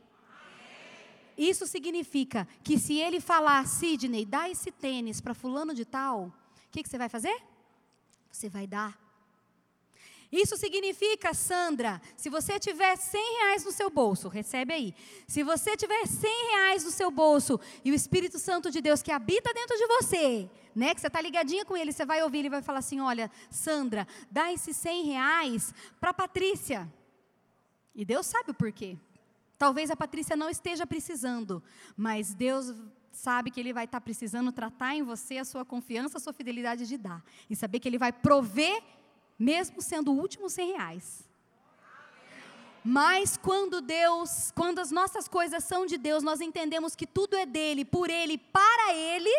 Isso 1.37 1.67
significa 1.67 2.47
que 2.63 2.79
se 2.79 2.99
ele 2.99 3.19
falar, 3.19 3.65
Sidney, 3.67 4.25
dá 4.25 4.49
esse 4.49 4.71
tênis 4.71 5.19
para 5.19 5.33
fulano 5.33 5.73
de 5.73 5.85
tal, 5.85 6.25
o 6.25 6.33
que, 6.71 6.83
que 6.83 6.89
você 6.89 6.97
vai 6.97 7.09
fazer? 7.09 7.35
Você 8.31 8.49
vai 8.49 8.65
dar. 8.65 9.05
Isso 10.31 10.57
significa, 10.57 11.33
Sandra, 11.33 12.01
se 12.17 12.29
você 12.29 12.59
tiver 12.59 12.95
100 12.95 13.37
reais 13.39 13.63
no 13.63 13.71
seu 13.71 13.89
bolso, 13.89 14.27
recebe 14.27 14.73
aí. 14.73 14.95
Se 15.27 15.43
você 15.43 15.77
tiver 15.77 16.05
100 16.05 16.51
reais 16.51 16.83
no 16.83 16.91
seu 16.91 17.09
bolso 17.11 17.59
e 17.83 17.91
o 17.91 17.95
Espírito 17.95 18.39
Santo 18.39 18.71
de 18.71 18.81
Deus 18.81 19.01
que 19.01 19.11
habita 19.11 19.53
dentro 19.53 19.77
de 19.77 19.87
você, 19.87 20.49
né, 20.75 20.93
que 20.93 20.99
você 20.99 21.07
está 21.07 21.21
ligadinha 21.21 21.63
com 21.63 21.77
ele, 21.77 21.93
você 21.93 22.05
vai 22.05 22.21
ouvir, 22.23 22.39
ele 22.39 22.49
vai 22.49 22.61
falar 22.61 22.79
assim: 22.79 22.99
olha, 22.99 23.31
Sandra, 23.49 24.07
dá 24.29 24.51
esses 24.51 24.75
100 24.75 25.05
reais 25.05 25.73
para 25.99 26.13
Patrícia. 26.13 26.91
E 27.93 28.03
Deus 28.03 28.25
sabe 28.25 28.51
o 28.51 28.53
porquê. 28.53 28.97
Talvez 29.65 29.89
a 29.89 29.95
Patrícia 29.95 30.35
não 30.35 30.47
esteja 30.47 30.85
precisando, 30.85 31.63
mas 31.97 32.35
Deus 32.35 32.71
sabe 33.11 33.49
que 33.49 33.59
Ele 33.59 33.73
vai 33.73 33.85
estar 33.85 33.99
precisando 33.99 34.51
tratar 34.51 34.93
em 34.93 35.01
você 35.01 35.39
a 35.39 35.43
sua 35.43 35.65
confiança, 35.65 36.19
a 36.19 36.21
sua 36.21 36.33
fidelidade 36.33 36.85
de 36.85 36.95
dar. 36.99 37.23
E 37.49 37.55
saber 37.55 37.79
que 37.79 37.89
Ele 37.89 37.97
vai 37.97 38.11
prover, 38.11 38.79
mesmo 39.39 39.81
sendo 39.81 40.11
o 40.11 40.19
último 40.19 40.51
100 40.51 40.73
reais. 40.73 41.27
Mas 42.83 43.37
quando 43.37 43.81
Deus, 43.81 44.51
quando 44.51 44.77
as 44.77 44.91
nossas 44.91 45.27
coisas 45.27 45.63
são 45.63 45.87
de 45.87 45.97
Deus, 45.97 46.21
nós 46.21 46.41
entendemos 46.41 46.95
que 46.95 47.07
tudo 47.07 47.35
é 47.35 47.47
dele, 47.47 47.83
por 47.83 48.07
ele, 48.11 48.37
para 48.37 48.93
ele, 48.93 49.33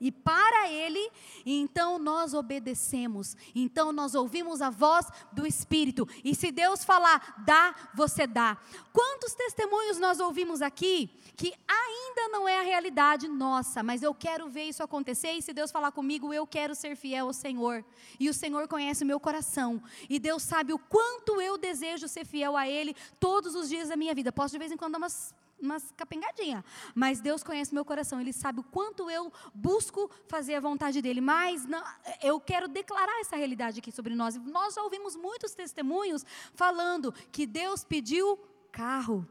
e 0.00 0.10
para 0.10 0.68
Ele, 0.68 1.10
então 1.44 1.98
nós 1.98 2.34
obedecemos, 2.34 3.36
então 3.54 3.92
nós 3.92 4.14
ouvimos 4.14 4.60
a 4.60 4.70
voz 4.70 5.06
do 5.32 5.46
Espírito, 5.46 6.08
e 6.22 6.34
se 6.34 6.50
Deus 6.50 6.84
falar, 6.84 7.42
dá, 7.44 7.74
você 7.94 8.26
dá. 8.26 8.56
Quantos 8.92 9.34
testemunhos 9.34 9.98
nós 9.98 10.20
ouvimos 10.20 10.62
aqui 10.62 11.10
que 11.36 11.52
ainda 11.66 12.28
não 12.28 12.48
é 12.48 12.60
a 12.60 12.62
realidade 12.62 13.26
nossa, 13.26 13.82
mas 13.82 14.02
eu 14.02 14.14
quero 14.14 14.48
ver 14.48 14.64
isso 14.64 14.82
acontecer, 14.82 15.32
e 15.32 15.42
se 15.42 15.52
Deus 15.52 15.70
falar 15.70 15.92
comigo, 15.92 16.32
eu 16.32 16.46
quero 16.46 16.74
ser 16.74 16.96
fiel 16.96 17.26
ao 17.26 17.32
Senhor, 17.32 17.84
e 18.18 18.28
o 18.28 18.34
Senhor 18.34 18.68
conhece 18.68 19.04
o 19.04 19.06
meu 19.06 19.18
coração, 19.18 19.82
e 20.08 20.18
Deus 20.18 20.42
sabe 20.42 20.72
o 20.72 20.78
quanto 20.78 21.40
eu 21.40 21.58
desejo 21.58 22.08
ser 22.08 22.24
fiel 22.24 22.56
a 22.56 22.68
Ele 22.68 22.94
todos 23.18 23.54
os 23.54 23.68
dias 23.68 23.88
da 23.88 23.96
minha 23.96 24.14
vida. 24.14 24.32
Posso 24.32 24.52
de 24.52 24.58
vez 24.58 24.70
em 24.70 24.76
quando 24.76 24.92
dar 24.92 24.98
umas 24.98 25.34
umas 25.60 25.90
capengadinhas. 25.92 26.64
Mas 26.94 27.20
Deus 27.20 27.42
conhece 27.42 27.74
meu 27.74 27.84
coração, 27.84 28.20
Ele 28.20 28.32
sabe 28.32 28.60
o 28.60 28.64
quanto 28.64 29.10
eu 29.10 29.32
busco 29.54 30.10
fazer 30.28 30.54
a 30.54 30.60
vontade 30.60 31.00
dEle. 31.00 31.20
Mas 31.20 31.64
não, 31.66 31.82
eu 32.22 32.40
quero 32.40 32.68
declarar 32.68 33.20
essa 33.20 33.36
realidade 33.36 33.78
aqui 33.80 33.90
sobre 33.90 34.14
nós. 34.14 34.36
Nós 34.36 34.74
já 34.74 34.82
ouvimos 34.82 35.16
muitos 35.16 35.54
testemunhos 35.54 36.24
falando 36.54 37.12
que 37.32 37.46
Deus 37.46 37.84
pediu 37.84 38.38
carro. 38.70 39.26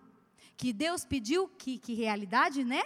Que 0.55 0.71
Deus 0.71 1.03
pediu, 1.03 1.47
que, 1.47 1.77
que 1.77 1.93
realidade, 1.93 2.63
né? 2.63 2.83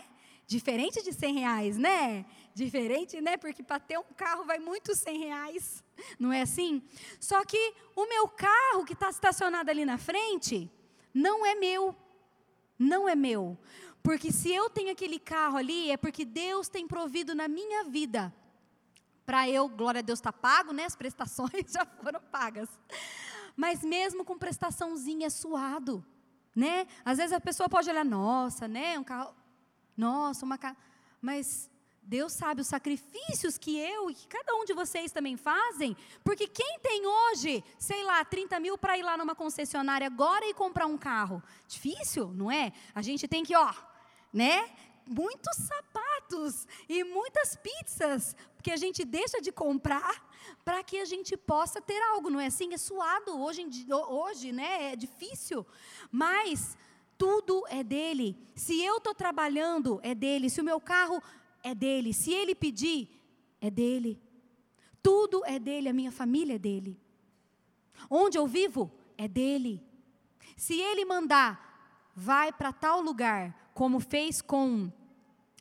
Diferente 0.47 1.03
de 1.03 1.11
100 1.11 1.33
reais, 1.33 1.77
né? 1.77 2.25
Diferente, 2.53 3.19
né? 3.19 3.35
Porque 3.35 3.61
para 3.61 3.79
ter 3.79 3.99
um 3.99 4.13
carro 4.15 4.45
vai 4.45 4.57
muito 4.57 4.95
100 4.95 5.19
reais, 5.19 5.83
não 6.17 6.31
é 6.31 6.41
assim? 6.41 6.81
Só 7.19 7.43
que 7.43 7.73
o 7.95 8.07
meu 8.07 8.27
carro 8.29 8.85
que 8.85 8.93
está 8.93 9.09
estacionado 9.09 9.69
ali 9.69 9.83
na 9.83 9.97
frente 9.97 10.71
não 11.13 11.45
é 11.45 11.55
meu 11.55 11.93
não 12.78 13.07
é 13.07 13.15
meu. 13.15 13.57
Porque 14.03 14.32
se 14.32 14.51
eu 14.51 14.69
tenho 14.69 14.91
aquele 14.91 15.19
carro 15.19 15.57
ali, 15.57 15.91
é 15.91 15.97
porque 15.97 16.23
Deus 16.23 16.69
tem 16.69 16.88
provido 16.88 17.36
na 17.36 17.47
minha 17.47 17.84
vida. 17.84 18.34
Para 19.25 19.49
eu, 19.49 19.67
glória 19.67 19.99
a 19.99 20.01
Deus, 20.01 20.19
está 20.19 20.32
pago, 20.32 20.71
né? 20.71 20.86
As 20.86 20.95
prestações 20.95 21.65
já 21.71 21.86
foram 21.86 22.21
pagas. 22.32 22.69
mas 23.55 23.84
mesmo 23.84 24.23
com 24.23 24.38
prestaçãozinha 24.38 25.28
é 25.28 25.30
suado, 25.30 26.05
né? 26.55 26.88
Às 27.03 27.17
vezes 27.17 27.34
a 27.34 27.41
pessoa 27.41 27.67
pode 27.67 27.89
olhar, 27.89 28.05
nossa, 28.05 28.67
né, 28.67 28.97
um 28.97 29.03
carro, 29.03 29.36
nossa, 29.97 30.45
uma 30.45 30.57
casa, 30.57 30.78
mas 31.21 31.69
Deus 32.08 32.32
sabe 32.32 32.62
os 32.62 32.68
sacrifícios 32.68 33.58
que 33.58 33.78
eu 33.78 34.10
e 34.10 34.14
que 34.14 34.30
cada 34.30 34.55
um 34.55 34.64
de 34.64 34.74
vocês 34.74 35.12
também 35.12 35.36
fazem, 35.36 35.95
porque 36.24 36.47
quem 36.47 36.80
tem 36.80 37.05
hoje, 37.05 37.62
sei 37.78 38.01
lá, 38.05 38.24
30 38.24 38.58
mil 38.62 38.78
para 38.78 38.97
ir 38.97 39.03
lá 39.03 39.18
numa 39.18 39.36
concessionária 39.36 40.08
agora 40.08 40.45
e 40.47 40.53
comprar 40.53 40.86
um 40.86 40.97
carro? 40.97 41.43
Difícil, 41.68 42.30
não 42.34 42.49
é? 42.49 42.72
A 42.95 43.01
gente 43.01 43.28
tem 43.28 43.43
que, 43.43 43.53
ó, 43.53 43.74
né? 44.32 44.70
Muitos 45.05 45.58
sapatos 45.58 46.66
e 46.88 47.03
muitas 47.03 47.58
pizzas 47.58 48.38
que 48.64 48.72
a 48.72 48.78
gente 48.78 49.03
deixa 49.03 49.41
de 49.41 49.51
comprar 49.51 50.26
para 50.64 50.82
que 50.86 50.99
a 50.99 51.05
gente 51.05 51.36
possa 51.36 51.82
ter 51.82 52.01
algo, 52.03 52.30
não 52.30 52.39
é 52.39 52.45
assim? 52.45 52.74
É 52.74 52.78
suado 52.78 53.38
hoje, 53.38 53.68
hoje 54.10 54.53
né? 54.53 54.93
É 54.93 54.95
difícil, 54.95 55.66
mas 56.10 56.78
tudo 57.18 57.64
é 57.68 57.84
dele. 57.84 58.38
Se 58.55 58.82
eu 58.82 58.97
estou 58.97 59.14
trabalhando, 59.14 59.99
é 60.03 60.14
dele. 60.14 60.49
Se 60.49 60.62
o 60.62 60.64
meu 60.64 60.80
carro 60.80 61.22
é 61.64 61.74
dele. 61.74 62.14
Se 62.14 62.32
ele 62.32 62.55
pedir, 62.55 63.10
é 63.62 63.70
dele. 63.70 64.22
Tudo 65.01 65.43
é 65.45 65.60
dele, 65.60 65.89
a 65.89 65.93
minha 65.93 66.12
família 66.12 66.55
é 66.55 66.60
dele. 66.60 66.99
Onde 68.10 68.38
eu 68.38 68.45
vivo, 68.45 68.91
é 69.18 69.28
dele. 69.28 69.82
Se 70.55 70.80
ele 70.80 71.05
mandar, 71.05 72.12
vai 72.16 72.51
para 72.51 72.74
tal 72.74 73.01
lugar, 73.01 73.72
como 73.74 73.99
fez 73.99 74.41
com 74.41 74.91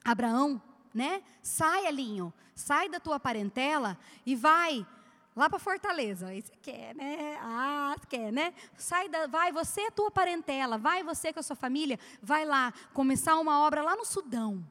Abraão, 0.05 0.61
né? 0.93 1.23
Sai, 1.43 1.87
Alinho, 1.87 2.33
sai 2.55 2.89
da 2.89 2.99
tua 2.99 3.21
parentela 3.21 3.99
e 4.25 4.35
vai 4.35 4.87
lá 5.35 5.49
para 5.51 5.59
Fortaleza. 5.59 6.29
Você 6.35 6.53
quer, 6.63 6.95
né? 6.95 7.39
Ah, 7.41 7.95
quer, 8.09 8.33
né? 8.33 8.55
Sai 8.77 9.09
da, 9.09 9.27
vai 9.27 9.53
você 9.53 9.91
tua 9.91 10.11
parentela, 10.11 10.79
vai 10.79 11.03
você 11.03 11.33
com 11.33 11.41
a 11.41 11.43
sua 11.43 11.57
família, 11.57 11.99
vai 12.23 12.45
lá 12.45 12.73
começar 12.93 13.39
uma 13.39 13.61
obra 13.61 13.83
lá 13.83 13.97
no 13.97 14.05
Sudão 14.05 14.65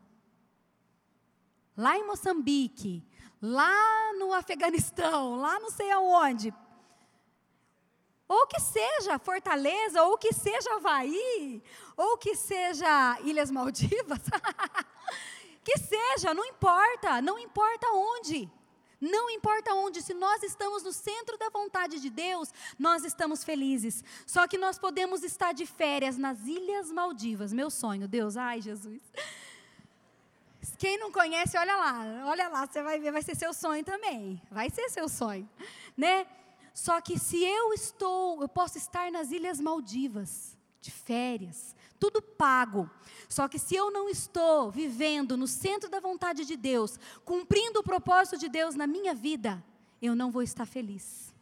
lá 1.77 1.97
em 1.97 2.05
Moçambique, 2.05 3.03
lá 3.41 4.13
no 4.17 4.33
Afeganistão, 4.33 5.35
lá 5.39 5.59
não 5.59 5.69
sei 5.69 5.91
aonde. 5.91 6.53
Ou 8.27 8.47
que 8.47 8.59
seja 8.59 9.19
Fortaleza, 9.19 10.01
ou 10.03 10.17
que 10.17 10.33
seja 10.33 10.73
Havaí, 10.75 11.61
ou 11.95 12.17
que 12.17 12.35
seja 12.35 13.19
Ilhas 13.21 13.51
Maldivas. 13.51 14.21
que 15.63 15.77
seja, 15.77 16.33
não 16.33 16.43
importa, 16.45 17.21
não 17.21 17.37
importa 17.37 17.87
onde. 17.91 18.49
Não 18.99 19.29
importa 19.29 19.73
onde, 19.75 20.01
se 20.01 20.13
nós 20.13 20.41
estamos 20.41 20.81
no 20.81 20.91
centro 20.91 21.37
da 21.37 21.49
vontade 21.49 21.99
de 21.99 22.09
Deus, 22.09 22.51
nós 22.79 23.03
estamos 23.03 23.43
felizes. 23.43 24.03
Só 24.25 24.47
que 24.47 24.57
nós 24.57 24.79
podemos 24.79 25.21
estar 25.23 25.53
de 25.53 25.65
férias 25.65 26.17
nas 26.17 26.39
Ilhas 26.47 26.91
Maldivas. 26.91 27.53
Meu 27.53 27.69
sonho, 27.69 28.07
Deus, 28.07 28.37
ai 28.37 28.61
Jesus. 28.61 29.01
Quem 30.77 30.97
não 30.97 31.11
conhece, 31.11 31.57
olha 31.57 31.75
lá, 31.75 32.23
olha 32.25 32.47
lá, 32.49 32.65
você 32.65 32.81
vai 32.81 32.99
ver, 32.99 33.11
vai 33.11 33.21
ser 33.21 33.35
seu 33.35 33.53
sonho 33.53 33.83
também. 33.83 34.41
Vai 34.49 34.69
ser 34.69 34.89
seu 34.89 35.07
sonho, 35.07 35.47
né? 35.95 36.25
Só 36.73 36.99
que 36.99 37.17
se 37.17 37.43
eu 37.43 37.73
estou, 37.73 38.41
eu 38.41 38.49
posso 38.49 38.77
estar 38.77 39.11
nas 39.11 39.31
Ilhas 39.31 39.59
Maldivas, 39.59 40.57
de 40.81 40.91
férias, 40.91 41.75
tudo 41.99 42.21
pago. 42.21 42.89
Só 43.29 43.47
que 43.47 43.57
se 43.57 43.75
eu 43.75 43.89
não 43.89 44.09
estou 44.09 44.69
vivendo 44.69 45.37
no 45.37 45.47
centro 45.47 45.89
da 45.89 45.99
vontade 45.99 46.45
de 46.45 46.55
Deus, 46.55 46.99
cumprindo 47.23 47.79
o 47.79 47.83
propósito 47.83 48.37
de 48.37 48.49
Deus 48.49 48.75
na 48.75 48.85
minha 48.85 49.15
vida, 49.15 49.63
eu 50.01 50.15
não 50.15 50.29
vou 50.29 50.43
estar 50.43 50.65
feliz. 50.65 51.33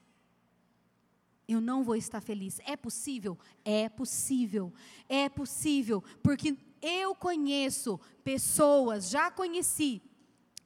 Eu 1.47 1.59
não 1.59 1.83
vou 1.83 1.95
estar 1.95 2.21
feliz. 2.21 2.59
É 2.65 2.77
possível? 2.77 3.37
É 3.65 3.89
possível. 3.89 4.71
É 5.09 5.27
possível, 5.27 6.03
porque 6.21 6.55
eu 6.83 7.15
conheço 7.15 7.99
pessoas, 8.23 9.09
já 9.09 9.31
conheci 9.31 10.01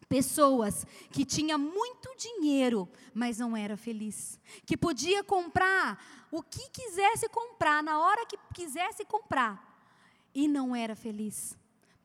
pessoas 0.09 0.85
que 1.11 1.23
tinha 1.23 1.57
muito 1.57 2.15
dinheiro, 2.17 2.89
mas 3.13 3.37
não 3.37 3.55
era 3.55 3.77
feliz, 3.77 4.39
que 4.65 4.75
podia 4.75 5.23
comprar 5.23 6.27
o 6.31 6.41
que 6.41 6.69
quisesse 6.71 7.29
comprar 7.29 7.83
na 7.83 7.99
hora 7.99 8.25
que 8.25 8.37
quisesse 8.53 9.05
comprar 9.05 9.63
e 10.33 10.47
não 10.47 10.75
era 10.75 10.95
feliz 10.95 11.57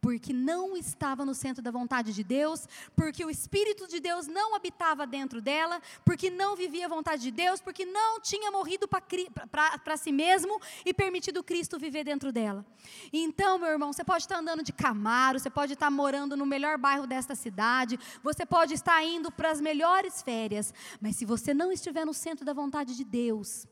porque 0.02 0.32
não 0.32 0.76
estava 0.76 1.24
no 1.24 1.32
centro 1.32 1.62
da 1.62 1.70
vontade 1.70 2.12
de 2.12 2.24
Deus, 2.24 2.68
porque 2.96 3.24
o 3.24 3.30
Espírito 3.30 3.86
de 3.86 4.00
Deus 4.00 4.26
não 4.26 4.56
habitava 4.56 5.06
dentro 5.06 5.40
dela, 5.40 5.80
porque 6.04 6.28
não 6.28 6.56
vivia 6.56 6.86
a 6.86 6.88
vontade 6.88 7.22
de 7.22 7.30
Deus, 7.30 7.60
porque 7.60 7.86
não 7.86 8.20
tinha 8.20 8.50
morrido 8.50 8.88
para 8.88 9.96
si 9.96 10.10
mesmo 10.10 10.60
e 10.84 10.92
permitido 10.92 11.42
Cristo 11.44 11.78
viver 11.78 12.02
dentro 12.02 12.32
dela. 12.32 12.66
Então, 13.12 13.58
meu 13.58 13.68
irmão, 13.68 13.92
você 13.92 14.02
pode 14.02 14.24
estar 14.24 14.38
andando 14.38 14.64
de 14.64 14.72
Camaro, 14.72 15.38
você 15.38 15.48
pode 15.48 15.74
estar 15.74 15.90
morando 15.90 16.36
no 16.36 16.44
melhor 16.44 16.76
bairro 16.76 17.06
desta 17.06 17.36
cidade, 17.36 17.96
você 18.24 18.44
pode 18.44 18.74
estar 18.74 19.00
indo 19.04 19.30
para 19.30 19.52
as 19.52 19.60
melhores 19.60 20.20
férias, 20.20 20.74
mas 21.00 21.14
se 21.14 21.24
você 21.24 21.54
não 21.54 21.70
estiver 21.70 22.04
no 22.04 22.12
centro 22.12 22.44
da 22.44 22.52
vontade 22.52 22.96
de 22.96 23.04
Deus, 23.04 23.68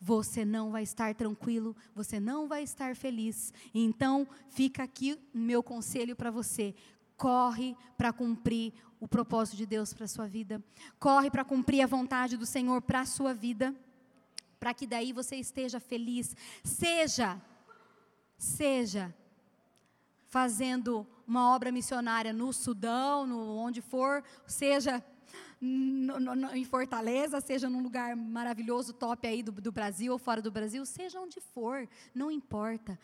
você 0.00 0.44
não 0.44 0.70
vai 0.70 0.82
estar 0.82 1.14
tranquilo, 1.14 1.74
você 1.94 2.20
não 2.20 2.46
vai 2.46 2.62
estar 2.62 2.94
feliz. 2.94 3.52
Então, 3.72 4.26
fica 4.48 4.82
aqui 4.82 5.18
meu 5.32 5.62
conselho 5.62 6.14
para 6.14 6.30
você. 6.30 6.74
Corre 7.16 7.76
para 7.96 8.12
cumprir 8.12 8.72
o 9.00 9.08
propósito 9.08 9.56
de 9.56 9.66
Deus 9.66 9.92
para 9.92 10.04
a 10.04 10.08
sua 10.08 10.26
vida. 10.26 10.62
Corre 10.98 11.30
para 11.30 11.44
cumprir 11.44 11.82
a 11.82 11.86
vontade 11.86 12.36
do 12.36 12.46
Senhor 12.46 12.82
para 12.82 13.00
a 13.00 13.06
sua 13.06 13.32
vida. 13.32 13.74
Para 14.58 14.74
que 14.74 14.86
daí 14.86 15.12
você 15.12 15.36
esteja 15.36 15.78
feliz. 15.78 16.36
Seja, 16.62 17.40
seja 18.36 19.14
fazendo 20.34 21.06
uma 21.26 21.54
obra 21.54 21.70
missionária 21.70 22.32
no 22.32 22.52
Sudão, 22.52 23.26
no 23.26 23.56
onde 23.56 23.80
for, 23.80 24.22
seja 24.46 25.02
no, 25.60 26.18
no, 26.20 26.54
em 26.54 26.64
Fortaleza, 26.64 27.40
seja 27.40 27.68
num 27.68 27.82
lugar 27.82 28.16
maravilhoso, 28.16 28.92
top 28.92 29.26
aí 29.26 29.42
do, 29.42 29.52
do 29.52 29.72
Brasil 29.72 30.12
ou 30.12 30.18
fora 30.18 30.42
do 30.42 30.50
Brasil, 30.50 30.84
seja 30.84 31.20
onde 31.20 31.40
for, 31.40 31.88
não 32.14 32.30
importa. 32.30 32.98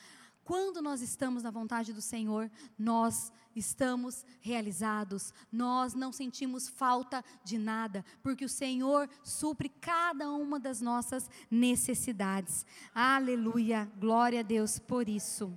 Quando 0.44 0.82
nós 0.82 1.00
estamos 1.00 1.44
na 1.44 1.50
vontade 1.50 1.92
do 1.92 2.02
Senhor, 2.02 2.50
nós 2.76 3.30
estamos 3.54 4.24
realizados, 4.40 5.32
nós 5.52 5.94
não 5.94 6.10
sentimos 6.12 6.68
falta 6.68 7.24
de 7.44 7.56
nada, 7.56 8.04
porque 8.22 8.44
o 8.44 8.48
Senhor 8.48 9.08
supre 9.22 9.68
cada 9.68 10.32
uma 10.32 10.58
das 10.58 10.80
nossas 10.80 11.30
necessidades. 11.48 12.66
Aleluia, 12.92 13.88
glória 13.96 14.40
a 14.40 14.42
Deus 14.42 14.78
por 14.78 15.08
isso. 15.08 15.56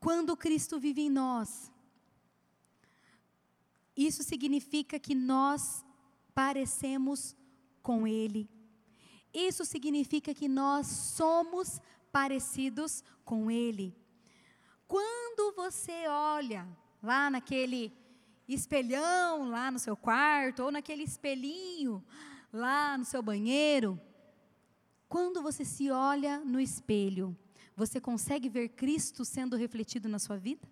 Quando 0.00 0.36
Cristo 0.36 0.80
vive 0.80 1.02
em 1.02 1.10
nós, 1.10 1.70
isso 4.06 4.22
significa 4.22 4.98
que 4.98 5.14
nós 5.14 5.84
parecemos 6.34 7.36
com 7.82 8.06
Ele. 8.06 8.48
Isso 9.34 9.64
significa 9.64 10.32
que 10.32 10.46
nós 10.46 10.86
somos 10.86 11.80
parecidos 12.12 13.02
com 13.24 13.50
Ele. 13.50 13.96
Quando 14.86 15.54
você 15.56 16.06
olha 16.06 16.66
lá 17.02 17.28
naquele 17.28 17.92
espelhão 18.46 19.50
lá 19.50 19.70
no 19.70 19.78
seu 19.78 19.96
quarto, 19.96 20.62
ou 20.62 20.70
naquele 20.70 21.02
espelhinho 21.02 22.02
lá 22.52 22.96
no 22.96 23.04
seu 23.04 23.20
banheiro, 23.20 24.00
quando 25.08 25.42
você 25.42 25.64
se 25.64 25.90
olha 25.90 26.38
no 26.44 26.60
espelho, 26.60 27.36
você 27.76 28.00
consegue 28.00 28.48
ver 28.48 28.70
Cristo 28.70 29.24
sendo 29.24 29.56
refletido 29.56 30.08
na 30.08 30.18
sua 30.18 30.36
vida? 30.36 30.66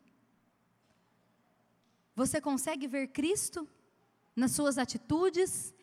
Você 2.16 2.40
consegue 2.40 2.86
ver 2.88 3.08
Cristo 3.08 3.68
nas 4.34 4.52
suas 4.52 4.78
atitudes? 4.78 5.74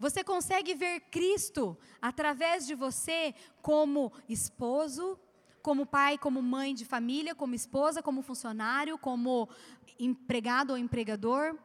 Você 0.00 0.24
consegue 0.24 0.74
ver 0.74 0.98
Cristo 1.12 1.78
através 2.02 2.66
de 2.66 2.74
você 2.74 3.32
como 3.62 4.12
esposo, 4.28 5.16
como 5.62 5.86
pai, 5.86 6.18
como 6.18 6.42
mãe 6.42 6.74
de 6.74 6.84
família, 6.84 7.36
como 7.36 7.54
esposa, 7.54 8.02
como 8.02 8.20
funcionário, 8.20 8.98
como 8.98 9.48
empregado 9.98 10.72
ou 10.72 10.76
empregador? 10.76 11.56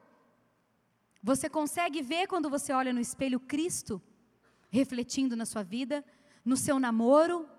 Você 1.23 1.49
consegue 1.49 2.03
ver 2.03 2.27
quando 2.27 2.47
você 2.47 2.71
olha 2.71 2.93
no 2.93 3.01
espelho 3.01 3.39
Cristo 3.39 3.99
refletindo 4.69 5.35
na 5.35 5.47
sua 5.47 5.63
vida, 5.63 6.05
no 6.45 6.55
seu 6.55 6.79
namoro, 6.79 7.49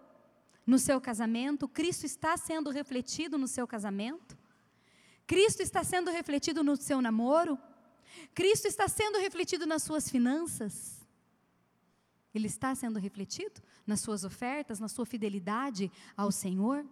no 0.65 0.79
seu 0.79 1.01
casamento? 1.01 1.67
Cristo 1.67 2.07
está 2.07 2.37
sendo 2.37 2.71
refletido 2.71 3.37
no 3.37 3.49
seu 3.49 3.67
casamento? 3.67 4.42
Cristo 5.33 5.63
está 5.63 5.83
sendo 5.83 6.11
refletido 6.11 6.63
no 6.63 6.77
seu 6.77 7.01
namoro? 7.01 7.59
Cristo 8.35 8.69
está 8.69 8.87
sendo 8.87 9.19
refletido 9.19 9.65
nas 9.65 9.83
suas 9.83 10.11
finanças? 10.11 11.01
Ele 12.35 12.47
está 12.47 12.75
sendo 12.75 12.99
refletido 12.99 13.63
nas 13.87 14.01
suas 14.01 14.25
ofertas, 14.25 14.79
na 14.79 14.89
sua 14.89 15.07
fidelidade 15.07 15.91
ao 16.15 16.31
Senhor? 16.31 16.85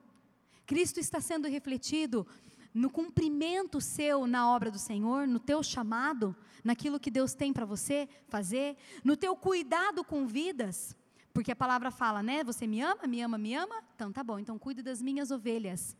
Cristo 0.64 0.98
está 0.98 1.20
sendo 1.20 1.48
refletido 1.48 2.26
no 2.72 2.88
cumprimento 2.88 3.78
seu 3.78 4.26
na 4.26 4.50
obra 4.50 4.70
do 4.70 4.78
Senhor, 4.78 5.26
no 5.26 5.38
teu 5.38 5.62
chamado, 5.62 6.34
naquilo 6.64 6.98
que 6.98 7.10
Deus 7.10 7.34
tem 7.34 7.52
para 7.52 7.66
você 7.66 8.08
fazer, 8.26 8.74
no 9.04 9.18
teu 9.18 9.36
cuidado 9.36 10.02
com 10.02 10.26
vidas, 10.26 10.96
porque 11.34 11.52
a 11.52 11.56
palavra 11.56 11.90
fala, 11.90 12.22
né? 12.22 12.42
Você 12.42 12.66
me 12.66 12.80
ama, 12.80 13.06
me 13.06 13.20
ama, 13.20 13.36
me 13.36 13.54
ama? 13.54 13.84
Então 13.94 14.10
tá 14.10 14.24
bom, 14.24 14.38
então 14.38 14.58
cuide 14.58 14.82
das 14.82 15.02
minhas 15.02 15.30
ovelhas. 15.30 15.94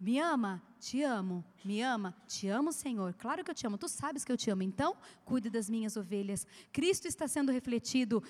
Me 0.00 0.18
ama? 0.20 0.62
Te 0.78 1.02
amo. 1.02 1.44
Me 1.64 1.82
ama? 1.82 2.14
Te 2.28 2.48
amo, 2.48 2.72
Senhor. 2.72 3.12
Claro 3.14 3.42
que 3.42 3.50
eu 3.50 3.54
te 3.54 3.66
amo. 3.66 3.76
Tu 3.76 3.88
sabes 3.88 4.24
que 4.24 4.30
eu 4.30 4.36
te 4.36 4.50
amo. 4.50 4.62
Então, 4.62 4.96
cuide 5.24 5.50
das 5.50 5.68
minhas 5.68 5.96
ovelhas. 5.96 6.46
Cristo 6.72 7.06
está 7.08 7.26
sendo 7.26 7.50
refletido 7.50 8.22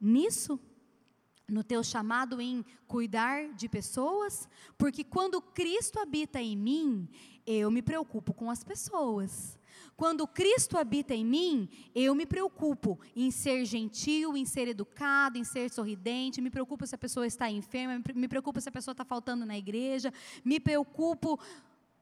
nisso? 0.00 0.60
No 1.48 1.64
teu 1.64 1.82
chamado 1.82 2.40
em 2.40 2.64
cuidar 2.86 3.52
de 3.54 3.68
pessoas? 3.68 4.48
Porque 4.76 5.02
quando 5.02 5.40
Cristo 5.40 5.98
habita 5.98 6.40
em 6.40 6.56
mim, 6.56 7.08
eu 7.46 7.70
me 7.70 7.82
preocupo 7.82 8.32
com 8.32 8.50
as 8.50 8.62
pessoas. 8.62 9.57
Quando 9.98 10.28
Cristo 10.28 10.78
habita 10.78 11.12
em 11.12 11.24
mim, 11.24 11.68
eu 11.92 12.14
me 12.14 12.24
preocupo 12.24 13.00
em 13.16 13.32
ser 13.32 13.64
gentil, 13.64 14.36
em 14.36 14.46
ser 14.46 14.68
educado, 14.68 15.36
em 15.36 15.42
ser 15.42 15.68
sorridente, 15.70 16.40
me 16.40 16.50
preocupo 16.50 16.86
se 16.86 16.94
a 16.94 16.98
pessoa 16.98 17.26
está 17.26 17.50
enferma, 17.50 18.00
me 18.14 18.28
preocupo 18.28 18.60
se 18.60 18.68
a 18.68 18.70
pessoa 18.70 18.92
está 18.92 19.04
faltando 19.04 19.44
na 19.44 19.58
igreja, 19.58 20.12
me 20.44 20.60
preocupo 20.60 21.36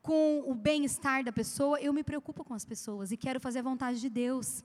com 0.03 0.45
o 0.47 0.55
bem-estar 0.55 1.25
da 1.25 1.33
pessoa, 1.33 1.81
eu 1.81 1.91
me 1.91 2.05
preocupo 2.05 2.45
com 2.45 2.53
as 2.53 2.67
pessoas 2.67 3.13
e 3.13 3.17
quero 3.17 3.41
fazer 3.41 3.61
a 3.61 3.63
vontade 3.63 3.99
de 3.99 4.11
Deus. 4.11 4.63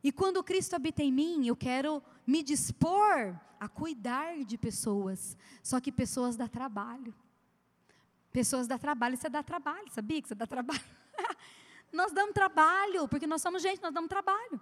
E 0.00 0.12
quando 0.12 0.44
Cristo 0.44 0.76
habita 0.76 1.02
em 1.02 1.10
mim, 1.10 1.48
eu 1.48 1.56
quero 1.56 2.00
me 2.24 2.40
dispor 2.40 3.36
a 3.58 3.68
cuidar 3.68 4.44
de 4.44 4.56
pessoas, 4.56 5.36
só 5.60 5.80
que 5.80 5.90
pessoas 5.90 6.36
dá 6.36 6.46
trabalho. 6.46 7.12
Pessoas 8.30 8.68
dá 8.68 8.78
trabalho, 8.78 9.16
você 9.16 9.28
dá 9.28 9.42
trabalho, 9.42 9.90
sabia 9.90 10.22
que 10.22 10.28
você 10.28 10.36
dá 10.36 10.46
trabalho? 10.46 10.84
Nós 11.96 12.12
damos 12.12 12.34
trabalho, 12.34 13.08
porque 13.08 13.26
nós 13.26 13.42
somos 13.42 13.62
gente, 13.62 13.82
nós 13.82 13.92
damos 13.92 14.08
trabalho. 14.08 14.60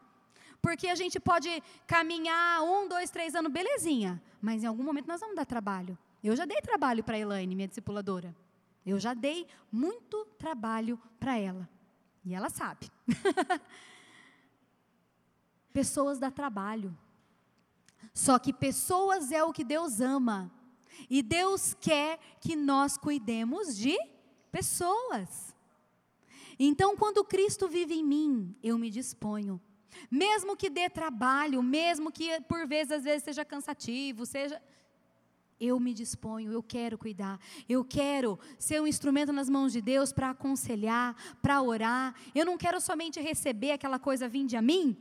Porque 0.62 0.88
a 0.88 0.94
gente 0.94 1.20
pode 1.20 1.62
caminhar 1.86 2.62
um, 2.62 2.88
dois, 2.88 3.10
três 3.10 3.34
anos, 3.34 3.52
belezinha, 3.52 4.22
mas 4.40 4.62
em 4.62 4.66
algum 4.66 4.82
momento 4.82 5.06
nós 5.06 5.20
vamos 5.20 5.36
dar 5.36 5.44
trabalho. 5.44 5.98
Eu 6.22 6.34
já 6.34 6.46
dei 6.46 6.60
trabalho 6.62 7.04
para 7.04 7.16
a 7.16 7.18
Elaine, 7.18 7.54
minha 7.54 7.68
discipuladora. 7.68 8.34
Eu 8.86 8.98
já 8.98 9.12
dei 9.12 9.46
muito 9.70 10.24
trabalho 10.38 10.98
para 11.18 11.36
ela. 11.36 11.68
E 12.24 12.34
ela 12.34 12.48
sabe. 12.48 12.90
pessoas 15.72 16.18
dá 16.18 16.30
trabalho. 16.30 16.96
Só 18.14 18.38
que 18.38 18.52
pessoas 18.52 19.32
é 19.32 19.42
o 19.42 19.52
que 19.52 19.64
Deus 19.64 20.00
ama. 20.00 20.50
E 21.10 21.22
Deus 21.22 21.74
quer 21.74 22.18
que 22.40 22.54
nós 22.54 22.96
cuidemos 22.96 23.76
de 23.76 23.98
pessoas. 24.52 25.43
Então, 26.58 26.96
quando 26.96 27.24
Cristo 27.24 27.68
vive 27.68 27.94
em 27.94 28.04
mim, 28.04 28.56
eu 28.62 28.78
me 28.78 28.90
disponho. 28.90 29.60
Mesmo 30.10 30.56
que 30.56 30.68
dê 30.68 30.88
trabalho, 30.90 31.62
mesmo 31.62 32.10
que 32.10 32.40
por 32.42 32.66
vezes 32.66 32.92
às 32.92 33.04
vezes 33.04 33.24
seja 33.24 33.44
cansativo, 33.44 34.26
seja 34.26 34.60
eu 35.60 35.78
me 35.78 35.94
disponho, 35.94 36.52
eu 36.52 36.62
quero 36.62 36.98
cuidar, 36.98 37.38
eu 37.68 37.84
quero 37.84 38.38
ser 38.58 38.82
um 38.82 38.86
instrumento 38.86 39.32
nas 39.32 39.48
mãos 39.48 39.72
de 39.72 39.80
Deus 39.80 40.12
para 40.12 40.30
aconselhar, 40.30 41.14
para 41.40 41.62
orar. 41.62 42.14
Eu 42.34 42.44
não 42.44 42.58
quero 42.58 42.80
somente 42.80 43.20
receber 43.20 43.72
aquela 43.72 43.98
coisa 43.98 44.28
vinde 44.28 44.56
a 44.56 44.62
mim, 44.62 44.96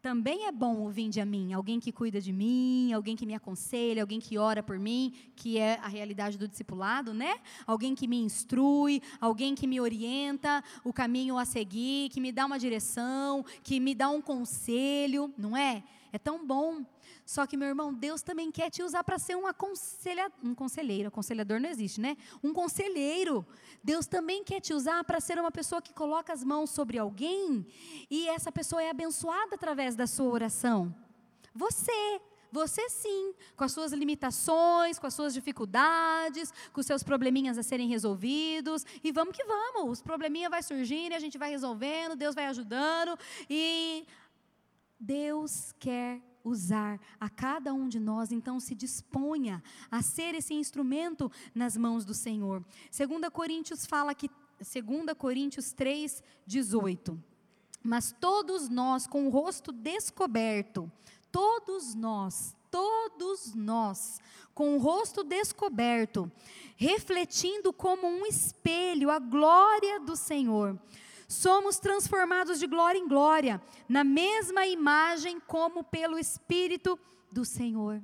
também 0.00 0.46
é 0.46 0.52
bom 0.52 0.76
ouvir 0.76 1.08
de 1.08 1.20
a 1.20 1.26
mim, 1.26 1.52
alguém 1.52 1.80
que 1.80 1.90
cuida 1.90 2.20
de 2.20 2.32
mim, 2.32 2.92
alguém 2.92 3.16
que 3.16 3.26
me 3.26 3.34
aconselha, 3.34 4.02
alguém 4.02 4.20
que 4.20 4.38
ora 4.38 4.62
por 4.62 4.78
mim, 4.78 5.12
que 5.34 5.58
é 5.58 5.74
a 5.82 5.88
realidade 5.88 6.38
do 6.38 6.46
discipulado, 6.46 7.12
né? 7.12 7.38
Alguém 7.66 7.94
que 7.94 8.06
me 8.06 8.16
instrui, 8.16 9.02
alguém 9.20 9.54
que 9.54 9.66
me 9.66 9.80
orienta 9.80 10.62
o 10.84 10.92
caminho 10.92 11.36
a 11.36 11.44
seguir, 11.44 12.10
que 12.10 12.20
me 12.20 12.30
dá 12.30 12.46
uma 12.46 12.58
direção, 12.58 13.44
que 13.62 13.80
me 13.80 13.94
dá 13.94 14.08
um 14.08 14.22
conselho, 14.22 15.32
não 15.36 15.56
é? 15.56 15.82
É 16.12 16.18
tão 16.18 16.46
bom. 16.46 16.84
Só 17.28 17.46
que, 17.46 17.58
meu 17.58 17.68
irmão, 17.68 17.92
Deus 17.92 18.22
também 18.22 18.50
quer 18.50 18.70
te 18.70 18.82
usar 18.82 19.04
para 19.04 19.18
ser 19.18 19.36
um, 19.36 19.46
aconselha, 19.46 20.32
um 20.42 20.54
conselheiro. 20.54 21.08
Aconselhador 21.08 21.60
não 21.60 21.68
existe, 21.68 22.00
né? 22.00 22.16
Um 22.42 22.54
conselheiro. 22.54 23.46
Deus 23.84 24.06
também 24.06 24.42
quer 24.42 24.60
te 24.62 24.72
usar 24.72 25.04
para 25.04 25.20
ser 25.20 25.38
uma 25.38 25.50
pessoa 25.50 25.82
que 25.82 25.92
coloca 25.92 26.32
as 26.32 26.42
mãos 26.42 26.70
sobre 26.70 26.96
alguém 26.96 27.66
e 28.10 28.26
essa 28.30 28.50
pessoa 28.50 28.82
é 28.82 28.88
abençoada 28.88 29.56
através 29.56 29.94
da 29.94 30.06
sua 30.06 30.30
oração. 30.30 30.94
Você. 31.54 32.18
Você 32.50 32.88
sim, 32.88 33.34
com 33.54 33.64
as 33.64 33.72
suas 33.72 33.92
limitações, 33.92 34.98
com 34.98 35.06
as 35.06 35.12
suas 35.12 35.34
dificuldades, 35.34 36.50
com 36.72 36.80
os 36.80 36.86
seus 36.86 37.02
probleminhas 37.02 37.58
a 37.58 37.62
serem 37.62 37.86
resolvidos. 37.88 38.86
E 39.04 39.12
vamos 39.12 39.36
que 39.36 39.44
vamos. 39.44 39.98
Os 39.98 40.02
probleminhas 40.02 40.50
vai 40.50 40.62
surgindo, 40.62 41.12
a 41.12 41.18
gente 41.18 41.36
vai 41.36 41.50
resolvendo, 41.50 42.16
Deus 42.16 42.34
vai 42.34 42.46
ajudando. 42.46 43.18
E 43.50 44.06
Deus 44.98 45.74
quer 45.78 46.22
usar 46.44 47.00
a 47.18 47.28
cada 47.28 47.72
um 47.74 47.88
de 47.88 47.98
nós, 47.98 48.32
então 48.32 48.58
se 48.60 48.74
disponha 48.74 49.62
a 49.90 50.02
ser 50.02 50.34
esse 50.34 50.54
instrumento 50.54 51.30
nas 51.54 51.76
mãos 51.76 52.04
do 52.04 52.14
Senhor. 52.14 52.64
2 52.96 53.28
Coríntios 53.32 53.86
fala 53.86 54.14
que 54.14 54.30
2 54.58 55.16
Coríntios 55.16 55.72
3, 55.72 56.22
18. 56.46 57.22
Mas 57.82 58.14
todos 58.20 58.68
nós, 58.68 59.06
com 59.06 59.26
o 59.26 59.30
rosto 59.30 59.70
descoberto, 59.72 60.90
todos 61.30 61.94
nós, 61.94 62.56
todos 62.70 63.54
nós, 63.54 64.20
com 64.52 64.76
o 64.76 64.80
rosto 64.80 65.22
descoberto, 65.22 66.30
refletindo 66.76 67.72
como 67.72 68.06
um 68.06 68.26
espelho 68.26 69.10
a 69.10 69.18
glória 69.18 70.00
do 70.00 70.16
Senhor, 70.16 70.78
somos 71.28 71.78
transformados 71.78 72.58
de 72.58 72.66
glória 72.66 72.98
em 72.98 73.06
glória, 73.06 73.62
na 73.86 74.02
mesma 74.02 74.66
imagem 74.66 75.38
como 75.38 75.84
pelo 75.84 76.18
Espírito 76.18 76.98
do 77.30 77.44
Senhor. 77.44 78.02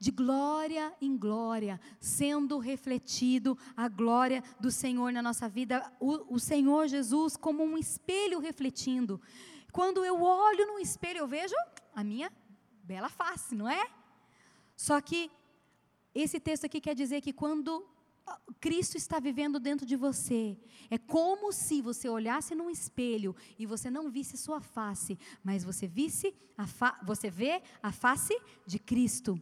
De 0.00 0.10
glória 0.10 0.92
em 1.00 1.16
glória, 1.16 1.80
sendo 2.00 2.58
refletido 2.58 3.56
a 3.76 3.86
glória 3.88 4.42
do 4.58 4.68
Senhor 4.68 5.12
na 5.12 5.22
nossa 5.22 5.48
vida, 5.48 5.92
o, 6.00 6.34
o 6.34 6.40
Senhor 6.40 6.88
Jesus 6.88 7.36
como 7.36 7.62
um 7.62 7.78
espelho 7.78 8.40
refletindo. 8.40 9.20
Quando 9.70 10.04
eu 10.04 10.20
olho 10.20 10.66
no 10.66 10.80
espelho, 10.80 11.18
eu 11.18 11.28
vejo 11.28 11.54
a 11.94 12.02
minha 12.02 12.32
bela 12.82 13.08
face, 13.08 13.54
não 13.54 13.68
é? 13.68 13.88
Só 14.76 15.00
que 15.00 15.30
esse 16.12 16.40
texto 16.40 16.64
aqui 16.64 16.80
quer 16.80 16.96
dizer 16.96 17.20
que 17.20 17.32
quando 17.32 17.86
Cristo 18.60 18.96
está 18.96 19.18
vivendo 19.18 19.58
dentro 19.58 19.84
de 19.84 19.96
você. 19.96 20.56
É 20.88 20.96
como 20.96 21.52
se 21.52 21.82
você 21.82 22.08
olhasse 22.08 22.54
num 22.54 22.70
espelho 22.70 23.34
e 23.58 23.66
você 23.66 23.90
não 23.90 24.08
visse 24.08 24.36
sua 24.36 24.60
face, 24.60 25.18
mas 25.42 25.64
você 25.64 25.86
visse 25.86 26.34
você 27.02 27.30
vê 27.30 27.60
a 27.82 27.90
face 27.90 28.38
de 28.66 28.78
Cristo. 28.78 29.40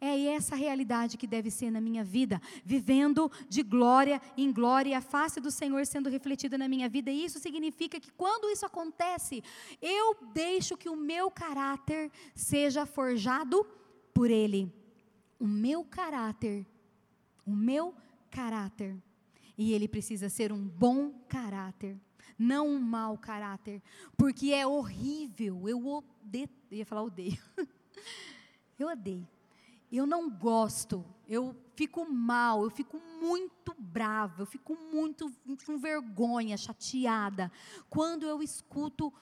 É 0.00 0.18
essa 0.26 0.54
realidade 0.54 1.18
que 1.18 1.26
deve 1.26 1.50
ser 1.50 1.70
na 1.70 1.80
minha 1.80 2.04
vida, 2.04 2.40
vivendo 2.64 3.30
de 3.48 3.62
glória 3.62 4.20
em 4.36 4.52
glória, 4.52 4.96
a 4.96 5.00
face 5.00 5.40
do 5.40 5.50
Senhor 5.50 5.84
sendo 5.84 6.08
refletida 6.08 6.56
na 6.56 6.68
minha 6.68 6.88
vida. 6.88 7.10
E 7.10 7.24
isso 7.24 7.38
significa 7.38 8.00
que 8.00 8.12
quando 8.12 8.50
isso 8.50 8.64
acontece, 8.64 9.42
eu 9.82 10.16
deixo 10.32 10.76
que 10.76 10.88
o 10.88 10.96
meu 10.96 11.30
caráter 11.30 12.10
seja 12.34 12.86
forjado 12.86 13.66
por 14.14 14.30
Ele. 14.30 14.72
O 15.38 15.46
meu 15.46 15.84
caráter, 15.84 16.66
o 17.44 17.50
meu 17.50 17.92
caráter 17.92 18.09
caráter. 18.30 18.96
E 19.56 19.72
ele 19.72 19.86
precisa 19.86 20.28
ser 20.28 20.52
um 20.52 20.66
bom 20.66 21.12
caráter, 21.28 21.98
não 22.38 22.68
um 22.68 22.80
mau 22.80 23.18
caráter, 23.18 23.82
porque 24.16 24.52
é 24.52 24.66
horrível. 24.66 25.68
Eu 25.68 25.84
odeio, 25.86 26.48
eu 26.70 26.78
ia 26.78 26.86
falar 26.86 27.02
odeio. 27.02 27.38
eu 28.78 28.88
odeio. 28.88 29.28
Eu 29.92 30.06
não 30.06 30.30
gosto. 30.30 31.04
Eu 31.28 31.54
fico 31.74 32.10
mal, 32.10 32.62
eu 32.62 32.70
fico 32.70 33.00
muito 33.20 33.74
brava, 33.78 34.42
eu 34.42 34.46
fico 34.46 34.76
muito 34.92 35.30
com 35.66 35.78
vergonha, 35.78 36.56
chateada 36.56 37.50
quando 37.88 38.26
eu 38.26 38.42
escuto 38.42 39.12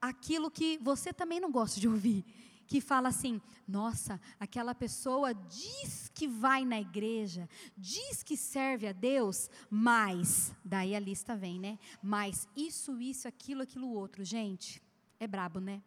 aquilo 0.00 0.50
que 0.50 0.78
você 0.78 1.12
também 1.12 1.40
não 1.40 1.50
gosta 1.50 1.78
de 1.78 1.86
ouvir, 1.86 2.24
que 2.70 2.80
fala 2.80 3.08
assim: 3.08 3.42
nossa, 3.66 4.20
aquela 4.38 4.72
pessoa 4.72 5.34
diz 5.34 6.08
que 6.14 6.28
vai 6.28 6.64
na 6.64 6.80
igreja, 6.80 7.48
diz 7.76 8.22
que 8.22 8.36
serve 8.36 8.86
a 8.86 8.92
Deus, 8.92 9.50
mas, 9.68 10.54
daí 10.64 10.94
a 10.94 11.00
lista 11.00 11.34
vem, 11.34 11.58
né? 11.58 11.80
Mas 12.00 12.48
isso, 12.56 13.00
isso, 13.00 13.26
aquilo, 13.26 13.62
aquilo 13.62 13.92
outro. 13.92 14.24
Gente, 14.24 14.80
é 15.18 15.26
brabo, 15.26 15.58
né? 15.58 15.82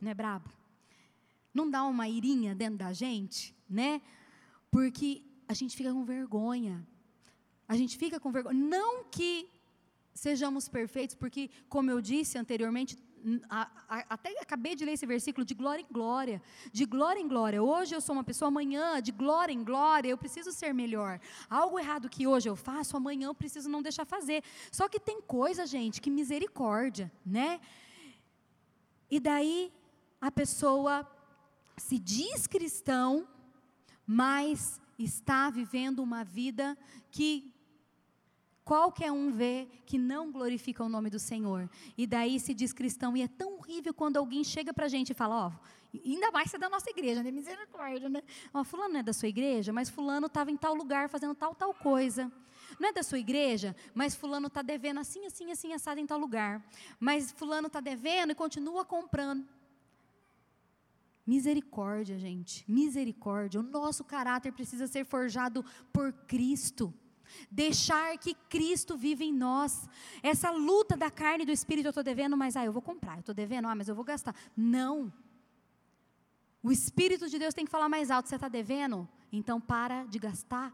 Não 0.00 0.10
é 0.10 0.14
brabo? 0.14 0.48
Não 1.52 1.70
dá 1.70 1.84
uma 1.84 2.08
irinha 2.08 2.54
dentro 2.54 2.78
da 2.78 2.94
gente, 2.94 3.54
né? 3.68 4.00
Porque 4.70 5.22
a 5.46 5.52
gente 5.52 5.76
fica 5.76 5.92
com 5.92 6.02
vergonha. 6.02 6.86
A 7.68 7.76
gente 7.76 7.98
fica 7.98 8.18
com 8.18 8.32
vergonha. 8.32 8.58
Não 8.58 9.04
que 9.04 9.50
sejamos 10.14 10.66
perfeitos, 10.66 11.14
porque, 11.14 11.50
como 11.68 11.90
eu 11.90 12.00
disse 12.00 12.38
anteriormente, 12.38 12.96
a, 13.48 13.70
a, 13.88 14.04
até 14.10 14.30
acabei 14.40 14.74
de 14.74 14.84
ler 14.84 14.92
esse 14.92 15.06
versículo, 15.06 15.44
de 15.44 15.54
glória 15.54 15.82
em 15.82 15.92
glória, 15.92 16.42
de 16.72 16.84
glória 16.84 17.20
em 17.20 17.28
glória. 17.28 17.62
Hoje 17.62 17.94
eu 17.94 18.00
sou 18.00 18.14
uma 18.14 18.24
pessoa, 18.24 18.48
amanhã, 18.48 19.00
de 19.00 19.12
glória 19.12 19.52
em 19.52 19.62
glória, 19.62 20.08
eu 20.08 20.18
preciso 20.18 20.52
ser 20.52 20.72
melhor. 20.74 21.20
Algo 21.48 21.78
errado 21.78 22.08
que 22.08 22.26
hoje 22.26 22.48
eu 22.48 22.56
faço, 22.56 22.96
amanhã 22.96 23.26
eu 23.26 23.34
preciso 23.34 23.68
não 23.68 23.82
deixar 23.82 24.04
fazer. 24.04 24.42
Só 24.70 24.88
que 24.88 25.00
tem 25.00 25.20
coisa, 25.20 25.66
gente, 25.66 26.00
que 26.00 26.10
misericórdia, 26.10 27.10
né? 27.24 27.60
E 29.10 29.20
daí 29.20 29.72
a 30.20 30.30
pessoa 30.30 31.06
se 31.76 31.98
diz 31.98 32.46
cristão, 32.46 33.26
mas 34.06 34.80
está 34.98 35.50
vivendo 35.50 36.00
uma 36.00 36.24
vida 36.24 36.76
que 37.10 37.52
qualquer 38.64 39.10
um 39.12 39.30
vê 39.30 39.68
que 39.86 39.98
não 39.98 40.30
glorifica 40.30 40.84
o 40.84 40.88
nome 40.88 41.10
do 41.10 41.18
Senhor. 41.18 41.68
E 41.96 42.06
daí 42.06 42.38
se 42.38 42.54
diz 42.54 42.72
cristão. 42.72 43.16
E 43.16 43.22
é 43.22 43.28
tão 43.28 43.58
horrível 43.58 43.92
quando 43.92 44.16
alguém 44.16 44.44
chega 44.44 44.72
para 44.72 44.86
a 44.86 44.88
gente 44.88 45.10
e 45.10 45.14
fala: 45.14 45.46
Ó, 45.46 45.48
oh, 45.50 45.98
ainda 46.04 46.30
mais 46.30 46.50
ser 46.50 46.56
é 46.56 46.60
da 46.60 46.68
nossa 46.68 46.90
igreja, 46.90 47.22
né? 47.22 47.30
Misericórdia, 47.30 48.08
né? 48.08 48.22
Ó, 48.52 48.64
Fulano 48.64 48.94
não 48.94 49.00
é 49.00 49.02
da 49.02 49.12
sua 49.12 49.28
igreja, 49.28 49.72
mas 49.72 49.90
Fulano 49.90 50.26
estava 50.26 50.50
em 50.50 50.56
tal 50.56 50.74
lugar 50.74 51.08
fazendo 51.08 51.34
tal, 51.34 51.54
tal 51.54 51.74
coisa. 51.74 52.30
Não 52.78 52.88
é 52.88 52.92
da 52.92 53.02
sua 53.02 53.18
igreja, 53.18 53.76
mas 53.94 54.14
Fulano 54.14 54.46
está 54.46 54.62
devendo 54.62 55.00
assim, 55.00 55.26
assim, 55.26 55.50
assim, 55.50 55.72
assado 55.72 56.00
em 56.00 56.06
tal 56.06 56.18
lugar. 56.18 56.64
Mas 56.98 57.32
Fulano 57.32 57.66
está 57.66 57.80
devendo 57.80 58.30
e 58.30 58.34
continua 58.34 58.84
comprando. 58.84 59.46
Misericórdia, 61.26 62.18
gente, 62.18 62.64
misericórdia. 62.66 63.60
O 63.60 63.62
nosso 63.62 64.02
caráter 64.04 64.52
precisa 64.52 64.86
ser 64.86 65.04
forjado 65.04 65.64
por 65.92 66.12
Cristo. 66.12 66.92
Deixar 67.50 68.16
que 68.18 68.34
Cristo 68.48 68.96
vive 68.96 69.24
em 69.24 69.32
nós. 69.32 69.88
Essa 70.22 70.50
luta 70.50 70.96
da 70.96 71.10
carne 71.10 71.44
e 71.44 71.46
do 71.46 71.52
espírito, 71.52 71.86
eu 71.86 71.90
estou 71.90 72.04
devendo, 72.04 72.36
mas 72.36 72.56
ah, 72.56 72.64
eu 72.64 72.72
vou 72.72 72.82
comprar. 72.82 73.14
Eu 73.14 73.20
estou 73.20 73.34
devendo, 73.34 73.68
ah, 73.68 73.74
mas 73.74 73.88
eu 73.88 73.94
vou 73.94 74.04
gastar. 74.04 74.34
Não. 74.56 75.12
O 76.62 76.70
Espírito 76.70 77.28
de 77.28 77.38
Deus 77.38 77.54
tem 77.54 77.64
que 77.64 77.70
falar 77.70 77.88
mais 77.88 78.10
alto. 78.10 78.28
Você 78.28 78.36
está 78.36 78.48
devendo? 78.48 79.08
Então 79.32 79.60
para 79.60 80.04
de 80.04 80.18
gastar 80.18 80.72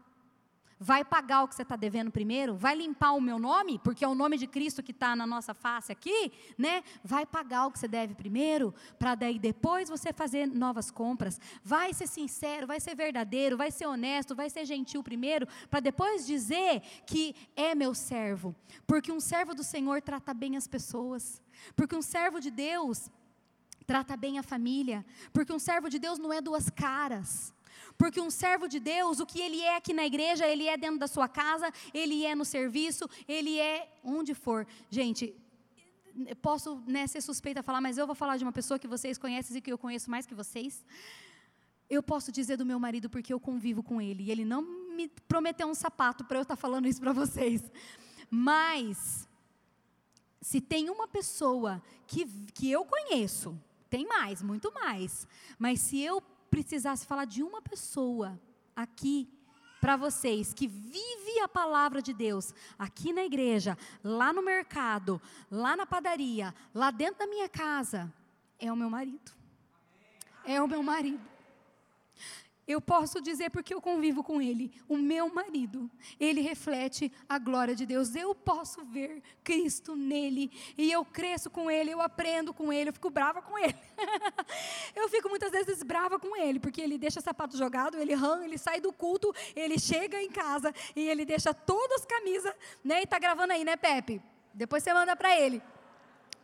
vai 0.79 1.03
pagar 1.03 1.43
o 1.43 1.47
que 1.47 1.55
você 1.55 1.63
está 1.63 1.75
devendo 1.75 2.09
primeiro, 2.09 2.55
vai 2.55 2.75
limpar 2.75 3.11
o 3.11 3.19
meu 3.19 3.37
nome, 3.37 3.79
porque 3.83 4.05
é 4.05 4.07
o 4.07 4.15
nome 4.15 4.37
de 4.37 4.47
Cristo 4.47 4.81
que 4.81 4.91
está 4.91 5.15
na 5.15 5.27
nossa 5.27 5.53
face 5.53 5.91
aqui, 5.91 6.31
né? 6.57 6.83
Vai 7.03 7.25
pagar 7.25 7.65
o 7.65 7.71
que 7.71 7.77
você 7.77 7.87
deve 7.87 8.15
primeiro, 8.15 8.73
para 8.97 9.13
daí 9.13 9.37
depois 9.37 9.89
você 9.89 10.13
fazer 10.13 10.47
novas 10.47 10.89
compras. 10.89 11.39
Vai 11.61 11.93
ser 11.93 12.07
sincero, 12.07 12.65
vai 12.65 12.79
ser 12.79 12.95
verdadeiro, 12.95 13.57
vai 13.57 13.71
ser 13.71 13.87
honesto, 13.87 14.33
vai 14.35 14.49
ser 14.49 14.65
gentil 14.65 15.03
primeiro, 15.03 15.45
para 15.69 15.81
depois 15.81 16.25
dizer 16.25 16.81
que 17.05 17.35
é 17.55 17.75
meu 17.75 17.93
servo. 17.93 18.55
Porque 18.87 19.11
um 19.11 19.19
servo 19.19 19.53
do 19.53 19.63
Senhor 19.63 20.01
trata 20.01 20.33
bem 20.33 20.55
as 20.55 20.67
pessoas. 20.67 21.41
Porque 21.75 21.95
um 21.95 22.01
servo 22.01 22.39
de 22.39 22.49
Deus 22.49 23.09
trata 23.85 24.15
bem 24.15 24.39
a 24.39 24.43
família. 24.43 25.05
Porque 25.33 25.51
um 25.51 25.59
servo 25.59 25.89
de 25.89 25.99
Deus 25.99 26.19
não 26.19 26.31
é 26.31 26.39
duas 26.39 26.69
caras. 26.69 27.53
Porque 27.97 28.19
um 28.19 28.29
servo 28.29 28.67
de 28.67 28.79
Deus, 28.79 29.19
o 29.19 29.25
que 29.25 29.39
ele 29.39 29.61
é 29.61 29.75
aqui 29.75 29.93
na 29.93 30.05
igreja, 30.05 30.47
ele 30.47 30.67
é 30.67 30.77
dentro 30.77 30.99
da 30.99 31.07
sua 31.07 31.27
casa, 31.27 31.71
ele 31.93 32.25
é 32.25 32.35
no 32.35 32.45
serviço, 32.45 33.09
ele 33.27 33.59
é 33.59 33.89
onde 34.03 34.33
for. 34.33 34.65
Gente, 34.89 35.35
posso 36.41 36.81
né, 36.87 37.07
ser 37.07 37.21
suspeita 37.21 37.59
a 37.59 37.63
falar, 37.63 37.81
mas 37.81 37.97
eu 37.97 38.05
vou 38.05 38.15
falar 38.15 38.37
de 38.37 38.43
uma 38.43 38.51
pessoa 38.51 38.79
que 38.79 38.87
vocês 38.87 39.17
conhecem 39.17 39.57
e 39.57 39.61
que 39.61 39.71
eu 39.71 39.77
conheço 39.77 40.09
mais 40.09 40.25
que 40.25 40.33
vocês. 40.33 40.85
Eu 41.89 42.03
posso 42.03 42.31
dizer 42.31 42.57
do 42.57 42.65
meu 42.65 42.79
marido 42.79 43.09
porque 43.09 43.33
eu 43.33 43.39
convivo 43.39 43.81
com 43.81 44.01
ele. 44.01 44.23
E 44.23 44.31
ele 44.31 44.45
não 44.45 44.61
me 44.61 45.07
prometeu 45.27 45.67
um 45.67 45.75
sapato 45.75 46.23
para 46.25 46.37
eu 46.37 46.43
estar 46.43 46.55
falando 46.55 46.87
isso 46.87 46.99
para 46.99 47.13
vocês. 47.13 47.63
Mas, 48.29 49.27
se 50.41 50.61
tem 50.61 50.89
uma 50.89 51.07
pessoa 51.07 51.81
que, 52.05 52.25
que 52.53 52.69
eu 52.69 52.85
conheço, 52.85 53.59
tem 53.89 54.05
mais, 54.05 54.41
muito 54.41 54.71
mais. 54.73 55.27
Mas 55.57 55.81
se 55.81 55.99
eu 55.99 56.21
precisasse 56.49 57.05
falar 57.05 57.25
de 57.25 57.43
uma 57.43 57.61
pessoa 57.61 58.39
aqui 58.75 59.29
para 59.79 59.95
vocês 59.95 60.53
que 60.53 60.67
vive 60.67 61.39
a 61.41 61.47
palavra 61.47 62.01
de 62.01 62.13
Deus 62.13 62.53
aqui 62.77 63.13
na 63.13 63.23
igreja, 63.23 63.77
lá 64.03 64.33
no 64.33 64.41
mercado, 64.41 65.21
lá 65.49 65.75
na 65.75 65.85
padaria, 65.85 66.53
lá 66.73 66.91
dentro 66.91 67.19
da 67.19 67.27
minha 67.27 67.47
casa, 67.47 68.13
é 68.59 68.71
o 68.71 68.75
meu 68.75 68.89
marido. 68.89 69.31
É 70.45 70.61
o 70.61 70.67
meu 70.67 70.83
marido. 70.83 71.38
Eu 72.69 72.79
posso 72.79 73.19
dizer 73.19 73.49
porque 73.49 73.73
eu 73.73 73.81
convivo 73.81 74.23
com 74.23 74.39
ele, 74.39 74.71
o 74.87 74.95
meu 74.95 75.33
marido, 75.33 75.89
ele 76.19 76.39
reflete 76.39 77.11
a 77.27 77.39
glória 77.39 77.73
de 77.73 77.83
Deus. 77.83 78.15
Eu 78.15 78.35
posso 78.35 78.85
ver 78.85 79.23
Cristo 79.43 79.95
nele 79.95 80.51
e 80.77 80.91
eu 80.91 81.03
cresço 81.03 81.49
com 81.49 81.71
ele, 81.71 81.89
eu 81.89 81.99
aprendo 81.99 82.53
com 82.53 82.71
ele, 82.71 82.91
eu 82.91 82.93
fico 82.93 83.09
brava 83.09 83.41
com 83.41 83.57
ele. 83.57 83.75
eu 84.95 85.09
fico 85.09 85.29
muitas 85.29 85.49
vezes 85.49 85.81
brava 85.81 86.19
com 86.19 86.39
ele, 86.39 86.59
porque 86.59 86.79
ele 86.79 86.99
deixa 86.99 87.19
sapato 87.19 87.57
jogado, 87.57 87.97
ele 87.97 88.13
rã, 88.13 88.43
ele 88.43 88.59
sai 88.59 88.79
do 88.79 88.93
culto, 88.93 89.33
ele 89.55 89.79
chega 89.79 90.21
em 90.21 90.29
casa 90.29 90.71
e 90.95 91.09
ele 91.09 91.25
deixa 91.25 91.51
todas 91.51 92.01
as 92.01 92.05
camisas, 92.05 92.53
né? 92.83 93.01
E 93.01 93.07
tá 93.07 93.17
gravando 93.17 93.51
aí, 93.51 93.63
né, 93.63 93.77
Pepe? 93.77 94.21
Depois 94.53 94.83
você 94.83 94.93
manda 94.93 95.15
para 95.15 95.35
ele. 95.35 95.59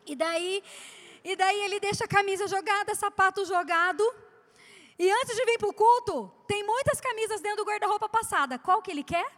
E 0.08 0.16
daí, 0.16 0.64
e 1.24 1.36
daí 1.36 1.66
ele 1.66 1.80
deixa 1.80 2.06
a 2.06 2.08
camisa 2.08 2.48
jogada, 2.48 2.96
sapato 2.96 3.46
jogado, 3.46 4.04
e 4.98 5.12
antes 5.12 5.36
de 5.36 5.46
vir 5.46 5.58
para 5.58 5.68
o 5.68 5.74
culto, 5.74 6.32
tem 6.48 6.66
muitas 6.66 7.02
camisas 7.02 7.42
dentro 7.42 7.64
do 7.64 7.70
guarda-roupa 7.70 8.08
passada. 8.08 8.58
Qual 8.58 8.82
que 8.82 8.92
ele 8.92 9.04
quer? 9.04 9.30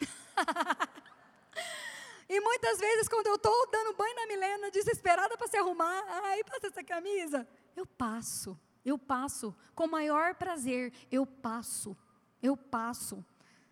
e 2.28 2.40
muitas 2.40 2.78
vezes, 2.78 3.08
quando 3.08 3.26
eu 3.26 3.34
estou 3.34 3.70
dando 3.70 3.96
banho 3.96 4.14
na 4.14 4.26
Milena, 4.26 4.70
desesperada 4.70 5.36
para 5.36 5.48
se 5.48 5.56
arrumar, 5.56 6.04
ai, 6.08 6.44
passa 6.44 6.68
essa 6.68 6.84
camisa. 6.84 7.46
Eu 7.74 7.84
passo, 7.84 8.58
eu 8.84 8.96
passo. 8.96 9.54
Com 9.74 9.88
maior 9.88 10.36
prazer, 10.36 10.92
eu 11.10 11.26
passo. 11.26 11.96
Eu 12.40 12.56
passo. 12.56 13.24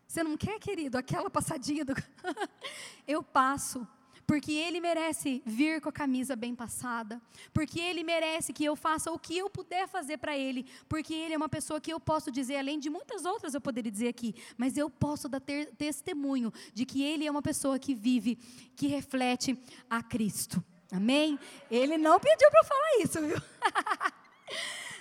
Você 0.06 0.24
não 0.24 0.36
quer, 0.36 0.58
querido, 0.58 0.98
aquela 0.98 1.30
passadinha 1.30 1.84
do. 1.84 1.94
eu 3.06 3.22
passo 3.22 3.86
porque 4.26 4.52
Ele 4.52 4.80
merece 4.80 5.42
vir 5.44 5.80
com 5.80 5.88
a 5.88 5.92
camisa 5.92 6.34
bem 6.34 6.54
passada, 6.54 7.20
porque 7.52 7.80
Ele 7.80 8.02
merece 8.02 8.52
que 8.52 8.64
eu 8.64 8.76
faça 8.76 9.10
o 9.10 9.18
que 9.18 9.36
eu 9.36 9.50
puder 9.50 9.88
fazer 9.88 10.18
para 10.18 10.36
Ele, 10.36 10.66
porque 10.88 11.14
Ele 11.14 11.34
é 11.34 11.36
uma 11.36 11.48
pessoa 11.48 11.80
que 11.80 11.92
eu 11.92 12.00
posso 12.00 12.30
dizer, 12.30 12.56
além 12.56 12.78
de 12.78 12.90
muitas 12.90 13.24
outras 13.24 13.54
eu 13.54 13.60
poderia 13.60 13.90
dizer 13.90 14.08
aqui, 14.08 14.34
mas 14.56 14.76
eu 14.76 14.88
posso 14.88 15.28
dar 15.28 15.42
testemunho 15.76 16.52
de 16.72 16.84
que 16.84 17.02
Ele 17.02 17.26
é 17.26 17.30
uma 17.30 17.42
pessoa 17.42 17.78
que 17.78 17.94
vive, 17.94 18.36
que 18.76 18.86
reflete 18.86 19.58
a 19.88 20.02
Cristo. 20.02 20.62
Amém? 20.92 21.38
Ele 21.70 21.98
não 21.98 22.20
pediu 22.20 22.50
para 22.50 22.64
falar 22.64 22.98
isso, 23.00 23.20
viu? 23.20 23.36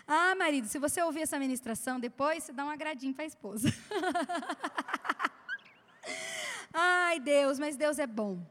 ah, 0.08 0.34
marido, 0.36 0.68
se 0.68 0.80
você 0.80 1.02
ouvir 1.02 1.22
essa 1.22 1.38
ministração 1.38 2.00
depois, 2.00 2.44
você 2.44 2.52
dá 2.52 2.66
um 2.66 2.70
agradinho 2.70 3.14
para 3.14 3.24
a 3.24 3.28
esposa. 3.28 3.72
Ai, 6.74 7.20
Deus, 7.20 7.60
mas 7.60 7.76
Deus 7.76 8.00
é 8.00 8.08
bom. 8.08 8.44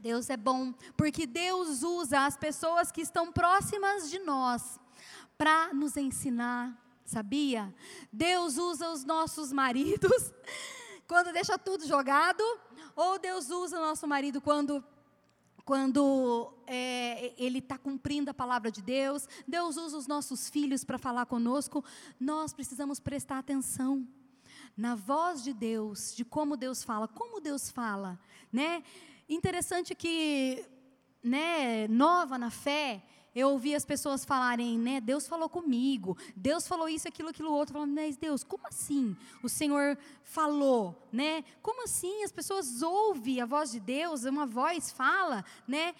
Deus 0.00 0.30
é 0.30 0.36
bom, 0.36 0.72
porque 0.96 1.26
Deus 1.26 1.82
usa 1.82 2.24
as 2.24 2.36
pessoas 2.36 2.90
que 2.90 3.02
estão 3.02 3.30
próximas 3.30 4.10
de 4.10 4.18
nós 4.18 4.80
para 5.36 5.74
nos 5.74 5.96
ensinar, 5.96 6.74
sabia? 7.04 7.74
Deus 8.10 8.56
usa 8.56 8.90
os 8.90 9.04
nossos 9.04 9.52
maridos 9.52 10.32
quando 11.06 11.32
deixa 11.32 11.58
tudo 11.58 11.86
jogado, 11.86 12.42
ou 12.96 13.18
Deus 13.18 13.50
usa 13.50 13.78
o 13.78 13.80
nosso 13.80 14.06
marido 14.06 14.40
quando 14.40 14.82
quando 15.62 16.52
é, 16.66 17.32
ele 17.38 17.58
está 17.58 17.78
cumprindo 17.78 18.28
a 18.30 18.34
palavra 18.34 18.72
de 18.72 18.82
Deus, 18.82 19.28
Deus 19.46 19.76
usa 19.76 19.96
os 19.98 20.06
nossos 20.08 20.48
filhos 20.48 20.82
para 20.82 20.98
falar 20.98 21.26
conosco, 21.26 21.84
nós 22.18 22.52
precisamos 22.52 22.98
prestar 22.98 23.38
atenção 23.38 24.04
na 24.76 24.96
voz 24.96 25.44
de 25.44 25.52
Deus, 25.52 26.12
de 26.16 26.24
como 26.24 26.56
Deus 26.56 26.82
fala, 26.82 27.06
como 27.06 27.40
Deus 27.40 27.70
fala, 27.70 28.18
né? 28.52 28.82
Interessante 29.30 29.94
que, 29.94 30.66
né, 31.22 31.86
nova 31.86 32.36
na 32.36 32.50
fé, 32.50 33.00
eu 33.32 33.50
ouvi 33.50 33.76
as 33.76 33.84
pessoas 33.84 34.24
falarem, 34.24 34.76
né, 34.76 35.00
Deus 35.00 35.28
falou 35.28 35.48
comigo, 35.48 36.18
Deus 36.34 36.66
falou 36.66 36.88
isso, 36.88 37.06
aquilo, 37.06 37.28
aquilo 37.28 37.52
outro, 37.52 37.74
falando, 37.74 37.94
mas 37.94 38.16
Deus, 38.16 38.42
como 38.42 38.66
assim? 38.66 39.16
O 39.40 39.48
Senhor 39.48 39.96
falou, 40.24 41.00
né? 41.12 41.44
Como 41.62 41.84
assim? 41.84 42.24
As 42.24 42.32
pessoas 42.32 42.82
ouvem 42.82 43.40
a 43.40 43.46
voz 43.46 43.70
de 43.70 43.78
Deus, 43.78 44.24
uma 44.24 44.46
voz 44.46 44.90
fala, 44.90 45.44
né? 45.64 45.94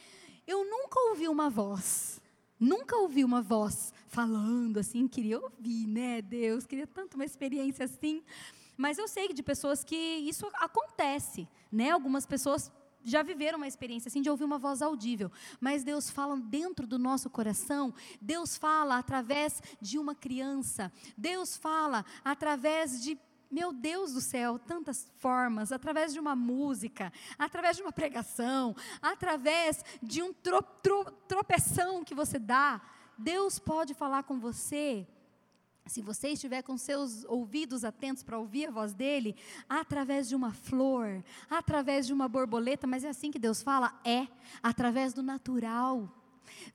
Eu 0.45 0.69
nunca 0.69 0.99
ouvi 1.11 1.29
uma 1.29 1.49
voz, 1.49 2.21
nunca 2.59 2.97
ouvi 2.97 3.23
uma 3.23 3.41
voz 3.41 3.95
falando 4.09 4.79
assim, 4.79 5.07
queria 5.07 5.39
ouvir, 5.39 5.87
né, 5.87 6.21
Deus, 6.21 6.67
queria 6.67 6.89
tanto 6.89 7.15
uma 7.15 7.25
experiência 7.25 7.85
assim, 7.85 8.25
mas 8.77 8.99
eu 8.99 9.07
sei 9.07 9.33
de 9.33 9.41
pessoas 9.41 9.85
que 9.85 9.95
isso 9.95 10.49
acontece, 10.55 11.47
né? 11.71 11.91
Algumas 11.91 12.27
pessoas 12.27 12.73
já 13.05 13.23
viveram 13.23 13.59
uma 13.59 13.69
experiência 13.69 14.09
assim 14.09 14.23
de 14.23 14.31
ouvir 14.31 14.45
uma 14.45 14.59
voz 14.59 14.83
audível, 14.83 15.31
mas 15.61 15.85
Deus 15.85 16.11
fala 16.11 16.37
dentro 16.37 16.87
do 16.87 16.99
nosso 16.99 17.31
coração, 17.31 17.95
Deus 18.21 18.57
fala 18.57 18.99
através 18.99 19.63
de 19.81 19.99
uma 19.99 20.15
criança, 20.15 20.93
Deus 21.17 21.57
fala 21.57 22.05
através 22.25 23.03
de 23.03 23.19
meu 23.51 23.73
Deus 23.73 24.13
do 24.13 24.21
céu, 24.21 24.61
tantas 24.61 25.11
formas, 25.19 25.73
através 25.73 26.13
de 26.13 26.21
uma 26.21 26.37
música, 26.37 27.13
através 27.37 27.77
de 27.77 27.83
uma 27.83 27.91
pregação, 27.91 28.77
através 29.03 29.85
de 30.01 30.23
um 30.23 30.33
tro, 30.33 30.63
tro, 30.63 31.05
tropeção 31.27 32.05
que 32.05 32.15
você 32.15 32.39
dá. 32.39 32.81
Deus 33.19 33.59
pode 33.59 33.93
falar 33.93 34.23
com 34.23 34.39
você 34.39 35.05
se 35.87 36.01
você 36.03 36.29
estiver 36.29 36.63
com 36.63 36.77
seus 36.77 37.25
ouvidos 37.25 37.85
atentos 37.85 38.23
para 38.23 38.39
ouvir 38.39 38.67
a 38.67 38.71
voz 38.71 38.93
dele, 38.93 39.35
através 39.69 40.29
de 40.29 40.37
uma 40.37 40.53
flor, 40.53 41.25
através 41.49 42.07
de 42.07 42.13
uma 42.13 42.29
borboleta, 42.29 42.87
mas 42.87 43.05
é 43.05 43.09
assim 43.09 43.31
que 43.31 43.39
Deus 43.39 43.63
fala? 43.63 44.01
É, 44.05 44.29
através 44.63 45.13
do 45.13 45.23
natural. 45.23 46.09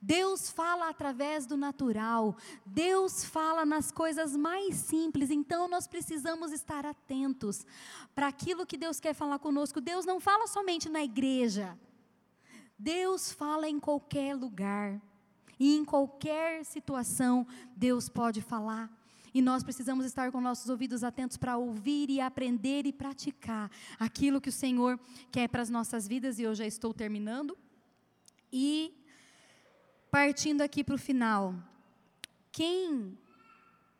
Deus 0.02 0.50
fala 0.50 0.90
através 0.90 1.46
do 1.46 1.58
natural, 1.58 2.38
Deus 2.66 3.26
fala 3.26 3.66
nas 3.66 3.92
coisas 3.92 4.36
mais 4.36 4.76
simples, 4.76 5.30
então 5.30 5.68
nós 5.68 5.86
precisamos 5.86 6.52
estar 6.52 6.86
atentos 6.86 7.66
para 8.14 8.28
aquilo 8.28 8.66
que 8.66 8.78
Deus 8.78 9.00
quer 9.00 9.14
falar 9.14 9.40
conosco. 9.40 9.82
Deus 9.82 10.06
não 10.06 10.20
fala 10.20 10.48
somente 10.48 10.88
na 10.88 11.04
igreja, 11.04 11.78
Deus 12.78 13.32
fala 13.32 13.68
em 13.68 13.80
qualquer 13.80 14.36
lugar, 14.36 15.02
e 15.60 15.76
em 15.76 15.86
qualquer 15.86 16.66
situação, 16.66 17.46
Deus 17.76 18.10
pode 18.10 18.42
falar. 18.42 18.92
E 19.34 19.42
nós 19.42 19.64
precisamos 19.64 20.06
estar 20.06 20.32
com 20.32 20.40
nossos 20.40 20.70
ouvidos 20.70 21.04
atentos 21.04 21.36
para 21.36 21.58
ouvir 21.58 22.10
e 22.10 22.22
aprender 22.22 22.86
e 22.86 22.94
praticar 22.94 23.70
aquilo 24.00 24.40
que 24.40 24.48
o 24.48 24.52
Senhor 24.52 24.98
quer 25.30 25.50
para 25.50 25.62
as 25.62 25.70
nossas 25.70 26.08
vidas. 26.08 26.40
E 26.40 26.44
eu 26.44 26.56
já 26.56 26.66
estou 26.66 26.94
terminando. 26.94 27.58
E 28.52 28.94
partindo 30.10 30.62
aqui 30.62 30.86
para 30.86 30.96
o 30.96 30.98
final. 30.98 31.54
Quem, 32.50 33.18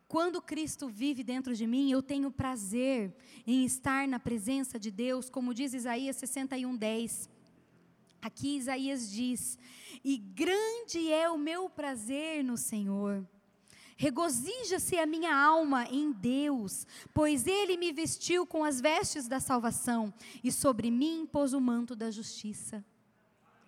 quando 0.08 0.42
Cristo 0.42 0.88
vive 0.88 1.22
dentro 1.22 1.54
de 1.54 1.68
mim, 1.68 1.92
eu 1.92 2.02
tenho 2.02 2.32
prazer 2.32 3.14
em 3.46 3.66
estar 3.66 4.08
na 4.08 4.18
presença 4.18 4.80
de 4.80 4.90
Deus, 4.90 5.30
como 5.30 5.54
diz 5.54 5.74
Isaías 5.74 6.16
61, 6.16 6.78
10. 6.78 7.35
Aqui 8.26 8.58
Isaías 8.58 9.12
diz: 9.12 9.60
E 10.04 10.18
grande 10.18 11.12
é 11.12 11.30
o 11.30 11.38
meu 11.38 11.70
prazer 11.70 12.44
no 12.44 12.58
Senhor 12.58 13.26
Regozija-se 13.98 14.98
a 14.98 15.06
minha 15.06 15.34
alma 15.34 15.86
em 15.86 16.12
Deus, 16.12 16.86
pois 17.14 17.48
Ele 17.48 17.78
me 17.78 17.94
vestiu 17.94 18.46
com 18.46 18.64
as 18.64 18.82
vestes 18.82 19.26
da 19.26 19.40
salvação 19.40 20.14
e 20.44 20.52
sobre 20.52 20.92
mim 20.92 21.26
pôs 21.32 21.54
o 21.54 21.62
manto 21.62 21.96
da 21.96 22.12
justiça. 22.12 22.84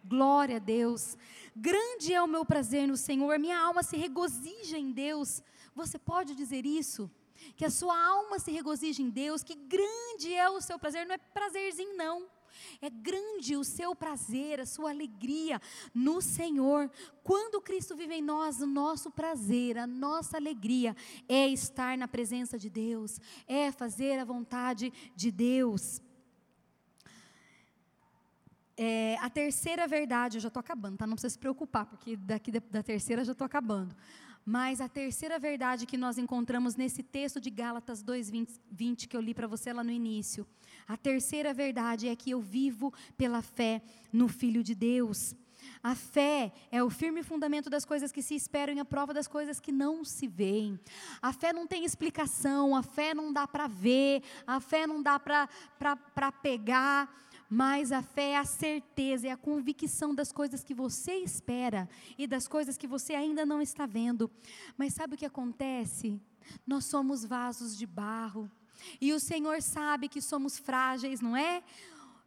Glória 0.03 0.58
a 0.58 0.60
Deus. 0.60 1.18
Grande 1.55 2.14
é 2.14 2.22
o 2.22 2.28
meu 2.28 2.45
prazer 2.45 2.88
no 2.88 2.97
Senhor, 2.97 3.39
minha 3.39 3.58
alma 3.58 3.84
se 3.84 3.95
regozija 3.95 4.78
em 4.78 4.91
Deus. 4.91 5.41
Você 5.74 5.97
pode 5.97 6.36
dizer 6.36 6.66
isso? 6.66 7.10
Que 7.55 7.64
a 7.64 7.70
sua 7.70 7.97
alma 7.97 8.38
se 8.38 8.51
regozija 8.51 9.01
em 9.01 9.10
Deus, 9.10 9.43
que 9.43 9.55
grande 9.55 10.34
é 10.34 10.49
o 10.49 10.60
seu 10.60 10.78
prazer, 10.78 11.05
não 11.05 11.16
é 11.16 11.18
prazerzinho, 11.18 11.95
não. 11.95 12.28
É 12.82 12.89
grande 12.89 13.56
o 13.56 13.64
seu 13.64 13.95
prazer, 13.95 14.60
a 14.60 14.66
sua 14.66 14.89
alegria 14.89 15.62
no 15.93 16.22
Senhor. 16.22 16.89
Quando 17.24 17.62
Cristo 17.62 17.95
vive 17.95 18.16
em 18.16 18.22
nós, 18.22 18.62
o 18.62 18.68
nosso 18.68 19.12
prazer, 19.12 19.78
a 19.78 19.88
nossa 19.88 20.38
alegria 20.38 20.95
é 21.28 21.48
estar 21.48 21.98
na 21.98 22.08
presença 22.08 22.58
de 22.58 22.70
Deus, 22.70 23.20
é 23.48 23.72
fazer 23.72 24.20
a 24.20 24.26
vontade 24.26 24.93
de 25.16 25.32
Deus. 25.32 26.02
É, 28.80 29.18
a 29.22 29.30
terceira 29.30 29.88
verdade, 29.88 30.38
eu 30.38 30.41
já 30.41 30.50
estou 30.50 30.60
acabando, 30.60 30.98
tá? 30.98 31.08
Não 31.08 31.16
precisa 31.16 31.32
se 31.32 31.39
preocupar, 31.39 31.88
porque 31.88 32.16
daqui 32.16 32.52
da, 32.52 32.62
da 32.70 32.84
terceira 32.84 33.26
já 33.26 33.32
estou 33.32 33.45
acabando. 33.45 33.95
Mas 34.50 34.80
a 34.80 34.88
terceira 34.88 35.38
verdade 35.38 35.86
que 35.86 35.98
nós 35.98 36.18
encontramos 36.18 36.78
nesse 36.78 37.04
texto 37.04 37.41
de 37.41 37.50
Gálatas 37.50 38.02
2:20 38.02 39.06
que 39.06 39.18
eu 39.18 39.20
li 39.20 39.34
para 39.34 39.45
você 39.45 39.74
lá 39.74 39.84
no 39.84 39.91
início, 39.91 40.48
a 40.88 40.95
terceira 40.95 41.54
verdade 41.54 42.08
é 42.08 42.16
que 42.16 42.32
eu 42.32 42.39
vivo 42.39 42.93
pela 43.18 43.41
fé 43.41 43.82
no 44.14 44.30
Filho 44.30 44.64
de 44.64 44.74
Deus. 44.74 45.36
A 45.84 45.95
fé 45.95 46.54
é 46.72 46.82
o 46.82 46.89
firme 46.89 47.24
fundamento 47.24 47.70
das 47.70 47.84
coisas 47.84 48.10
que 48.10 48.22
se 48.22 48.36
esperam 48.36 48.74
e 48.74 48.80
a 48.80 48.86
prova 48.86 49.14
das 49.14 49.28
coisas 49.28 49.60
que 49.60 49.72
não 49.72 50.06
se 50.06 50.28
veem. 50.28 50.80
A 51.22 51.34
fé 51.34 51.52
não 51.52 51.68
tem 51.68 51.84
explicação, 51.84 52.74
a 52.74 52.82
fé 52.82 53.14
não 53.14 53.34
dá 53.34 53.45
para 53.45 53.68
ver, 53.68 54.24
a 54.45 54.62
fé 54.62 54.88
não 54.88 55.04
dá 55.04 55.20
para 55.20 56.32
pegar, 56.41 57.26
mas 57.50 57.91
a 57.91 58.02
fé 58.02 58.32
é 58.32 58.38
a 58.38 58.45
certeza, 58.45 59.28
é 59.28 59.32
a 59.32 59.38
convicção 59.38 60.14
das 60.14 60.32
coisas 60.32 60.64
que 60.64 60.74
você 60.74 61.16
espera 61.16 61.89
e 62.18 62.28
das 62.28 62.48
coisas 62.48 62.78
que 62.78 62.88
você 62.88 63.16
ainda 63.16 63.45
não 63.45 63.62
está 63.62 63.86
vendo. 63.86 64.30
Mas 64.78 64.93
sabe 64.93 65.16
o 65.16 65.18
que 65.18 65.26
acontece? 65.26 66.20
Nós 66.66 66.86
somos 66.86 67.24
vasos 67.24 67.78
de 67.78 67.86
barro. 67.86 68.50
E 69.00 69.14
o 69.14 69.20
Senhor 69.20 69.62
sabe 69.62 70.10
que 70.10 70.22
somos 70.22 70.58
frágeis, 70.60 71.22
não 71.22 71.36
é? 71.36 71.64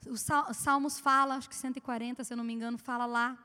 Os 0.08 0.26
Salmos 0.54 0.98
fala, 0.98 1.36
acho 1.36 1.48
que 1.48 1.54
140, 1.54 2.24
se 2.24 2.32
eu 2.32 2.36
não 2.36 2.44
me 2.44 2.52
engano, 2.52 2.78
fala 2.78 3.04
lá, 3.04 3.38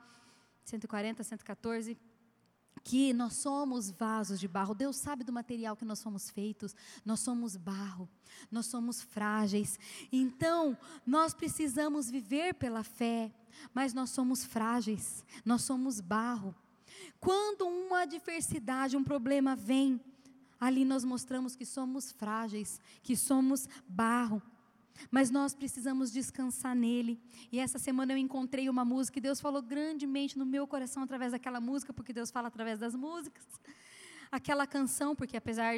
140, 0.63 1.23
114, 1.23 1.97
que 2.83 3.13
nós 3.13 3.33
somos 3.33 3.89
vasos 3.89 4.39
de 4.39 4.47
barro. 4.47 4.75
Deus 4.75 4.97
sabe 4.97 5.23
do 5.23 5.33
material 5.33 5.75
que 5.75 5.85
nós 5.85 5.99
somos 5.99 6.29
feitos. 6.29 6.75
Nós 7.03 7.19
somos 7.19 7.55
barro. 7.55 8.07
Nós 8.51 8.65
somos 8.67 9.01
frágeis. 9.01 9.79
Então, 10.11 10.77
nós 11.05 11.33
precisamos 11.33 12.09
viver 12.09 12.53
pela 12.53 12.83
fé, 12.83 13.33
mas 13.73 13.93
nós 13.93 14.09
somos 14.09 14.43
frágeis. 14.45 15.25
Nós 15.43 15.63
somos 15.63 15.99
barro. 15.99 16.53
Quando 17.19 17.67
uma 17.67 18.01
adversidade, 18.01 18.95
um 18.95 19.03
problema 19.03 19.55
vem, 19.55 19.99
Ali 20.59 20.85
nós 20.85 21.03
mostramos 21.03 21.55
que 21.55 21.65
somos 21.65 22.11
frágeis, 22.11 22.79
que 23.03 23.15
somos 23.15 23.67
barro. 23.87 24.41
Mas 25.11 25.29
nós 25.29 25.53
precisamos 25.53 26.11
descansar 26.11 26.75
nele. 26.75 27.19
E 27.51 27.59
essa 27.59 27.77
semana 27.77 28.13
eu 28.13 28.17
encontrei 28.17 28.69
uma 28.69 28.85
música 28.85 29.19
e 29.19 29.21
Deus 29.21 29.41
falou 29.41 29.61
grandemente 29.61 30.37
no 30.37 30.45
meu 30.45 30.65
coração 30.67 31.03
através 31.03 31.31
daquela 31.31 31.59
música, 31.59 31.93
porque 31.93 32.13
Deus 32.13 32.31
fala 32.31 32.47
através 32.47 32.79
das 32.79 32.95
músicas 32.95 33.43
aquela 34.31 34.67
canção, 34.67 35.15
porque 35.15 35.37
apesar, 35.37 35.75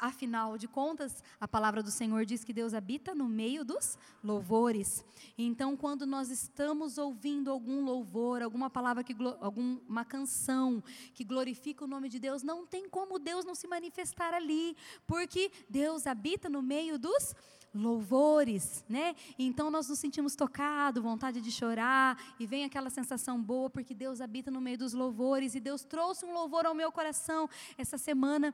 afinal 0.00 0.56
de 0.56 0.68
contas, 0.68 1.22
a 1.40 1.48
palavra 1.48 1.82
do 1.82 1.90
Senhor 1.90 2.24
diz 2.24 2.44
que 2.44 2.52
Deus 2.52 2.72
habita 2.72 3.14
no 3.14 3.28
meio 3.28 3.64
dos 3.64 3.98
louvores. 4.22 5.04
Então, 5.36 5.76
quando 5.76 6.06
nós 6.06 6.30
estamos 6.30 6.98
ouvindo 6.98 7.50
algum 7.50 7.84
louvor, 7.84 8.42
alguma 8.42 8.70
palavra 8.70 9.02
que 9.02 9.14
alguma 9.40 10.04
canção 10.04 10.82
que 11.14 11.24
glorifica 11.24 11.84
o 11.84 11.88
nome 11.88 12.08
de 12.08 12.18
Deus, 12.18 12.42
não 12.42 12.66
tem 12.66 12.88
como 12.88 13.18
Deus 13.18 13.44
não 13.44 13.54
se 13.54 13.66
manifestar 13.66 14.34
ali, 14.34 14.76
porque 15.06 15.50
Deus 15.68 16.06
habita 16.06 16.48
no 16.48 16.62
meio 16.62 16.98
dos 16.98 17.12
louvores 17.12 17.59
louvores, 17.74 18.84
né? 18.88 19.14
Então 19.38 19.70
nós 19.70 19.88
nos 19.88 19.98
sentimos 19.98 20.34
tocados, 20.34 21.02
vontade 21.02 21.40
de 21.40 21.50
chorar, 21.50 22.18
e 22.38 22.46
vem 22.46 22.64
aquela 22.64 22.90
sensação 22.90 23.40
boa, 23.40 23.70
porque 23.70 23.94
Deus 23.94 24.20
habita 24.20 24.50
no 24.50 24.60
meio 24.60 24.78
dos 24.78 24.92
louvores, 24.92 25.54
e 25.54 25.60
Deus 25.60 25.84
trouxe 25.84 26.24
um 26.24 26.32
louvor 26.32 26.66
ao 26.66 26.74
meu 26.74 26.90
coração 26.90 27.48
essa 27.78 27.96
semana, 27.96 28.52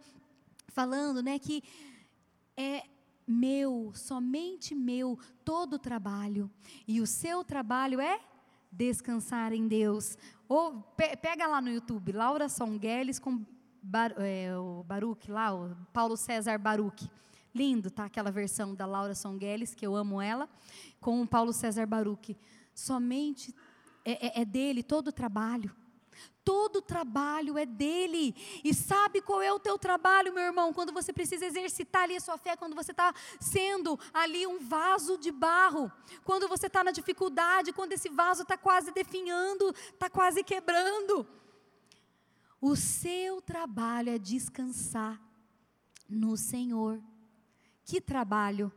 falando, 0.69 1.23
né, 1.23 1.39
que 1.39 1.63
é 2.57 2.85
meu, 3.27 3.91
somente 3.95 4.75
meu, 4.75 5.19
todo 5.45 5.75
o 5.75 5.79
trabalho, 5.79 6.51
e 6.87 7.01
o 7.01 7.07
seu 7.07 7.43
trabalho 7.43 8.01
é 8.01 8.21
descansar 8.71 9.53
em 9.53 9.67
Deus. 9.67 10.19
Ou 10.49 10.83
pe 10.97 11.17
pega 11.17 11.47
lá 11.47 11.61
no 11.61 11.71
YouTube, 11.71 12.13
Laura 12.13 12.49
Songueles 12.49 13.19
com 13.19 13.45
Bar, 13.83 14.15
é, 14.19 14.57
o 14.57 14.83
Baruch 14.85 15.31
lá, 15.31 15.55
o 15.55 15.75
Paulo 15.93 16.17
César 16.17 16.59
Baruch. 16.59 17.11
Lindo, 17.57 17.91
tá? 17.91 18.05
Aquela 18.05 18.31
versão 18.31 18.75
da 18.75 18.85
Laura 18.85 19.15
Songueles, 19.15 19.75
que 19.75 19.87
eu 19.87 19.97
amo 19.97 20.21
ela, 20.21 20.47
com 21.01 21.23
o 21.23 21.27
Paulo 21.27 21.55
César 21.55 21.87
Baruch. 21.87 22.37
Somente 22.75 23.55
é, 24.05 24.41
é, 24.41 24.43
é 24.43 24.45
dele 24.45 24.83
todo 24.83 25.09
o 25.09 25.13
trabalho. 25.13 25.75
Todo 26.45 26.77
o 26.77 26.83
trabalho 26.83 27.57
é 27.59 27.65
dele. 27.65 28.35
E 28.63 28.75
sabe 28.75 29.21
qual 29.21 29.41
é 29.41 29.53
o 29.53 29.59
teu 29.59 29.79
trabalho, 29.79 30.33
meu 30.33 30.45
irmão? 30.45 30.73
Quando 30.73 30.93
você 30.93 31.13
precisa 31.13 31.47
exercitar 31.47 32.03
ali 32.03 32.17
a 32.17 32.21
sua 32.21 32.37
fé, 32.37 32.57
quando 32.57 32.75
você 32.75 32.93
está 32.93 33.13
sendo 33.41 33.99
ali 34.13 34.47
um 34.47 34.61
vaso 34.61 35.17
de 35.19 35.33
barro, 35.33 35.91
quando 36.25 36.47
você 36.47 36.67
está 36.67 36.85
na 36.85 36.91
dificuldade, 36.91 37.73
quando 37.73 37.93
esse 37.93 38.09
vaso 38.11 38.43
está 38.43 38.57
quase 38.57 38.93
definhando, 38.93 39.75
está 39.93 40.09
quase 40.11 40.45
quebrando. 40.45 41.27
O 42.61 42.77
seu 42.77 43.41
trabalho 43.41 44.11
é 44.11 44.19
descansar 44.19 45.21
no 46.09 46.37
Senhor. 46.37 47.01
Que 47.87 48.01
trabalho! 48.01 48.73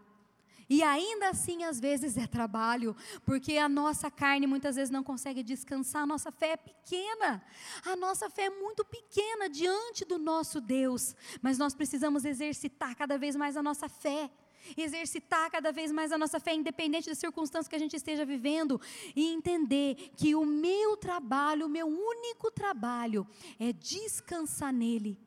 E 0.69 0.83
ainda 0.83 1.29
assim, 1.29 1.63
às 1.63 1.79
vezes 1.79 2.15
é 2.15 2.27
trabalho, 2.27 2.95
porque 3.25 3.57
a 3.57 3.67
nossa 3.67 4.11
carne 4.11 4.45
muitas 4.45 4.75
vezes 4.75 4.91
não 4.91 5.03
consegue 5.03 5.41
descansar, 5.41 6.03
a 6.03 6.05
nossa 6.05 6.31
fé 6.31 6.51
é 6.51 6.57
pequena, 6.57 7.43
a 7.83 7.95
nossa 7.95 8.29
fé 8.29 8.43
é 8.43 8.49
muito 8.51 8.85
pequena 8.85 9.49
diante 9.49 10.05
do 10.05 10.19
nosso 10.19 10.61
Deus, 10.61 11.15
mas 11.41 11.57
nós 11.57 11.73
precisamos 11.73 12.23
exercitar 12.23 12.95
cada 12.95 13.17
vez 13.17 13.35
mais 13.35 13.57
a 13.57 13.63
nossa 13.63 13.89
fé, 13.89 14.29
exercitar 14.77 15.49
cada 15.49 15.71
vez 15.71 15.91
mais 15.91 16.11
a 16.11 16.17
nossa 16.19 16.39
fé, 16.39 16.53
independente 16.53 17.09
das 17.09 17.17
circunstâncias 17.17 17.67
que 17.67 17.75
a 17.75 17.79
gente 17.79 17.95
esteja 17.95 18.23
vivendo, 18.23 18.79
e 19.15 19.25
entender 19.33 20.11
que 20.15 20.35
o 20.35 20.45
meu 20.45 20.95
trabalho, 20.95 21.65
o 21.65 21.69
meu 21.69 21.87
único 21.87 22.51
trabalho, 22.51 23.27
é 23.59 23.73
descansar 23.73 24.71
nele 24.71 25.17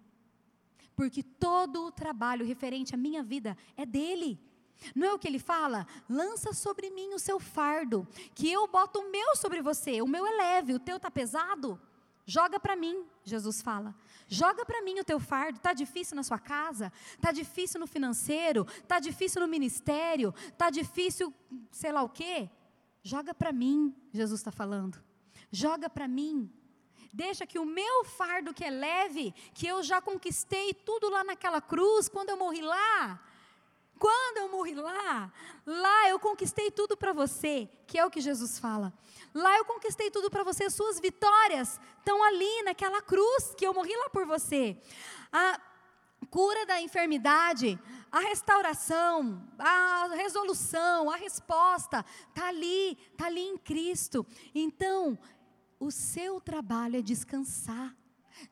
porque 0.95 1.22
todo 1.22 1.86
o 1.86 1.93
trabalho 1.93 2.45
referente 2.45 2.95
à 2.95 2.99
minha 2.99 3.22
vida 3.22 3.57
é 3.76 3.86
dele. 3.86 4.40
Não 4.95 5.07
é 5.07 5.12
o 5.12 5.18
que 5.18 5.28
ele 5.28 5.38
fala? 5.38 5.86
Lança 6.09 6.53
sobre 6.53 6.90
mim 6.90 7.14
o 7.14 7.18
seu 7.18 7.38
fardo, 7.38 8.07
que 8.34 8.51
eu 8.51 8.66
boto 8.66 8.99
o 8.99 9.11
meu 9.11 9.36
sobre 9.36 9.62
você. 9.62 10.03
O 10.03 10.09
meu 10.09 10.26
é 10.26 10.30
leve, 10.30 10.74
o 10.74 10.80
teu 10.80 10.97
está 10.97 11.11
pesado. 11.11 11.80
Joga 12.24 12.61
para 12.61 12.76
mim, 12.76 13.05
Jesus 13.24 13.61
fala. 13.61 13.95
Joga 14.28 14.64
para 14.64 14.82
mim 14.82 14.99
o 14.99 15.05
teu 15.05 15.18
fardo. 15.18 15.59
Tá 15.59 15.72
difícil 15.72 16.16
na 16.16 16.22
sua 16.22 16.38
casa? 16.38 16.93
Tá 17.20 17.32
difícil 17.32 17.80
no 17.80 17.86
financeiro? 17.86 18.64
Tá 18.86 18.99
difícil 18.99 19.40
no 19.43 19.49
ministério? 19.49 20.32
Tá 20.57 20.70
difícil, 20.70 21.34
sei 21.70 21.93
lá 21.93 22.03
o 22.03 22.09
quê? 22.09 22.49
Joga 23.03 23.34
para 23.34 23.53
mim, 23.53 23.95
Jesus 24.12 24.40
está 24.40 24.53
falando. 24.53 25.03
Joga 25.51 25.90
para 25.90 26.07
mim. 26.07 26.51
Deixa 27.12 27.46
que 27.46 27.58
o 27.58 27.64
meu 27.64 28.04
fardo 28.04 28.54
que 28.54 28.64
é 28.64 28.70
leve, 28.70 29.34
que 29.54 29.66
eu 29.66 29.82
já 29.82 30.00
conquistei 30.00 30.72
tudo 30.72 31.10
lá 31.10 31.22
naquela 31.22 31.60
cruz, 31.60 32.08
quando 32.08 32.30
eu 32.30 32.38
morri 32.38 32.62
lá, 32.62 33.20
quando 33.98 34.38
eu 34.38 34.48
morri 34.48 34.74
lá, 34.74 35.32
lá 35.66 36.08
eu 36.08 36.18
conquistei 36.18 36.70
tudo 36.70 36.96
para 36.96 37.12
você, 37.12 37.68
que 37.86 37.98
é 37.98 38.04
o 38.04 38.10
que 38.10 38.20
Jesus 38.20 38.58
fala. 38.58 38.92
Lá 39.34 39.56
eu 39.58 39.64
conquistei 39.64 40.10
tudo 40.10 40.30
para 40.30 40.42
você, 40.42 40.70
suas 40.70 40.98
vitórias 40.98 41.78
estão 41.98 42.22
ali 42.24 42.62
naquela 42.62 43.02
cruz 43.02 43.54
que 43.56 43.66
eu 43.66 43.74
morri 43.74 43.94
lá 43.94 44.08
por 44.08 44.26
você. 44.26 44.76
A 45.30 45.60
cura 46.30 46.64
da 46.64 46.80
enfermidade, 46.80 47.78
a 48.10 48.20
restauração, 48.20 49.46
a 49.58 50.08
resolução, 50.14 51.10
a 51.10 51.16
resposta 51.16 52.04
está 52.28 52.48
ali, 52.48 52.98
está 53.12 53.26
ali 53.26 53.42
em 53.42 53.56
Cristo. 53.56 54.26
Então, 54.54 55.18
o 55.83 55.91
seu 55.91 56.41
trabalho 56.41 56.97
é 56.97 57.03
descansar. 57.03 57.97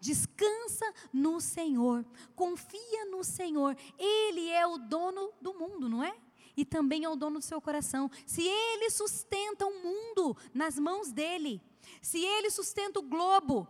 Descansa 0.01 0.93
no 1.13 1.41
Senhor, 1.41 2.05
confia 2.35 3.05
no 3.07 3.23
Senhor. 3.23 3.77
Ele 3.97 4.49
é 4.49 4.67
o 4.67 4.77
dono 4.79 5.33
do 5.41 5.55
mundo, 5.55 5.89
não 5.89 6.03
é? 6.03 6.17
E 6.57 6.65
também 6.65 7.05
é 7.05 7.09
o 7.09 7.15
dono 7.15 7.39
do 7.39 7.45
seu 7.45 7.61
coração. 7.61 8.11
Se 8.27 8.43
ele 8.43 8.91
sustenta 8.91 9.65
o 9.65 9.83
mundo 9.83 10.37
nas 10.53 10.77
mãos 10.77 11.13
dele, 11.13 11.63
se 12.03 12.19
ele 12.19 12.51
sustenta 12.51 12.99
o 12.99 13.03
globo 13.03 13.67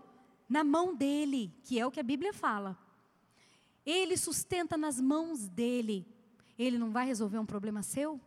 na 0.49 0.65
mão 0.65 0.95
dele, 0.95 1.55
que 1.63 1.79
é 1.79 1.87
o 1.87 1.91
que 1.91 2.01
a 2.01 2.03
Bíblia 2.03 2.33
fala, 2.33 2.79
ele 3.85 4.17
sustenta 4.17 4.77
nas 4.77 4.99
mãos 4.99 5.49
dele, 5.49 6.07
ele 6.59 6.79
não 6.79 6.91
vai 6.91 7.07
resolver 7.07 7.39
um 7.39 7.47
problema 7.47 7.83
seu? 7.83 8.19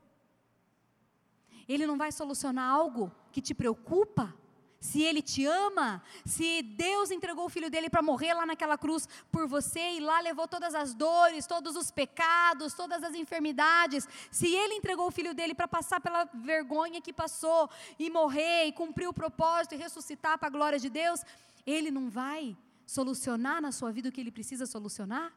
Ele 1.67 1.87
não 1.87 1.97
vai 1.97 2.11
solucionar 2.11 2.69
algo 2.69 3.11
que 3.31 3.41
te 3.41 3.55
preocupa? 3.55 4.42
Se 4.83 5.01
Ele 5.01 5.21
te 5.21 5.45
ama, 5.45 6.03
se 6.25 6.61
Deus 6.61 7.09
entregou 7.09 7.45
o 7.45 7.49
filho 7.49 7.71
dele 7.71 7.89
para 7.89 8.01
morrer 8.01 8.33
lá 8.33 8.45
naquela 8.45 8.77
cruz 8.77 9.07
por 9.31 9.47
você 9.47 9.93
e 9.93 10.01
lá 10.01 10.19
levou 10.19 10.45
todas 10.45 10.75
as 10.75 10.93
dores, 10.93 11.47
todos 11.47 11.77
os 11.77 11.89
pecados, 11.89 12.73
todas 12.73 13.01
as 13.01 13.15
enfermidades, 13.15 14.05
se 14.29 14.53
Ele 14.53 14.73
entregou 14.73 15.07
o 15.07 15.11
filho 15.11 15.33
dele 15.33 15.55
para 15.55 15.69
passar 15.69 16.01
pela 16.01 16.25
vergonha 16.25 16.99
que 16.99 17.13
passou 17.13 17.69
e 17.97 18.09
morrer 18.09 18.65
e 18.65 18.73
cumprir 18.73 19.07
o 19.07 19.13
propósito 19.13 19.73
e 19.73 19.77
ressuscitar 19.77 20.37
para 20.37 20.49
a 20.49 20.51
glória 20.51 20.77
de 20.77 20.89
Deus, 20.89 21.21
Ele 21.65 21.89
não 21.89 22.09
vai 22.09 22.53
solucionar 22.85 23.61
na 23.61 23.71
sua 23.71 23.89
vida 23.89 24.09
o 24.09 24.11
que 24.11 24.19
Ele 24.19 24.31
precisa 24.31 24.65
solucionar? 24.65 25.31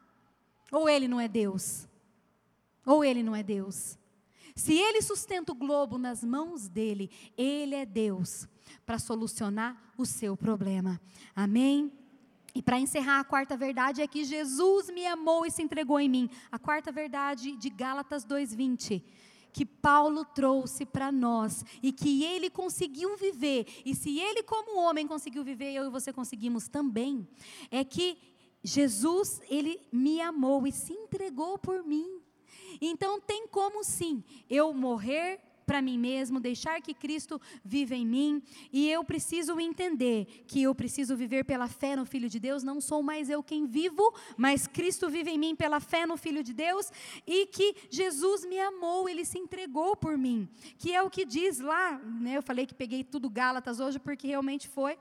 Ou 0.73 0.89
Ele 0.89 1.07
não 1.07 1.21
é 1.21 1.29
Deus? 1.29 1.87
Ou 2.85 3.05
Ele 3.05 3.23
não 3.23 3.37
é 3.37 3.45
Deus? 3.45 3.97
Se 4.57 4.77
Ele 4.77 5.01
sustenta 5.01 5.53
o 5.53 5.55
globo 5.55 5.99
nas 5.99 6.25
mãos 6.25 6.67
dele, 6.67 7.13
Ele 7.37 7.77
é 7.77 7.87
Deus 7.87 8.49
para 8.85 8.99
solucionar 8.99 9.77
o 9.97 10.05
seu 10.05 10.37
problema. 10.37 11.01
Amém? 11.35 11.93
E 12.55 12.63
para 12.63 12.81
encerrar, 12.81 13.21
a 13.21 13.25
quarta 13.25 13.57
verdade 13.57 14.01
é 14.01 14.07
que 14.07 14.25
Jesus 14.25 14.89
me 14.89 15.05
amou 15.07 15.45
e 15.45 15.51
se 15.51 15.63
entregou 15.63 16.01
em 16.01 16.09
mim. 16.09 16.31
A 16.51 16.59
quarta 16.59 16.91
verdade 16.91 17.55
de 17.57 17.69
Gálatas 17.69 18.25
2:20, 18.25 19.03
que 19.53 19.67
Paulo 19.67 20.25
trouxe 20.25 20.87
para 20.87 21.13
nós 21.13 21.65
e 21.83 21.93
que 21.93 22.25
ele 22.25 22.49
conseguiu 22.49 23.17
viver. 23.17 23.67
E 23.85 23.95
se 23.95 24.19
ele 24.19 24.43
como 24.43 24.81
homem 24.81 25.07
conseguiu 25.07 25.45
viver, 25.45 25.73
eu 25.73 25.85
e 25.85 25.91
você 25.91 26.13
conseguimos 26.13 26.67
também. 26.67 27.29
É 27.71 27.85
que 27.85 28.17
Jesus, 28.65 29.41
ele 29.49 29.81
me 29.93 30.21
amou 30.21 30.67
e 30.67 30.73
se 30.73 30.93
entregou 30.93 31.59
por 31.59 31.85
mim. 31.85 32.21
Então 32.81 33.21
tem 33.21 33.47
como 33.47 33.85
sim 33.85 34.25
eu 34.49 34.73
morrer 34.73 35.41
para 35.67 35.83
mim 35.83 35.99
mesmo, 35.99 36.39
deixar 36.39 36.81
que 36.81 36.95
Cristo 36.95 37.41
viva 37.65 37.95
em 37.95 38.07
mim, 38.07 38.43
e 38.73 38.89
eu 38.89 39.03
preciso 39.05 39.59
entender 39.59 40.45
que 40.47 40.63
eu 40.63 40.75
preciso 40.75 41.17
viver 41.17 41.45
pela 41.45 41.67
fé 41.67 41.97
no 41.97 42.07
Filho 42.07 42.31
de 42.31 42.39
Deus, 42.39 42.63
não 42.63 42.81
sou 42.81 43.03
mais 43.03 43.29
eu 43.29 43.43
quem 43.43 43.67
vivo, 43.67 44.15
mas 44.37 44.67
Cristo 44.67 45.11
vive 45.11 45.31
em 45.33 45.39
mim 45.39 45.57
pela 45.57 45.81
fé 45.81 46.07
no 46.07 46.17
Filho 46.17 46.43
de 46.43 46.55
Deus, 46.55 46.91
e 47.27 47.47
que 47.47 47.75
Jesus 47.91 48.45
me 48.45 48.59
amou, 48.61 49.09
ele 49.09 49.25
se 49.25 49.39
entregou 49.39 49.97
por 49.97 50.17
mim, 50.17 50.49
que 50.79 50.95
é 50.95 51.03
o 51.03 51.11
que 51.11 51.25
diz 51.25 51.59
lá, 51.59 51.99
né, 51.99 52.37
eu 52.37 52.43
falei 52.43 52.65
que 52.65 52.75
peguei 52.75 53.03
tudo 53.03 53.29
Gálatas 53.29 53.81
hoje, 53.81 53.99
porque 53.99 54.29
realmente 54.29 54.69
foi, 54.69 54.97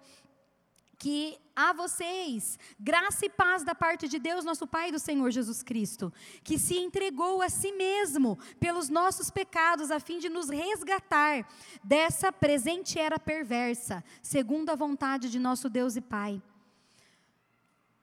que 0.98 1.38
a 1.56 1.72
vocês 1.74 2.60
graça 2.80 3.26
e 3.26 3.30
paz 3.30 3.64
da 3.64 3.74
parte 3.74 4.08
de 4.08 4.20
Deus, 4.20 4.44
nosso 4.44 4.68
Pai 4.68 4.90
e 4.90 4.92
do 4.92 5.00
Senhor 5.00 5.30
Jesus 5.32 5.64
Cristo, 5.64 6.12
que 6.44 6.58
se 6.58 6.78
entregou 6.78 7.42
a 7.42 7.50
si 7.50 7.72
mesmo 7.72 8.38
pelos 8.60 8.90
nossos 8.90 9.30
pecados, 9.30 9.92
a 9.92 10.00
fim 10.00 10.20
de 10.20 10.30
nos 10.30 10.50
resgatar 10.50 11.48
dessa 11.84 12.32
presente 12.32 13.00
era 13.00 13.18
perversa, 13.18 14.04
segundo 14.22 14.70
a 14.70 14.76
vontade 14.76 15.30
de 15.30 15.40
nosso 15.40 15.70
Deus 15.70 15.96
e 15.96 16.02
Pai. 16.02 16.42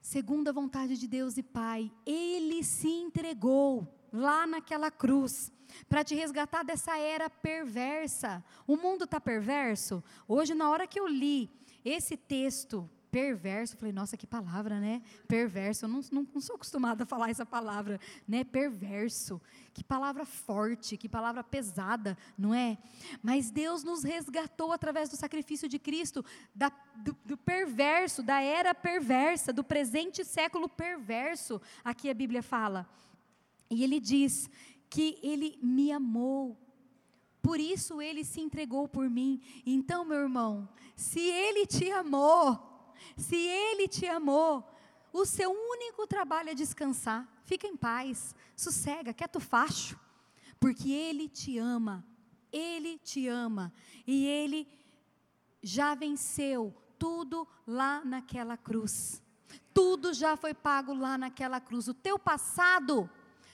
Segundo 0.01 0.49
a 0.49 0.51
vontade 0.51 0.97
de 0.97 1.07
Deus 1.07 1.37
e 1.37 1.43
Pai, 1.43 1.91
Ele 2.05 2.63
se 2.63 2.89
entregou 2.89 3.87
lá 4.11 4.45
naquela 4.45 4.91
cruz 4.91 5.51
para 5.87 6.03
te 6.03 6.13
resgatar 6.13 6.63
dessa 6.63 6.97
era 6.97 7.29
perversa. 7.29 8.43
O 8.67 8.75
mundo 8.75 9.05
está 9.05 9.19
perverso? 9.19 10.03
Hoje, 10.27 10.53
na 10.53 10.69
hora 10.69 10.85
que 10.85 10.99
eu 10.99 11.07
li 11.07 11.49
esse 11.83 12.15
texto 12.17 12.89
perverso, 13.13 13.77
falei, 13.77 13.93
nossa, 13.93 14.17
que 14.17 14.25
palavra, 14.25 14.79
né? 14.79 15.03
Perverso, 15.27 15.85
eu 15.85 15.89
não, 15.89 16.01
não, 16.11 16.27
não, 16.33 16.41
sou 16.41 16.55
acostumada 16.55 17.03
a 17.03 17.05
falar 17.05 17.29
essa 17.29 17.45
palavra, 17.45 17.99
né? 18.27 18.43
Perverso, 18.43 19.39
que 19.71 19.83
palavra 19.83 20.25
forte, 20.25 20.97
que 20.97 21.07
palavra 21.07 21.43
pesada, 21.43 22.17
não 22.35 22.55
é? 22.55 22.75
Mas 23.21 23.51
Deus 23.51 23.83
nos 23.83 24.01
resgatou 24.03 24.71
através 24.71 25.09
do 25.09 25.15
sacrifício 25.15 25.69
de 25.69 25.77
Cristo, 25.77 26.25
da, 26.55 26.71
do, 26.95 27.15
do 27.23 27.37
perverso, 27.37 28.23
da 28.23 28.41
era 28.41 28.73
perversa, 28.73 29.53
do 29.53 29.63
presente 29.63 30.25
século 30.25 30.67
perverso, 30.67 31.61
aqui 31.83 32.09
a 32.09 32.15
Bíblia 32.15 32.41
fala. 32.41 32.89
E 33.69 33.83
ele 33.83 33.99
diz 33.99 34.49
que 34.89 35.19
ele 35.21 35.59
me 35.61 35.91
amou, 35.91 36.57
por 37.43 37.59
isso 37.59 38.01
ele 38.01 38.23
se 38.23 38.39
entregou 38.39 38.87
por 38.87 39.09
mim. 39.09 39.41
Então, 39.65 40.05
meu 40.05 40.19
irmão, 40.19 40.69
se 40.95 41.19
ele 41.19 41.67
te 41.67 41.91
amou, 41.91 42.95
se 43.17 43.35
ele 43.35 43.85
te 43.85 44.07
amou, 44.07 44.65
o 45.11 45.25
seu 45.25 45.51
único 45.51 46.07
trabalho 46.07 46.49
é 46.49 46.55
descansar. 46.55 47.27
Fica 47.43 47.67
em 47.67 47.75
paz, 47.75 48.33
sossega, 48.55 49.13
quieto 49.13 49.41
facho, 49.41 49.99
porque 50.57 50.89
ele 50.89 51.27
te 51.27 51.57
ama. 51.57 52.07
Ele 52.49 52.97
te 52.99 53.27
ama 53.27 53.73
e 54.07 54.25
ele 54.25 54.65
já 55.61 55.95
venceu 55.95 56.73
tudo 56.97 57.45
lá 57.67 58.05
naquela 58.05 58.55
cruz. 58.55 59.21
Tudo 59.73 60.13
já 60.13 60.37
foi 60.37 60.53
pago 60.53 60.93
lá 60.93 61.17
naquela 61.17 61.59
cruz. 61.59 61.89
O 61.89 61.93
teu 61.93 62.17
passado 62.17 63.09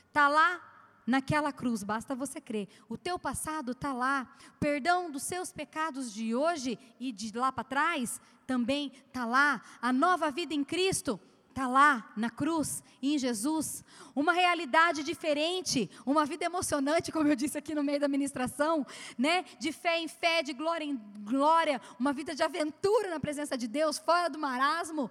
está 0.10 0.28
lá 0.28 0.69
naquela 1.10 1.52
cruz, 1.52 1.84
basta 1.84 2.14
você 2.14 2.40
crer. 2.40 2.68
O 2.88 2.96
teu 2.98 3.18
passado 3.18 3.72
está 3.72 3.92
lá, 3.92 4.32
perdão 4.60 5.12
dos 5.12 5.24
seus 5.24 5.52
pecados 5.52 6.14
de 6.14 6.36
hoje 6.36 6.78
e 7.00 7.12
de 7.12 7.36
lá 7.36 7.52
para 7.52 7.64
trás 7.64 8.22
também 8.46 8.92
está 9.08 9.26
lá. 9.26 9.62
A 9.82 9.92
nova 9.92 10.30
vida 10.32 10.54
em 10.54 10.64
Cristo 10.64 11.20
está 11.50 11.68
lá 11.68 12.12
na 12.16 12.30
cruz, 12.30 12.84
em 13.02 13.18
Jesus. 13.18 13.84
Uma 14.16 14.34
realidade 14.34 15.04
diferente, 15.04 15.90
uma 16.06 16.26
vida 16.26 16.46
emocionante, 16.46 17.12
como 17.12 17.28
eu 17.28 17.36
disse 17.36 17.58
aqui 17.58 17.74
no 17.74 17.84
meio 17.84 18.00
da 18.00 18.08
ministração, 18.08 18.86
né? 19.18 19.44
De 19.60 19.72
fé 19.72 20.00
em 20.00 20.08
fé, 20.08 20.44
de 20.44 20.54
glória 20.54 20.86
em 20.86 20.96
glória, 21.24 21.82
uma 22.00 22.14
vida 22.14 22.36
de 22.36 22.44
aventura 22.44 23.10
na 23.10 23.20
presença 23.20 23.58
de 23.58 23.68
Deus, 23.68 23.98
fora 23.98 24.30
do 24.30 24.40
marasmo 24.40 25.10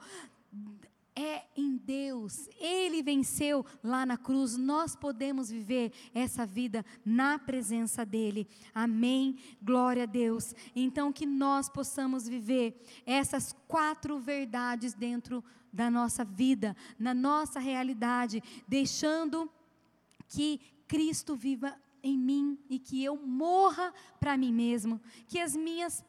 é 1.18 1.44
em 1.56 1.76
Deus. 1.76 2.48
Ele 2.60 3.02
venceu 3.02 3.66
lá 3.82 4.06
na 4.06 4.16
cruz. 4.16 4.56
Nós 4.56 4.94
podemos 4.94 5.50
viver 5.50 5.92
essa 6.14 6.46
vida 6.46 6.84
na 7.04 7.40
presença 7.40 8.06
dEle. 8.06 8.46
Amém? 8.72 9.36
Glória 9.60 10.04
a 10.04 10.06
Deus. 10.06 10.54
Então, 10.76 11.12
que 11.12 11.26
nós 11.26 11.68
possamos 11.68 12.28
viver 12.28 12.80
essas 13.04 13.52
quatro 13.66 14.20
verdades 14.20 14.94
dentro 14.94 15.42
da 15.72 15.90
nossa 15.90 16.24
vida, 16.24 16.76
na 16.96 17.12
nossa 17.12 17.58
realidade, 17.58 18.40
deixando 18.68 19.50
que 20.28 20.60
Cristo 20.86 21.34
viva 21.34 21.74
em 22.00 22.16
mim 22.16 22.56
e 22.70 22.78
que 22.78 23.02
eu 23.02 23.16
morra 23.16 23.92
para 24.20 24.36
mim 24.36 24.52
mesmo, 24.52 25.00
que 25.26 25.40
as 25.40 25.56
minhas 25.56 26.04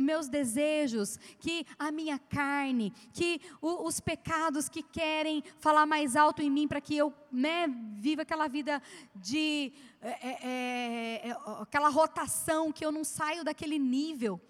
meus 0.00 0.28
desejos, 0.28 1.18
que 1.38 1.64
a 1.78 1.92
minha 1.92 2.18
carne, 2.18 2.92
que 3.12 3.40
o, 3.60 3.86
os 3.86 4.00
pecados 4.00 4.68
que 4.68 4.82
querem 4.82 5.42
falar 5.58 5.86
mais 5.86 6.16
alto 6.16 6.42
em 6.42 6.50
mim 6.50 6.66
para 6.66 6.80
que 6.80 6.96
eu 6.96 7.12
né, 7.30 7.66
viva 7.96 8.22
aquela 8.22 8.48
vida 8.48 8.82
de 9.14 9.72
é, 10.00 10.08
é, 10.08 10.38
é, 10.42 11.28
é 11.28 11.36
aquela 11.60 11.88
rotação 11.88 12.72
que 12.72 12.84
eu 12.84 12.90
não 12.90 13.04
saio 13.04 13.44
daquele 13.44 13.78
nível. 13.78 14.40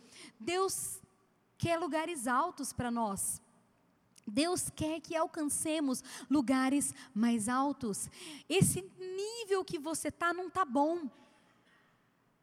Deus 0.41 1.01
quer 1.57 1.78
lugares 1.78 2.26
altos 2.26 2.72
para 2.72 2.91
nós. 2.91 3.43
Deus 4.26 4.70
quer 4.74 5.01
que 5.01 5.16
alcancemos 5.16 6.03
lugares 6.30 6.95
mais 7.14 7.49
altos. 7.49 8.09
Esse 8.49 8.82
nível 8.99 9.64
que 9.64 9.78
você 9.78 10.09
está 10.09 10.32
não 10.32 10.49
está 10.49 10.64
bom. 10.64 11.11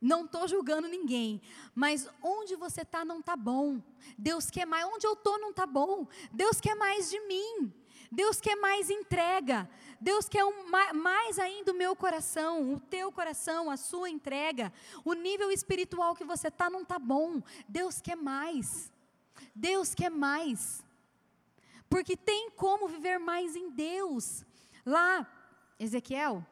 Não 0.01 0.25
estou 0.25 0.47
julgando 0.47 0.87
ninguém, 0.87 1.41
mas 1.73 2.07
onde 2.21 2.55
você 2.55 2.81
está 2.81 3.05
não 3.05 3.19
está 3.19 3.35
bom. 3.35 3.81
Deus 4.17 4.49
quer 4.49 4.65
mais, 4.65 4.85
onde 4.85 5.07
eu 5.07 5.13
estou 5.13 5.39
não 5.39 5.49
está 5.49 5.65
bom. 5.65 6.07
Deus 6.31 6.59
quer 6.59 6.75
mais 6.75 7.09
de 7.09 7.19
mim. 7.21 7.73
Deus 8.11 8.39
quer 8.39 8.55
mais 8.55 8.89
entrega. 8.89 9.69
Deus 9.99 10.29
quer 10.29 10.45
um, 10.45 10.69
mais 10.93 11.39
ainda 11.39 11.71
o 11.71 11.75
meu 11.75 11.95
coração, 11.95 12.73
o 12.73 12.79
teu 12.79 13.11
coração, 13.11 13.69
a 13.69 13.77
sua 13.77 14.09
entrega. 14.09 14.71
O 15.03 15.13
nível 15.13 15.51
espiritual 15.51 16.15
que 16.15 16.23
você 16.23 16.49
está 16.49 16.69
não 16.69 16.81
está 16.81 16.99
bom. 16.99 17.41
Deus 17.67 18.01
quer 18.01 18.15
mais. 18.15 18.91
Deus 19.53 19.95
quer 19.95 20.11
mais. 20.11 20.83
Porque 21.89 22.15
tem 22.15 22.49
como 22.51 22.87
viver 22.87 23.17
mais 23.17 23.55
em 23.55 23.69
Deus. 23.69 24.45
Lá, 24.85 25.27
Ezequiel, 25.79 26.45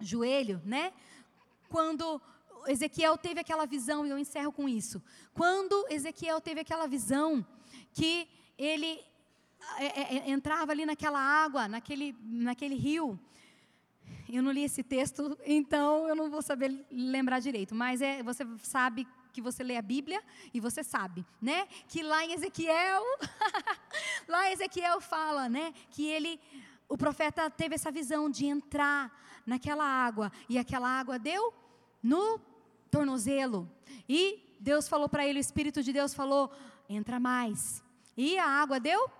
joelho, 0.00 0.62
né? 0.64 0.92
Quando 1.68 2.20
Ezequiel 2.66 3.16
teve 3.16 3.40
aquela 3.40 3.66
visão, 3.66 4.06
e 4.06 4.10
eu 4.10 4.18
encerro 4.18 4.52
com 4.52 4.68
isso. 4.68 5.02
Quando 5.32 5.86
Ezequiel 5.90 6.40
teve 6.40 6.60
aquela 6.60 6.86
visão 6.86 7.46
que 7.92 8.28
ele 8.56 9.00
é, 9.76 10.16
é, 10.16 10.30
entrava 10.30 10.72
ali 10.72 10.86
naquela 10.86 11.20
água, 11.20 11.68
naquele, 11.68 12.16
naquele 12.22 12.74
rio. 12.74 13.18
Eu 14.28 14.42
não 14.42 14.50
li 14.52 14.64
esse 14.64 14.82
texto, 14.82 15.38
então 15.44 16.08
eu 16.08 16.14
não 16.14 16.30
vou 16.30 16.42
saber 16.42 16.86
lembrar 16.90 17.40
direito, 17.40 17.74
mas 17.74 18.00
é, 18.00 18.22
você 18.22 18.44
sabe 18.62 19.06
que 19.32 19.40
você 19.40 19.62
lê 19.62 19.76
a 19.76 19.82
Bíblia 19.82 20.22
e 20.52 20.60
você 20.60 20.82
sabe, 20.82 21.24
né? 21.40 21.66
Que 21.86 22.02
lá 22.02 22.24
em 22.24 22.32
Ezequiel, 22.32 23.02
lá 24.26 24.50
Ezequiel 24.50 25.00
fala, 25.00 25.48
né? 25.48 25.72
Que 25.90 26.06
ele, 26.06 26.40
o 26.88 26.96
profeta 26.96 27.48
teve 27.50 27.74
essa 27.74 27.90
visão 27.90 28.30
de 28.30 28.46
entrar 28.46 29.12
naquela 29.46 29.84
água 29.84 30.32
e 30.48 30.58
aquela 30.58 30.88
água 30.88 31.18
deu 31.18 31.54
no 32.08 32.40
tornozelo. 32.90 33.70
E 34.08 34.56
Deus 34.58 34.88
falou 34.88 35.08
para 35.08 35.26
ele, 35.26 35.38
o 35.38 35.40
Espírito 35.40 35.82
de 35.82 35.92
Deus 35.92 36.14
falou: 36.14 36.50
entra 36.88 37.20
mais. 37.20 37.82
E 38.16 38.38
a 38.38 38.48
água 38.48 38.80
deu 38.80 39.10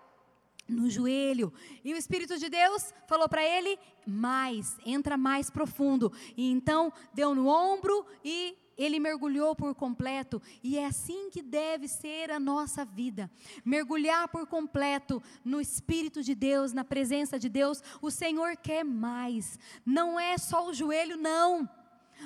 no 0.67 0.89
joelho. 0.89 1.53
E 1.85 1.93
o 1.93 1.97
Espírito 1.97 2.39
de 2.39 2.49
Deus 2.49 2.93
falou 3.07 3.29
para 3.29 3.45
ele: 3.45 3.79
mais, 4.07 4.77
entra 4.87 5.17
mais 5.17 5.51
profundo. 5.51 6.13
E 6.37 6.51
então 6.51 6.91
deu 7.13 7.35
no 7.35 7.47
ombro 7.47 8.07
e 8.25 8.57
ele 8.79 9.01
mergulhou 9.01 9.57
por 9.57 9.75
completo, 9.75 10.41
e 10.63 10.79
é 10.79 10.87
assim 10.87 11.31
que 11.31 11.43
deve 11.43 11.89
ser 11.89 12.31
a 12.31 12.39
nossa 12.39 12.85
vida. 12.85 13.29
Mergulhar 13.65 14.29
por 14.29 14.47
completo 14.47 15.21
no 15.45 15.61
Espírito 15.61 16.23
de 16.23 16.33
Deus, 16.33 16.73
na 16.73 16.85
presença 16.85 17.41
de 17.41 17.49
Deus. 17.49 17.83
O 18.01 18.09
Senhor 18.09 18.57
quer 18.57 18.85
mais. 18.85 19.59
Não 19.85 20.19
é 20.19 20.39
só 20.39 20.69
o 20.69 20.73
joelho, 20.73 21.17
não. 21.17 21.69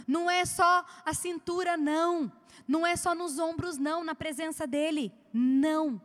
Não 0.07 0.31
é 0.31 0.45
só 0.45 0.85
a 1.05 1.15
cintura, 1.15 1.77
não. 1.77 2.31
Não 2.67 2.87
é 2.87 2.97
só 2.97 3.15
nos 3.15 3.39
ombros, 3.39 3.79
não, 3.79 4.05
na 4.05 4.15
presença 4.15 4.67
dEle. 4.67 5.13
Não. 5.33 6.01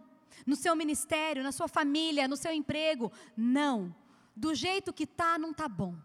No 0.45 0.55
seu 0.55 0.75
ministério, 0.75 1.43
na 1.43 1.51
sua 1.51 1.67
família, 1.67 2.27
no 2.27 2.37
seu 2.37 2.51
emprego. 2.51 3.11
Não. 3.35 3.95
Do 4.35 4.53
jeito 4.53 4.93
que 4.93 5.03
está, 5.03 5.37
não 5.37 5.51
está 5.51 5.67
bom. 5.67 5.95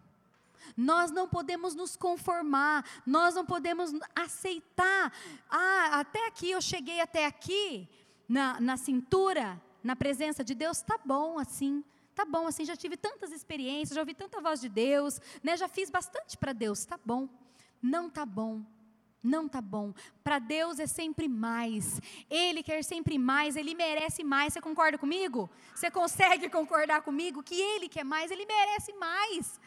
Nós 0.75 1.11
não 1.11 1.27
podemos 1.27 1.75
nos 1.75 1.95
conformar, 1.95 2.85
nós 3.05 3.35
não 3.35 3.45
podemos 3.45 3.91
aceitar. 4.15 5.13
Ah, 5.49 5.99
até 5.99 6.27
aqui 6.27 6.51
eu 6.51 6.61
cheguei 6.61 7.01
até 7.01 7.25
aqui, 7.25 7.87
na, 8.27 8.59
na 8.59 8.77
cintura, 8.77 9.61
na 9.83 9.95
presença 9.95 10.43
de 10.43 10.55
Deus, 10.55 10.77
está 10.77 10.97
bom 11.03 11.37
assim. 11.37 11.83
Tá 12.15 12.25
bom, 12.25 12.47
assim, 12.47 12.63
já 12.63 12.75
tive 12.75 12.95
tantas 12.95 13.31
experiências, 13.31 13.95
já 13.95 14.01
ouvi 14.01 14.13
tanta 14.13 14.39
voz 14.39 14.61
de 14.61 14.69
Deus, 14.69 15.19
né, 15.41 15.57
já 15.57 15.67
fiz 15.67 15.89
bastante 15.89 16.37
para 16.37 16.53
Deus, 16.53 16.85
tá 16.85 16.97
bom 17.03 17.27
não 17.83 18.09
tá 18.09 18.25
bom. 18.25 18.63
Não 19.21 19.47
tá 19.47 19.61
bom. 19.61 19.93
Para 20.21 20.37
Deus 20.37 20.79
é 20.79 20.87
sempre 20.87 21.29
mais. 21.29 22.01
Ele 22.29 22.61
quer 22.61 22.83
sempre 22.83 23.17
mais, 23.17 23.55
ele 23.55 23.73
merece 23.73 24.21
mais. 24.21 24.51
Você 24.51 24.59
concorda 24.59 24.97
comigo? 24.97 25.49
Você 25.73 25.89
consegue 25.89 26.49
concordar 26.57 27.01
comigo 27.03 27.43
que 27.43 27.55
ele 27.55 27.87
quer 27.87 28.03
mais, 28.03 28.31
ele 28.31 28.45
merece 28.45 28.91
mais. 28.93 29.59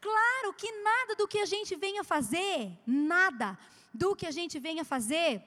Claro 0.00 0.54
que 0.54 0.70
nada 0.82 1.14
do 1.14 1.28
que 1.28 1.38
a 1.38 1.44
gente 1.44 1.74
venha 1.76 2.02
fazer, 2.02 2.78
nada 2.86 3.58
do 3.92 4.16
que 4.16 4.26
a 4.26 4.30
gente 4.30 4.58
venha 4.58 4.84
fazer 4.84 5.42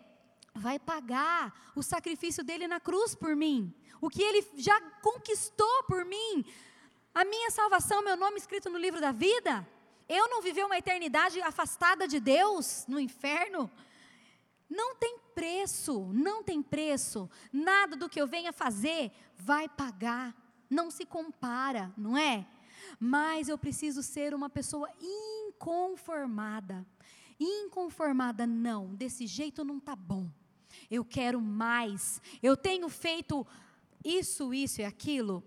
vai 0.53 0.77
pagar 0.79 1.71
o 1.75 1.81
sacrifício 1.81 2.43
dele 2.43 2.67
na 2.67 2.79
cruz 2.79 3.15
por 3.15 3.35
mim. 3.35 3.73
O 3.99 4.09
que 4.09 4.21
ele 4.21 4.47
já 4.55 4.79
conquistou 5.01 5.83
por 5.83 6.05
mim. 6.05 6.45
A 7.15 7.25
minha 7.25 7.49
salvação, 7.49 8.03
meu 8.03 8.15
nome 8.15 8.37
escrito 8.37 8.69
no 8.69 8.77
livro 8.77 9.01
da 9.01 9.11
vida, 9.11 9.67
eu 10.07 10.29
não 10.29 10.41
viver 10.41 10.63
uma 10.63 10.77
eternidade 10.77 11.41
afastada 11.41 12.07
de 12.07 12.19
Deus 12.19 12.85
no 12.87 12.99
inferno? 12.99 13.69
Não 14.69 14.95
tem 14.95 15.19
preço, 15.33 16.11
não 16.13 16.43
tem 16.43 16.61
preço. 16.61 17.29
Nada 17.51 17.95
do 17.95 18.09
que 18.09 18.19
eu 18.19 18.27
venha 18.27 18.51
fazer 18.51 19.11
vai 19.37 19.67
pagar. 19.69 20.35
Não 20.69 20.89
se 20.89 21.05
compara, 21.05 21.93
não 21.97 22.17
é? 22.17 22.47
Mas 22.99 23.49
eu 23.49 23.57
preciso 23.57 24.01
ser 24.01 24.33
uma 24.33 24.49
pessoa 24.49 24.89
inconformada. 24.99 26.85
Inconformada, 27.39 28.47
não, 28.47 28.95
desse 28.95 29.27
jeito 29.27 29.63
não 29.63 29.77
está 29.77 29.95
bom. 29.95 30.29
Eu 30.89 31.03
quero 31.03 31.41
mais. 31.41 32.21
Eu 32.41 32.55
tenho 32.55 32.89
feito 32.89 33.45
isso, 34.03 34.53
isso 34.53 34.81
e 34.81 34.85
aquilo. 34.85 35.43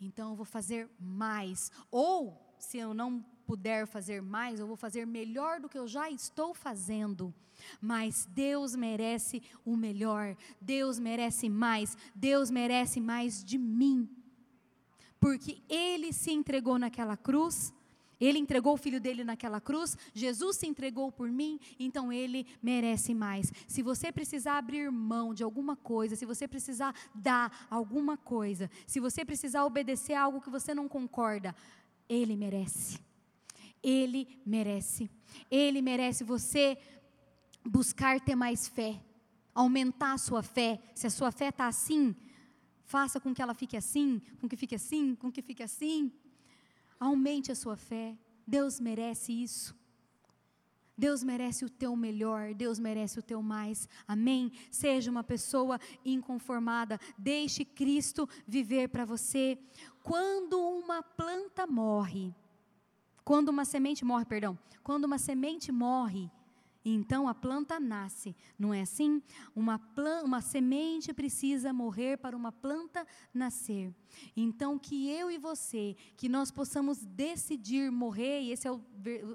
Então 0.00 0.30
eu 0.30 0.36
vou 0.36 0.44
fazer 0.44 0.90
mais. 0.98 1.70
Ou, 1.90 2.54
se 2.58 2.78
eu 2.78 2.92
não 2.92 3.24
puder 3.52 3.86
fazer 3.86 4.22
mais, 4.22 4.58
eu 4.58 4.66
vou 4.66 4.76
fazer 4.76 5.06
melhor 5.06 5.60
do 5.60 5.68
que 5.68 5.78
eu 5.78 5.86
já 5.86 6.08
estou 6.10 6.54
fazendo. 6.54 7.34
Mas 7.82 8.26
Deus 8.34 8.74
merece 8.74 9.42
o 9.62 9.76
melhor, 9.76 10.34
Deus 10.58 10.98
merece 10.98 11.50
mais, 11.50 11.94
Deus 12.14 12.50
merece 12.50 12.98
mais 12.98 13.44
de 13.44 13.58
mim. 13.58 14.08
Porque 15.20 15.60
Ele 15.68 16.14
se 16.14 16.32
entregou 16.32 16.78
naquela 16.78 17.14
cruz, 17.14 17.74
Ele 18.18 18.38
entregou 18.38 18.72
o 18.72 18.78
filho 18.78 18.98
dele 18.98 19.22
naquela 19.22 19.60
cruz, 19.60 19.98
Jesus 20.14 20.56
se 20.56 20.66
entregou 20.66 21.12
por 21.12 21.30
mim, 21.30 21.60
então 21.78 22.10
Ele 22.10 22.46
merece 22.62 23.12
mais. 23.12 23.52
Se 23.68 23.82
você 23.82 24.10
precisar 24.10 24.56
abrir 24.56 24.90
mão 24.90 25.34
de 25.34 25.44
alguma 25.44 25.76
coisa, 25.76 26.16
se 26.16 26.24
você 26.24 26.48
precisar 26.48 26.94
dar 27.14 27.66
alguma 27.68 28.16
coisa, 28.16 28.70
se 28.86 28.98
você 28.98 29.26
precisar 29.26 29.66
obedecer 29.66 30.14
a 30.14 30.22
algo 30.22 30.40
que 30.40 30.48
você 30.48 30.74
não 30.74 30.88
concorda, 30.88 31.54
Ele 32.08 32.34
merece. 32.34 33.11
Ele 33.82 34.40
merece. 34.44 35.10
Ele 35.50 35.82
merece 35.82 36.24
você 36.24 36.78
buscar 37.64 38.20
ter 38.20 38.36
mais 38.36 38.68
fé, 38.68 39.00
aumentar 39.54 40.14
a 40.14 40.18
sua 40.18 40.42
fé. 40.42 40.80
Se 40.94 41.06
a 41.06 41.10
sua 41.10 41.30
fé 41.32 41.48
está 41.48 41.66
assim, 41.66 42.14
faça 42.84 43.20
com 43.20 43.34
que 43.34 43.42
ela 43.42 43.54
fique 43.54 43.76
assim, 43.76 44.20
com 44.40 44.48
que 44.48 44.56
fique 44.56 44.74
assim, 44.74 45.14
com 45.14 45.30
que 45.30 45.42
fique 45.42 45.62
assim. 45.62 46.12
Aumente 46.98 47.50
a 47.50 47.54
sua 47.54 47.76
fé. 47.76 48.16
Deus 48.46 48.78
merece 48.80 49.32
isso. 49.32 49.74
Deus 50.96 51.24
merece 51.24 51.64
o 51.64 51.70
teu 51.70 51.96
melhor, 51.96 52.54
Deus 52.54 52.78
merece 52.78 53.18
o 53.18 53.22
teu 53.22 53.42
mais. 53.42 53.88
Amém? 54.06 54.52
Seja 54.70 55.10
uma 55.10 55.24
pessoa 55.24 55.80
inconformada, 56.04 57.00
deixe 57.16 57.64
Cristo 57.64 58.28
viver 58.46 58.88
para 58.88 59.04
você. 59.04 59.58
Quando 60.02 60.60
uma 60.60 61.02
planta 61.02 61.66
morre, 61.66 62.34
quando 63.24 63.48
uma 63.48 63.64
semente 63.64 64.04
morre, 64.04 64.24
perdão, 64.24 64.58
quando 64.82 65.04
uma 65.04 65.18
semente 65.18 65.70
morre, 65.70 66.30
então 66.84 67.28
a 67.28 67.34
planta 67.34 67.78
nasce, 67.78 68.34
não 68.58 68.74
é 68.74 68.80
assim? 68.80 69.22
Uma, 69.54 69.78
planta, 69.78 70.24
uma 70.24 70.40
semente 70.40 71.14
precisa 71.14 71.72
morrer 71.72 72.18
para 72.18 72.36
uma 72.36 72.50
planta 72.50 73.06
nascer. 73.32 73.94
Então, 74.36 74.78
que 74.78 75.08
eu 75.08 75.30
e 75.30 75.38
você, 75.38 75.96
que 76.16 76.28
nós 76.28 76.50
possamos 76.50 77.04
decidir 77.04 77.90
morrer, 77.92 78.42
e 78.42 78.50
esse 78.50 78.66
é 78.66 78.72
o, 78.72 78.82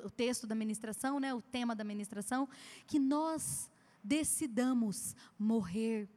o 0.03 0.09
texto 0.09 0.45
da 0.45 0.55
ministração, 0.55 1.19
né, 1.19 1.33
o 1.33 1.41
tema 1.41 1.73
da 1.73 1.85
ministração, 1.85 2.49
que 2.85 2.99
nós 2.99 3.71
decidamos 4.03 5.15
morrer 5.39 6.09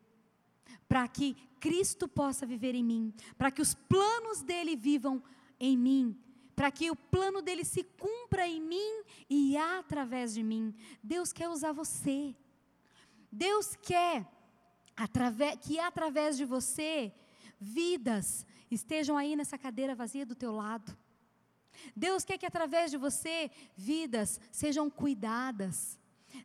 para 0.88 1.06
que 1.06 1.36
Cristo 1.60 2.08
possa 2.08 2.44
viver 2.44 2.74
em 2.74 2.82
mim, 2.82 3.14
para 3.38 3.50
que 3.50 3.62
os 3.62 3.74
planos 3.74 4.42
dele 4.42 4.74
vivam 4.74 5.22
em 5.60 5.76
mim, 5.76 6.16
para 6.60 6.70
que 6.70 6.90
o 6.90 6.94
plano 6.94 7.40
dele 7.40 7.64
se 7.64 7.82
cumpra 7.82 8.46
em 8.46 8.60
mim 8.60 9.02
e 9.30 9.56
através 9.56 10.34
de 10.34 10.42
mim. 10.42 10.74
Deus 11.02 11.32
quer 11.32 11.48
usar 11.48 11.72
você. 11.72 12.36
Deus 13.32 13.74
quer 13.76 14.26
que 15.62 15.78
através 15.78 16.36
de 16.36 16.44
você, 16.44 17.14
vidas 17.58 18.44
estejam 18.70 19.16
aí 19.16 19.34
nessa 19.36 19.56
cadeira 19.56 19.94
vazia 19.94 20.26
do 20.26 20.34
teu 20.34 20.52
lado. 20.52 20.94
Deus 21.96 22.26
quer 22.26 22.36
que 22.36 22.44
através 22.44 22.90
de 22.90 22.98
você, 22.98 23.50
vidas 23.74 24.38
sejam 24.52 24.90
cuidadas. 24.90 25.98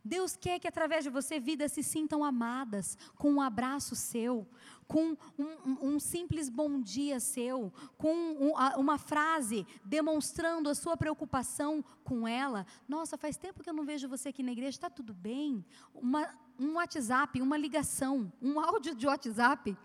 Deus 0.04 0.36
quer 0.36 0.58
que 0.58 0.68
através 0.68 1.04
de 1.04 1.10
você 1.10 1.38
vidas 1.38 1.72
se 1.72 1.82
sintam 1.82 2.24
amadas, 2.24 2.96
com 3.16 3.32
um 3.32 3.40
abraço 3.40 3.94
seu, 3.94 4.46
com 4.86 5.16
um, 5.38 5.94
um, 5.94 6.00
simples 6.00 6.48
bom 6.48 6.80
dia 6.80 7.18
seu, 7.18 7.72
com 7.98 8.14
um, 8.14 8.52
uma 8.78 8.98
frase 8.98 9.66
demonstrando 9.84 10.68
a 10.68 10.74
sua 10.74 10.96
preocupação 10.96 11.84
com 12.04 12.26
ela. 12.26 12.66
Nossa, 12.88 13.18
faz 13.18 13.36
tempo 13.36 13.62
que 13.62 13.70
eu 13.70 13.74
não 13.74 13.84
vejo 13.84 14.08
você 14.08 14.28
aqui 14.28 14.42
na 14.42 14.52
igreja, 14.52 14.76
está 14.76 14.90
tudo 14.90 15.12
bem? 15.12 15.64
Uma, 15.94 16.28
um 16.58 16.74
WhatsApp, 16.74 17.40
uma 17.40 17.56
ligação, 17.56 18.32
um 18.40 18.58
áudio 18.60 18.94
de 18.94 19.06
WhatsApp. 19.06 19.76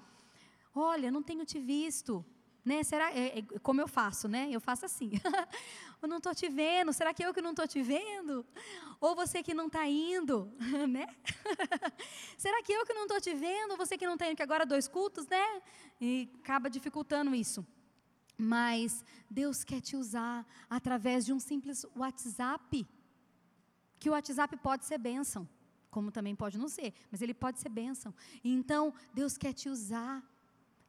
Olha, 0.74 1.12
não 1.12 1.24
tenho 1.24 1.46
te 1.46 1.60
visto. 1.60 2.24
Né? 2.64 2.84
Será, 2.84 3.12
é, 3.12 3.40
é, 3.40 3.42
como 3.64 3.82
eu 3.82 3.88
faço, 3.88 4.28
né? 4.28 4.48
Eu 4.52 4.62
faço 4.62 4.86
assim. 4.86 5.12
eu 6.02 6.08
não 6.08 6.18
estou 6.18 6.34
te 6.34 6.48
vendo. 6.48 6.94
Será 6.94 7.14
que 7.14 7.24
eu 7.24 7.34
que 7.34 7.42
não 7.42 7.52
estou 7.52 7.68
te 7.68 7.82
vendo? 7.82 8.46
Ou 9.00 9.16
você 9.16 9.42
que 9.42 9.54
não 9.54 9.66
está 9.66 9.88
indo, 9.88 10.52
né? 10.88 11.08
Será 12.38 12.62
que 12.62 12.72
eu 12.72 12.86
que 12.86 12.94
não 12.94 13.04
estou 13.04 13.20
te 13.20 13.34
vendo? 13.34 13.72
Ou 13.72 13.78
você 13.78 13.98
que 13.98 14.06
não 14.06 14.16
tem 14.16 14.36
que 14.36 14.44
agora 14.44 14.66
dois 14.66 14.88
cultos, 14.88 15.28
né? 15.28 15.62
E 16.00 16.30
acaba 16.40 16.70
dificultando 16.70 17.34
isso. 17.34 17.66
Mas 18.38 19.04
Deus 19.30 19.64
quer 19.64 19.82
te 19.82 19.96
usar 19.96 20.46
através 20.70 21.26
de 21.26 21.34
um 21.34 21.40
simples 21.40 21.86
WhatsApp. 21.96 22.88
Que 24.00 24.10
o 24.10 24.14
WhatsApp 24.14 24.56
pode 24.58 24.86
ser 24.86 24.98
bênção, 24.98 25.48
como 25.90 26.12
também 26.12 26.36
pode 26.36 26.58
não 26.58 26.68
ser, 26.68 26.94
mas 27.12 27.22
ele 27.22 27.34
pode 27.34 27.60
ser 27.60 27.70
bênção. 27.70 28.14
Então, 28.44 28.94
Deus 29.14 29.38
quer 29.38 29.54
te 29.54 29.70
usar 29.70 30.24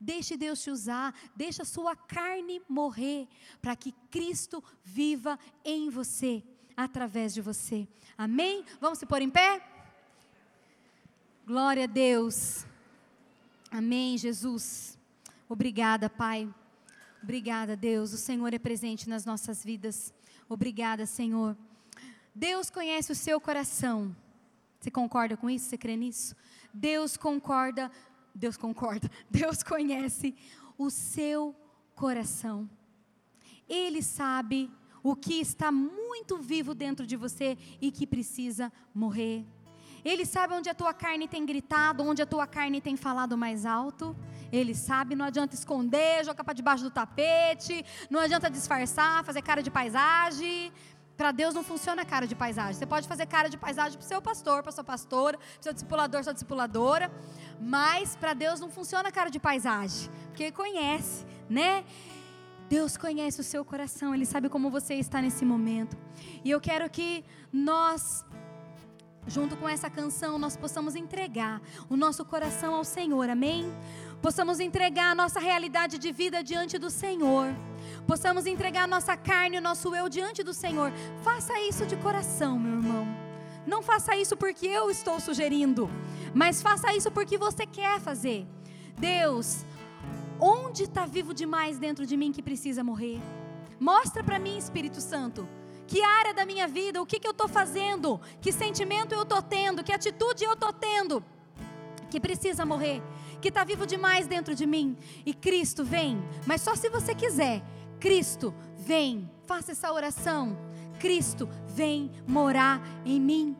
Deixe 0.02 0.36
Deus 0.36 0.60
te 0.60 0.68
usar, 0.68 1.14
deixe 1.36 1.62
a 1.62 1.64
sua 1.64 1.94
carne 1.94 2.60
morrer, 2.68 3.28
para 3.60 3.76
que 3.76 3.92
Cristo 4.10 4.62
viva 4.82 5.38
em 5.64 5.88
você, 5.88 6.42
através 6.76 7.32
de 7.32 7.40
você. 7.40 7.86
Amém? 8.18 8.64
Vamos 8.80 8.98
se 8.98 9.06
pôr 9.06 9.22
em 9.22 9.30
pé? 9.30 9.64
Glória 11.46 11.84
a 11.84 11.86
Deus. 11.86 12.66
Amém, 13.70 14.18
Jesus. 14.18 14.98
Obrigada, 15.48 16.10
Pai. 16.10 16.52
Obrigada, 17.22 17.76
Deus. 17.76 18.12
O 18.12 18.18
Senhor 18.18 18.52
é 18.52 18.58
presente 18.58 19.08
nas 19.08 19.24
nossas 19.24 19.64
vidas. 19.64 20.12
Obrigada, 20.48 21.06
Senhor. 21.06 21.56
Deus 22.34 22.70
conhece 22.70 23.12
o 23.12 23.14
seu 23.14 23.40
coração. 23.40 24.16
Você 24.80 24.90
concorda 24.90 25.36
com 25.36 25.48
isso? 25.48 25.66
Você 25.66 25.78
crê 25.78 25.94
nisso? 25.94 26.34
Deus 26.74 27.16
concorda 27.16 27.88
Deus 28.34 28.56
concorda, 28.56 29.10
Deus 29.30 29.62
conhece 29.62 30.34
o 30.76 30.90
seu 30.90 31.54
coração. 31.94 32.68
Ele 33.68 34.02
sabe 34.02 34.70
o 35.02 35.16
que 35.16 35.40
está 35.40 35.72
muito 35.72 36.38
vivo 36.38 36.74
dentro 36.74 37.06
de 37.06 37.16
você 37.16 37.59
e 37.80 37.90
que 37.90 38.06
precisa 38.06 38.72
morrer. 38.94 39.44
Ele 40.04 40.26
sabe 40.26 40.54
onde 40.54 40.68
a 40.68 40.74
tua 40.74 40.92
carne 40.92 41.28
tem 41.28 41.46
gritado, 41.46 42.02
onde 42.02 42.20
a 42.22 42.26
tua 42.26 42.46
carne 42.46 42.80
tem 42.80 42.96
falado 42.96 43.38
mais 43.38 43.64
alto. 43.64 44.16
Ele 44.50 44.74
sabe, 44.74 45.14
não 45.14 45.24
adianta 45.24 45.54
esconder, 45.54 46.24
jogar 46.24 46.42
para 46.44 46.54
debaixo 46.54 46.82
do 46.82 46.90
tapete, 46.90 47.84
não 48.10 48.20
adianta 48.20 48.50
disfarçar, 48.50 49.24
fazer 49.24 49.42
cara 49.42 49.62
de 49.62 49.70
paisagem. 49.70 50.72
Para 51.23 51.31
Deus 51.31 51.55
não 51.55 51.62
funciona 51.62 52.05
cara 52.05 52.27
de 52.27 52.35
paisagem. 52.35 52.74
Você 52.74 52.85
pode 52.85 53.07
fazer 53.07 53.27
cara 53.27 53.49
de 53.49 53.57
paisagem 53.57 53.97
para 53.97 54.05
o 54.05 54.09
seu 54.09 54.20
pastor, 54.20 54.61
para 54.61 54.73
sua 54.73 54.82
pastora, 54.82 55.39
para 55.39 55.47
seu 55.61 55.73
discipulador, 55.73 56.24
sua 56.24 56.32
discipuladora, 56.32 57.12
mas 57.61 58.16
para 58.16 58.35
Deus 58.35 58.59
não 58.59 58.69
funciona 58.69 59.09
cara 59.12 59.31
de 59.31 59.39
paisagem, 59.39 60.11
porque 60.27 60.43
Ele 60.43 60.51
conhece, 60.51 61.24
né? 61.49 61.85
Deus 62.69 62.97
conhece 62.97 63.40
o 63.40 63.44
seu 63.44 63.65
coração, 63.65 64.12
Ele 64.12 64.27
sabe 64.27 64.49
como 64.49 64.69
você 64.69 64.94
está 64.94 65.23
nesse 65.23 65.44
momento. 65.44 65.97
E 66.44 66.51
eu 66.51 66.61
quero 66.61 66.90
que 66.90 67.24
nós, 67.53 68.24
junto 69.24 69.57
com 69.57 69.69
essa 69.69 69.89
canção, 69.89 70.40
nós 70.40 70.57
possamos 70.57 70.97
entregar 70.97 71.62
o 71.89 71.97
nosso 71.97 72.24
coração 72.24 72.74
ao 72.74 72.82
Senhor, 72.82 73.31
amém? 73.31 73.73
Possamos 74.20 74.59
entregar 74.59 75.12
a 75.12 75.15
nossa 75.15 75.39
realidade 75.39 75.99
de 75.99 76.11
vida 76.11 76.43
diante 76.43 76.78
do 76.78 76.90
Senhor 76.90 77.55
possamos 78.06 78.46
entregar 78.46 78.86
nossa 78.86 79.16
carne, 79.16 79.58
o 79.58 79.60
nosso 79.60 79.94
eu 79.94 80.08
diante 80.08 80.42
do 80.42 80.54
Senhor. 80.54 80.92
Faça 81.22 81.58
isso 81.60 81.86
de 81.86 81.96
coração, 81.96 82.58
meu 82.58 82.74
irmão. 82.74 83.06
Não 83.66 83.82
faça 83.82 84.16
isso 84.16 84.36
porque 84.36 84.66
eu 84.66 84.90
estou 84.90 85.20
sugerindo, 85.20 85.88
mas 86.34 86.60
faça 86.60 86.94
isso 86.94 87.10
porque 87.10 87.38
você 87.38 87.64
quer 87.64 88.00
fazer. 88.00 88.46
Deus, 88.98 89.64
onde 90.40 90.84
está 90.84 91.06
vivo 91.06 91.32
demais 91.32 91.78
dentro 91.78 92.04
de 92.04 92.16
mim 92.16 92.32
que 92.32 92.42
precisa 92.42 92.82
morrer? 92.82 93.20
Mostra 93.78 94.22
para 94.22 94.38
mim, 94.38 94.56
Espírito 94.58 95.00
Santo, 95.00 95.48
que 95.86 96.02
área 96.02 96.34
da 96.34 96.44
minha 96.44 96.66
vida, 96.66 97.00
o 97.00 97.06
que, 97.06 97.20
que 97.20 97.26
eu 97.26 97.32
estou 97.32 97.48
fazendo, 97.48 98.20
que 98.40 98.52
sentimento 98.52 99.12
eu 99.12 99.22
estou 99.22 99.42
tendo, 99.42 99.84
que 99.84 99.92
atitude 99.92 100.44
eu 100.44 100.54
estou 100.54 100.72
tendo, 100.72 101.22
que 102.10 102.20
precisa 102.20 102.64
morrer, 102.64 103.02
que 103.40 103.48
está 103.48 103.64
vivo 103.64 103.86
demais 103.86 104.26
dentro 104.26 104.54
de 104.54 104.66
mim. 104.66 104.96
E 105.24 105.32
Cristo 105.34 105.84
vem, 105.84 106.22
mas 106.46 106.60
só 106.60 106.74
se 106.74 106.88
você 106.88 107.14
quiser 107.14 107.62
Cristo, 108.02 108.52
vem, 108.76 109.30
faça 109.46 109.70
essa 109.70 109.92
oração. 109.92 110.58
Cristo, 110.98 111.48
vem 111.68 112.10
morar 112.26 112.82
em 113.04 113.20
mim. 113.20 113.56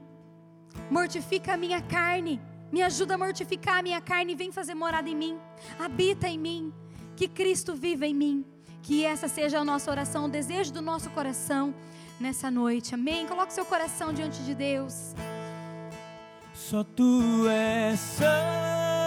Mortifica 0.91 1.55
a 1.55 1.57
minha 1.57 1.81
carne. 1.81 2.41
Me 2.73 2.83
ajuda 2.83 3.15
a 3.15 3.19
mortificar 3.19 3.79
a 3.79 3.83
minha 3.83 4.01
carne. 4.01 4.35
Vem 4.35 4.51
fazer 4.51 4.75
morada 4.75 5.09
em 5.09 5.15
mim. 5.15 5.39
Habita 5.79 6.27
em 6.27 6.37
mim. 6.37 6.73
Que 7.15 7.29
Cristo 7.29 7.77
viva 7.77 8.05
em 8.05 8.13
mim. 8.13 8.45
Que 8.83 9.05
essa 9.05 9.29
seja 9.29 9.61
a 9.61 9.65
nossa 9.65 9.89
oração, 9.93 10.25
o 10.25 10.29
desejo 10.29 10.73
do 10.73 10.83
nosso 10.83 11.09
coração 11.11 11.73
nessa 12.19 12.51
noite. 12.51 12.97
Amém. 12.97 13.29
Coloque 13.29 13.53
seu 13.53 13.65
coração 13.65 14.13
diante 14.13 14.43
de 14.43 14.57
Deus. 14.57 15.15
Só 16.53 16.83
tu 16.83 17.47
és 17.49 18.01
santo. 18.01 19.02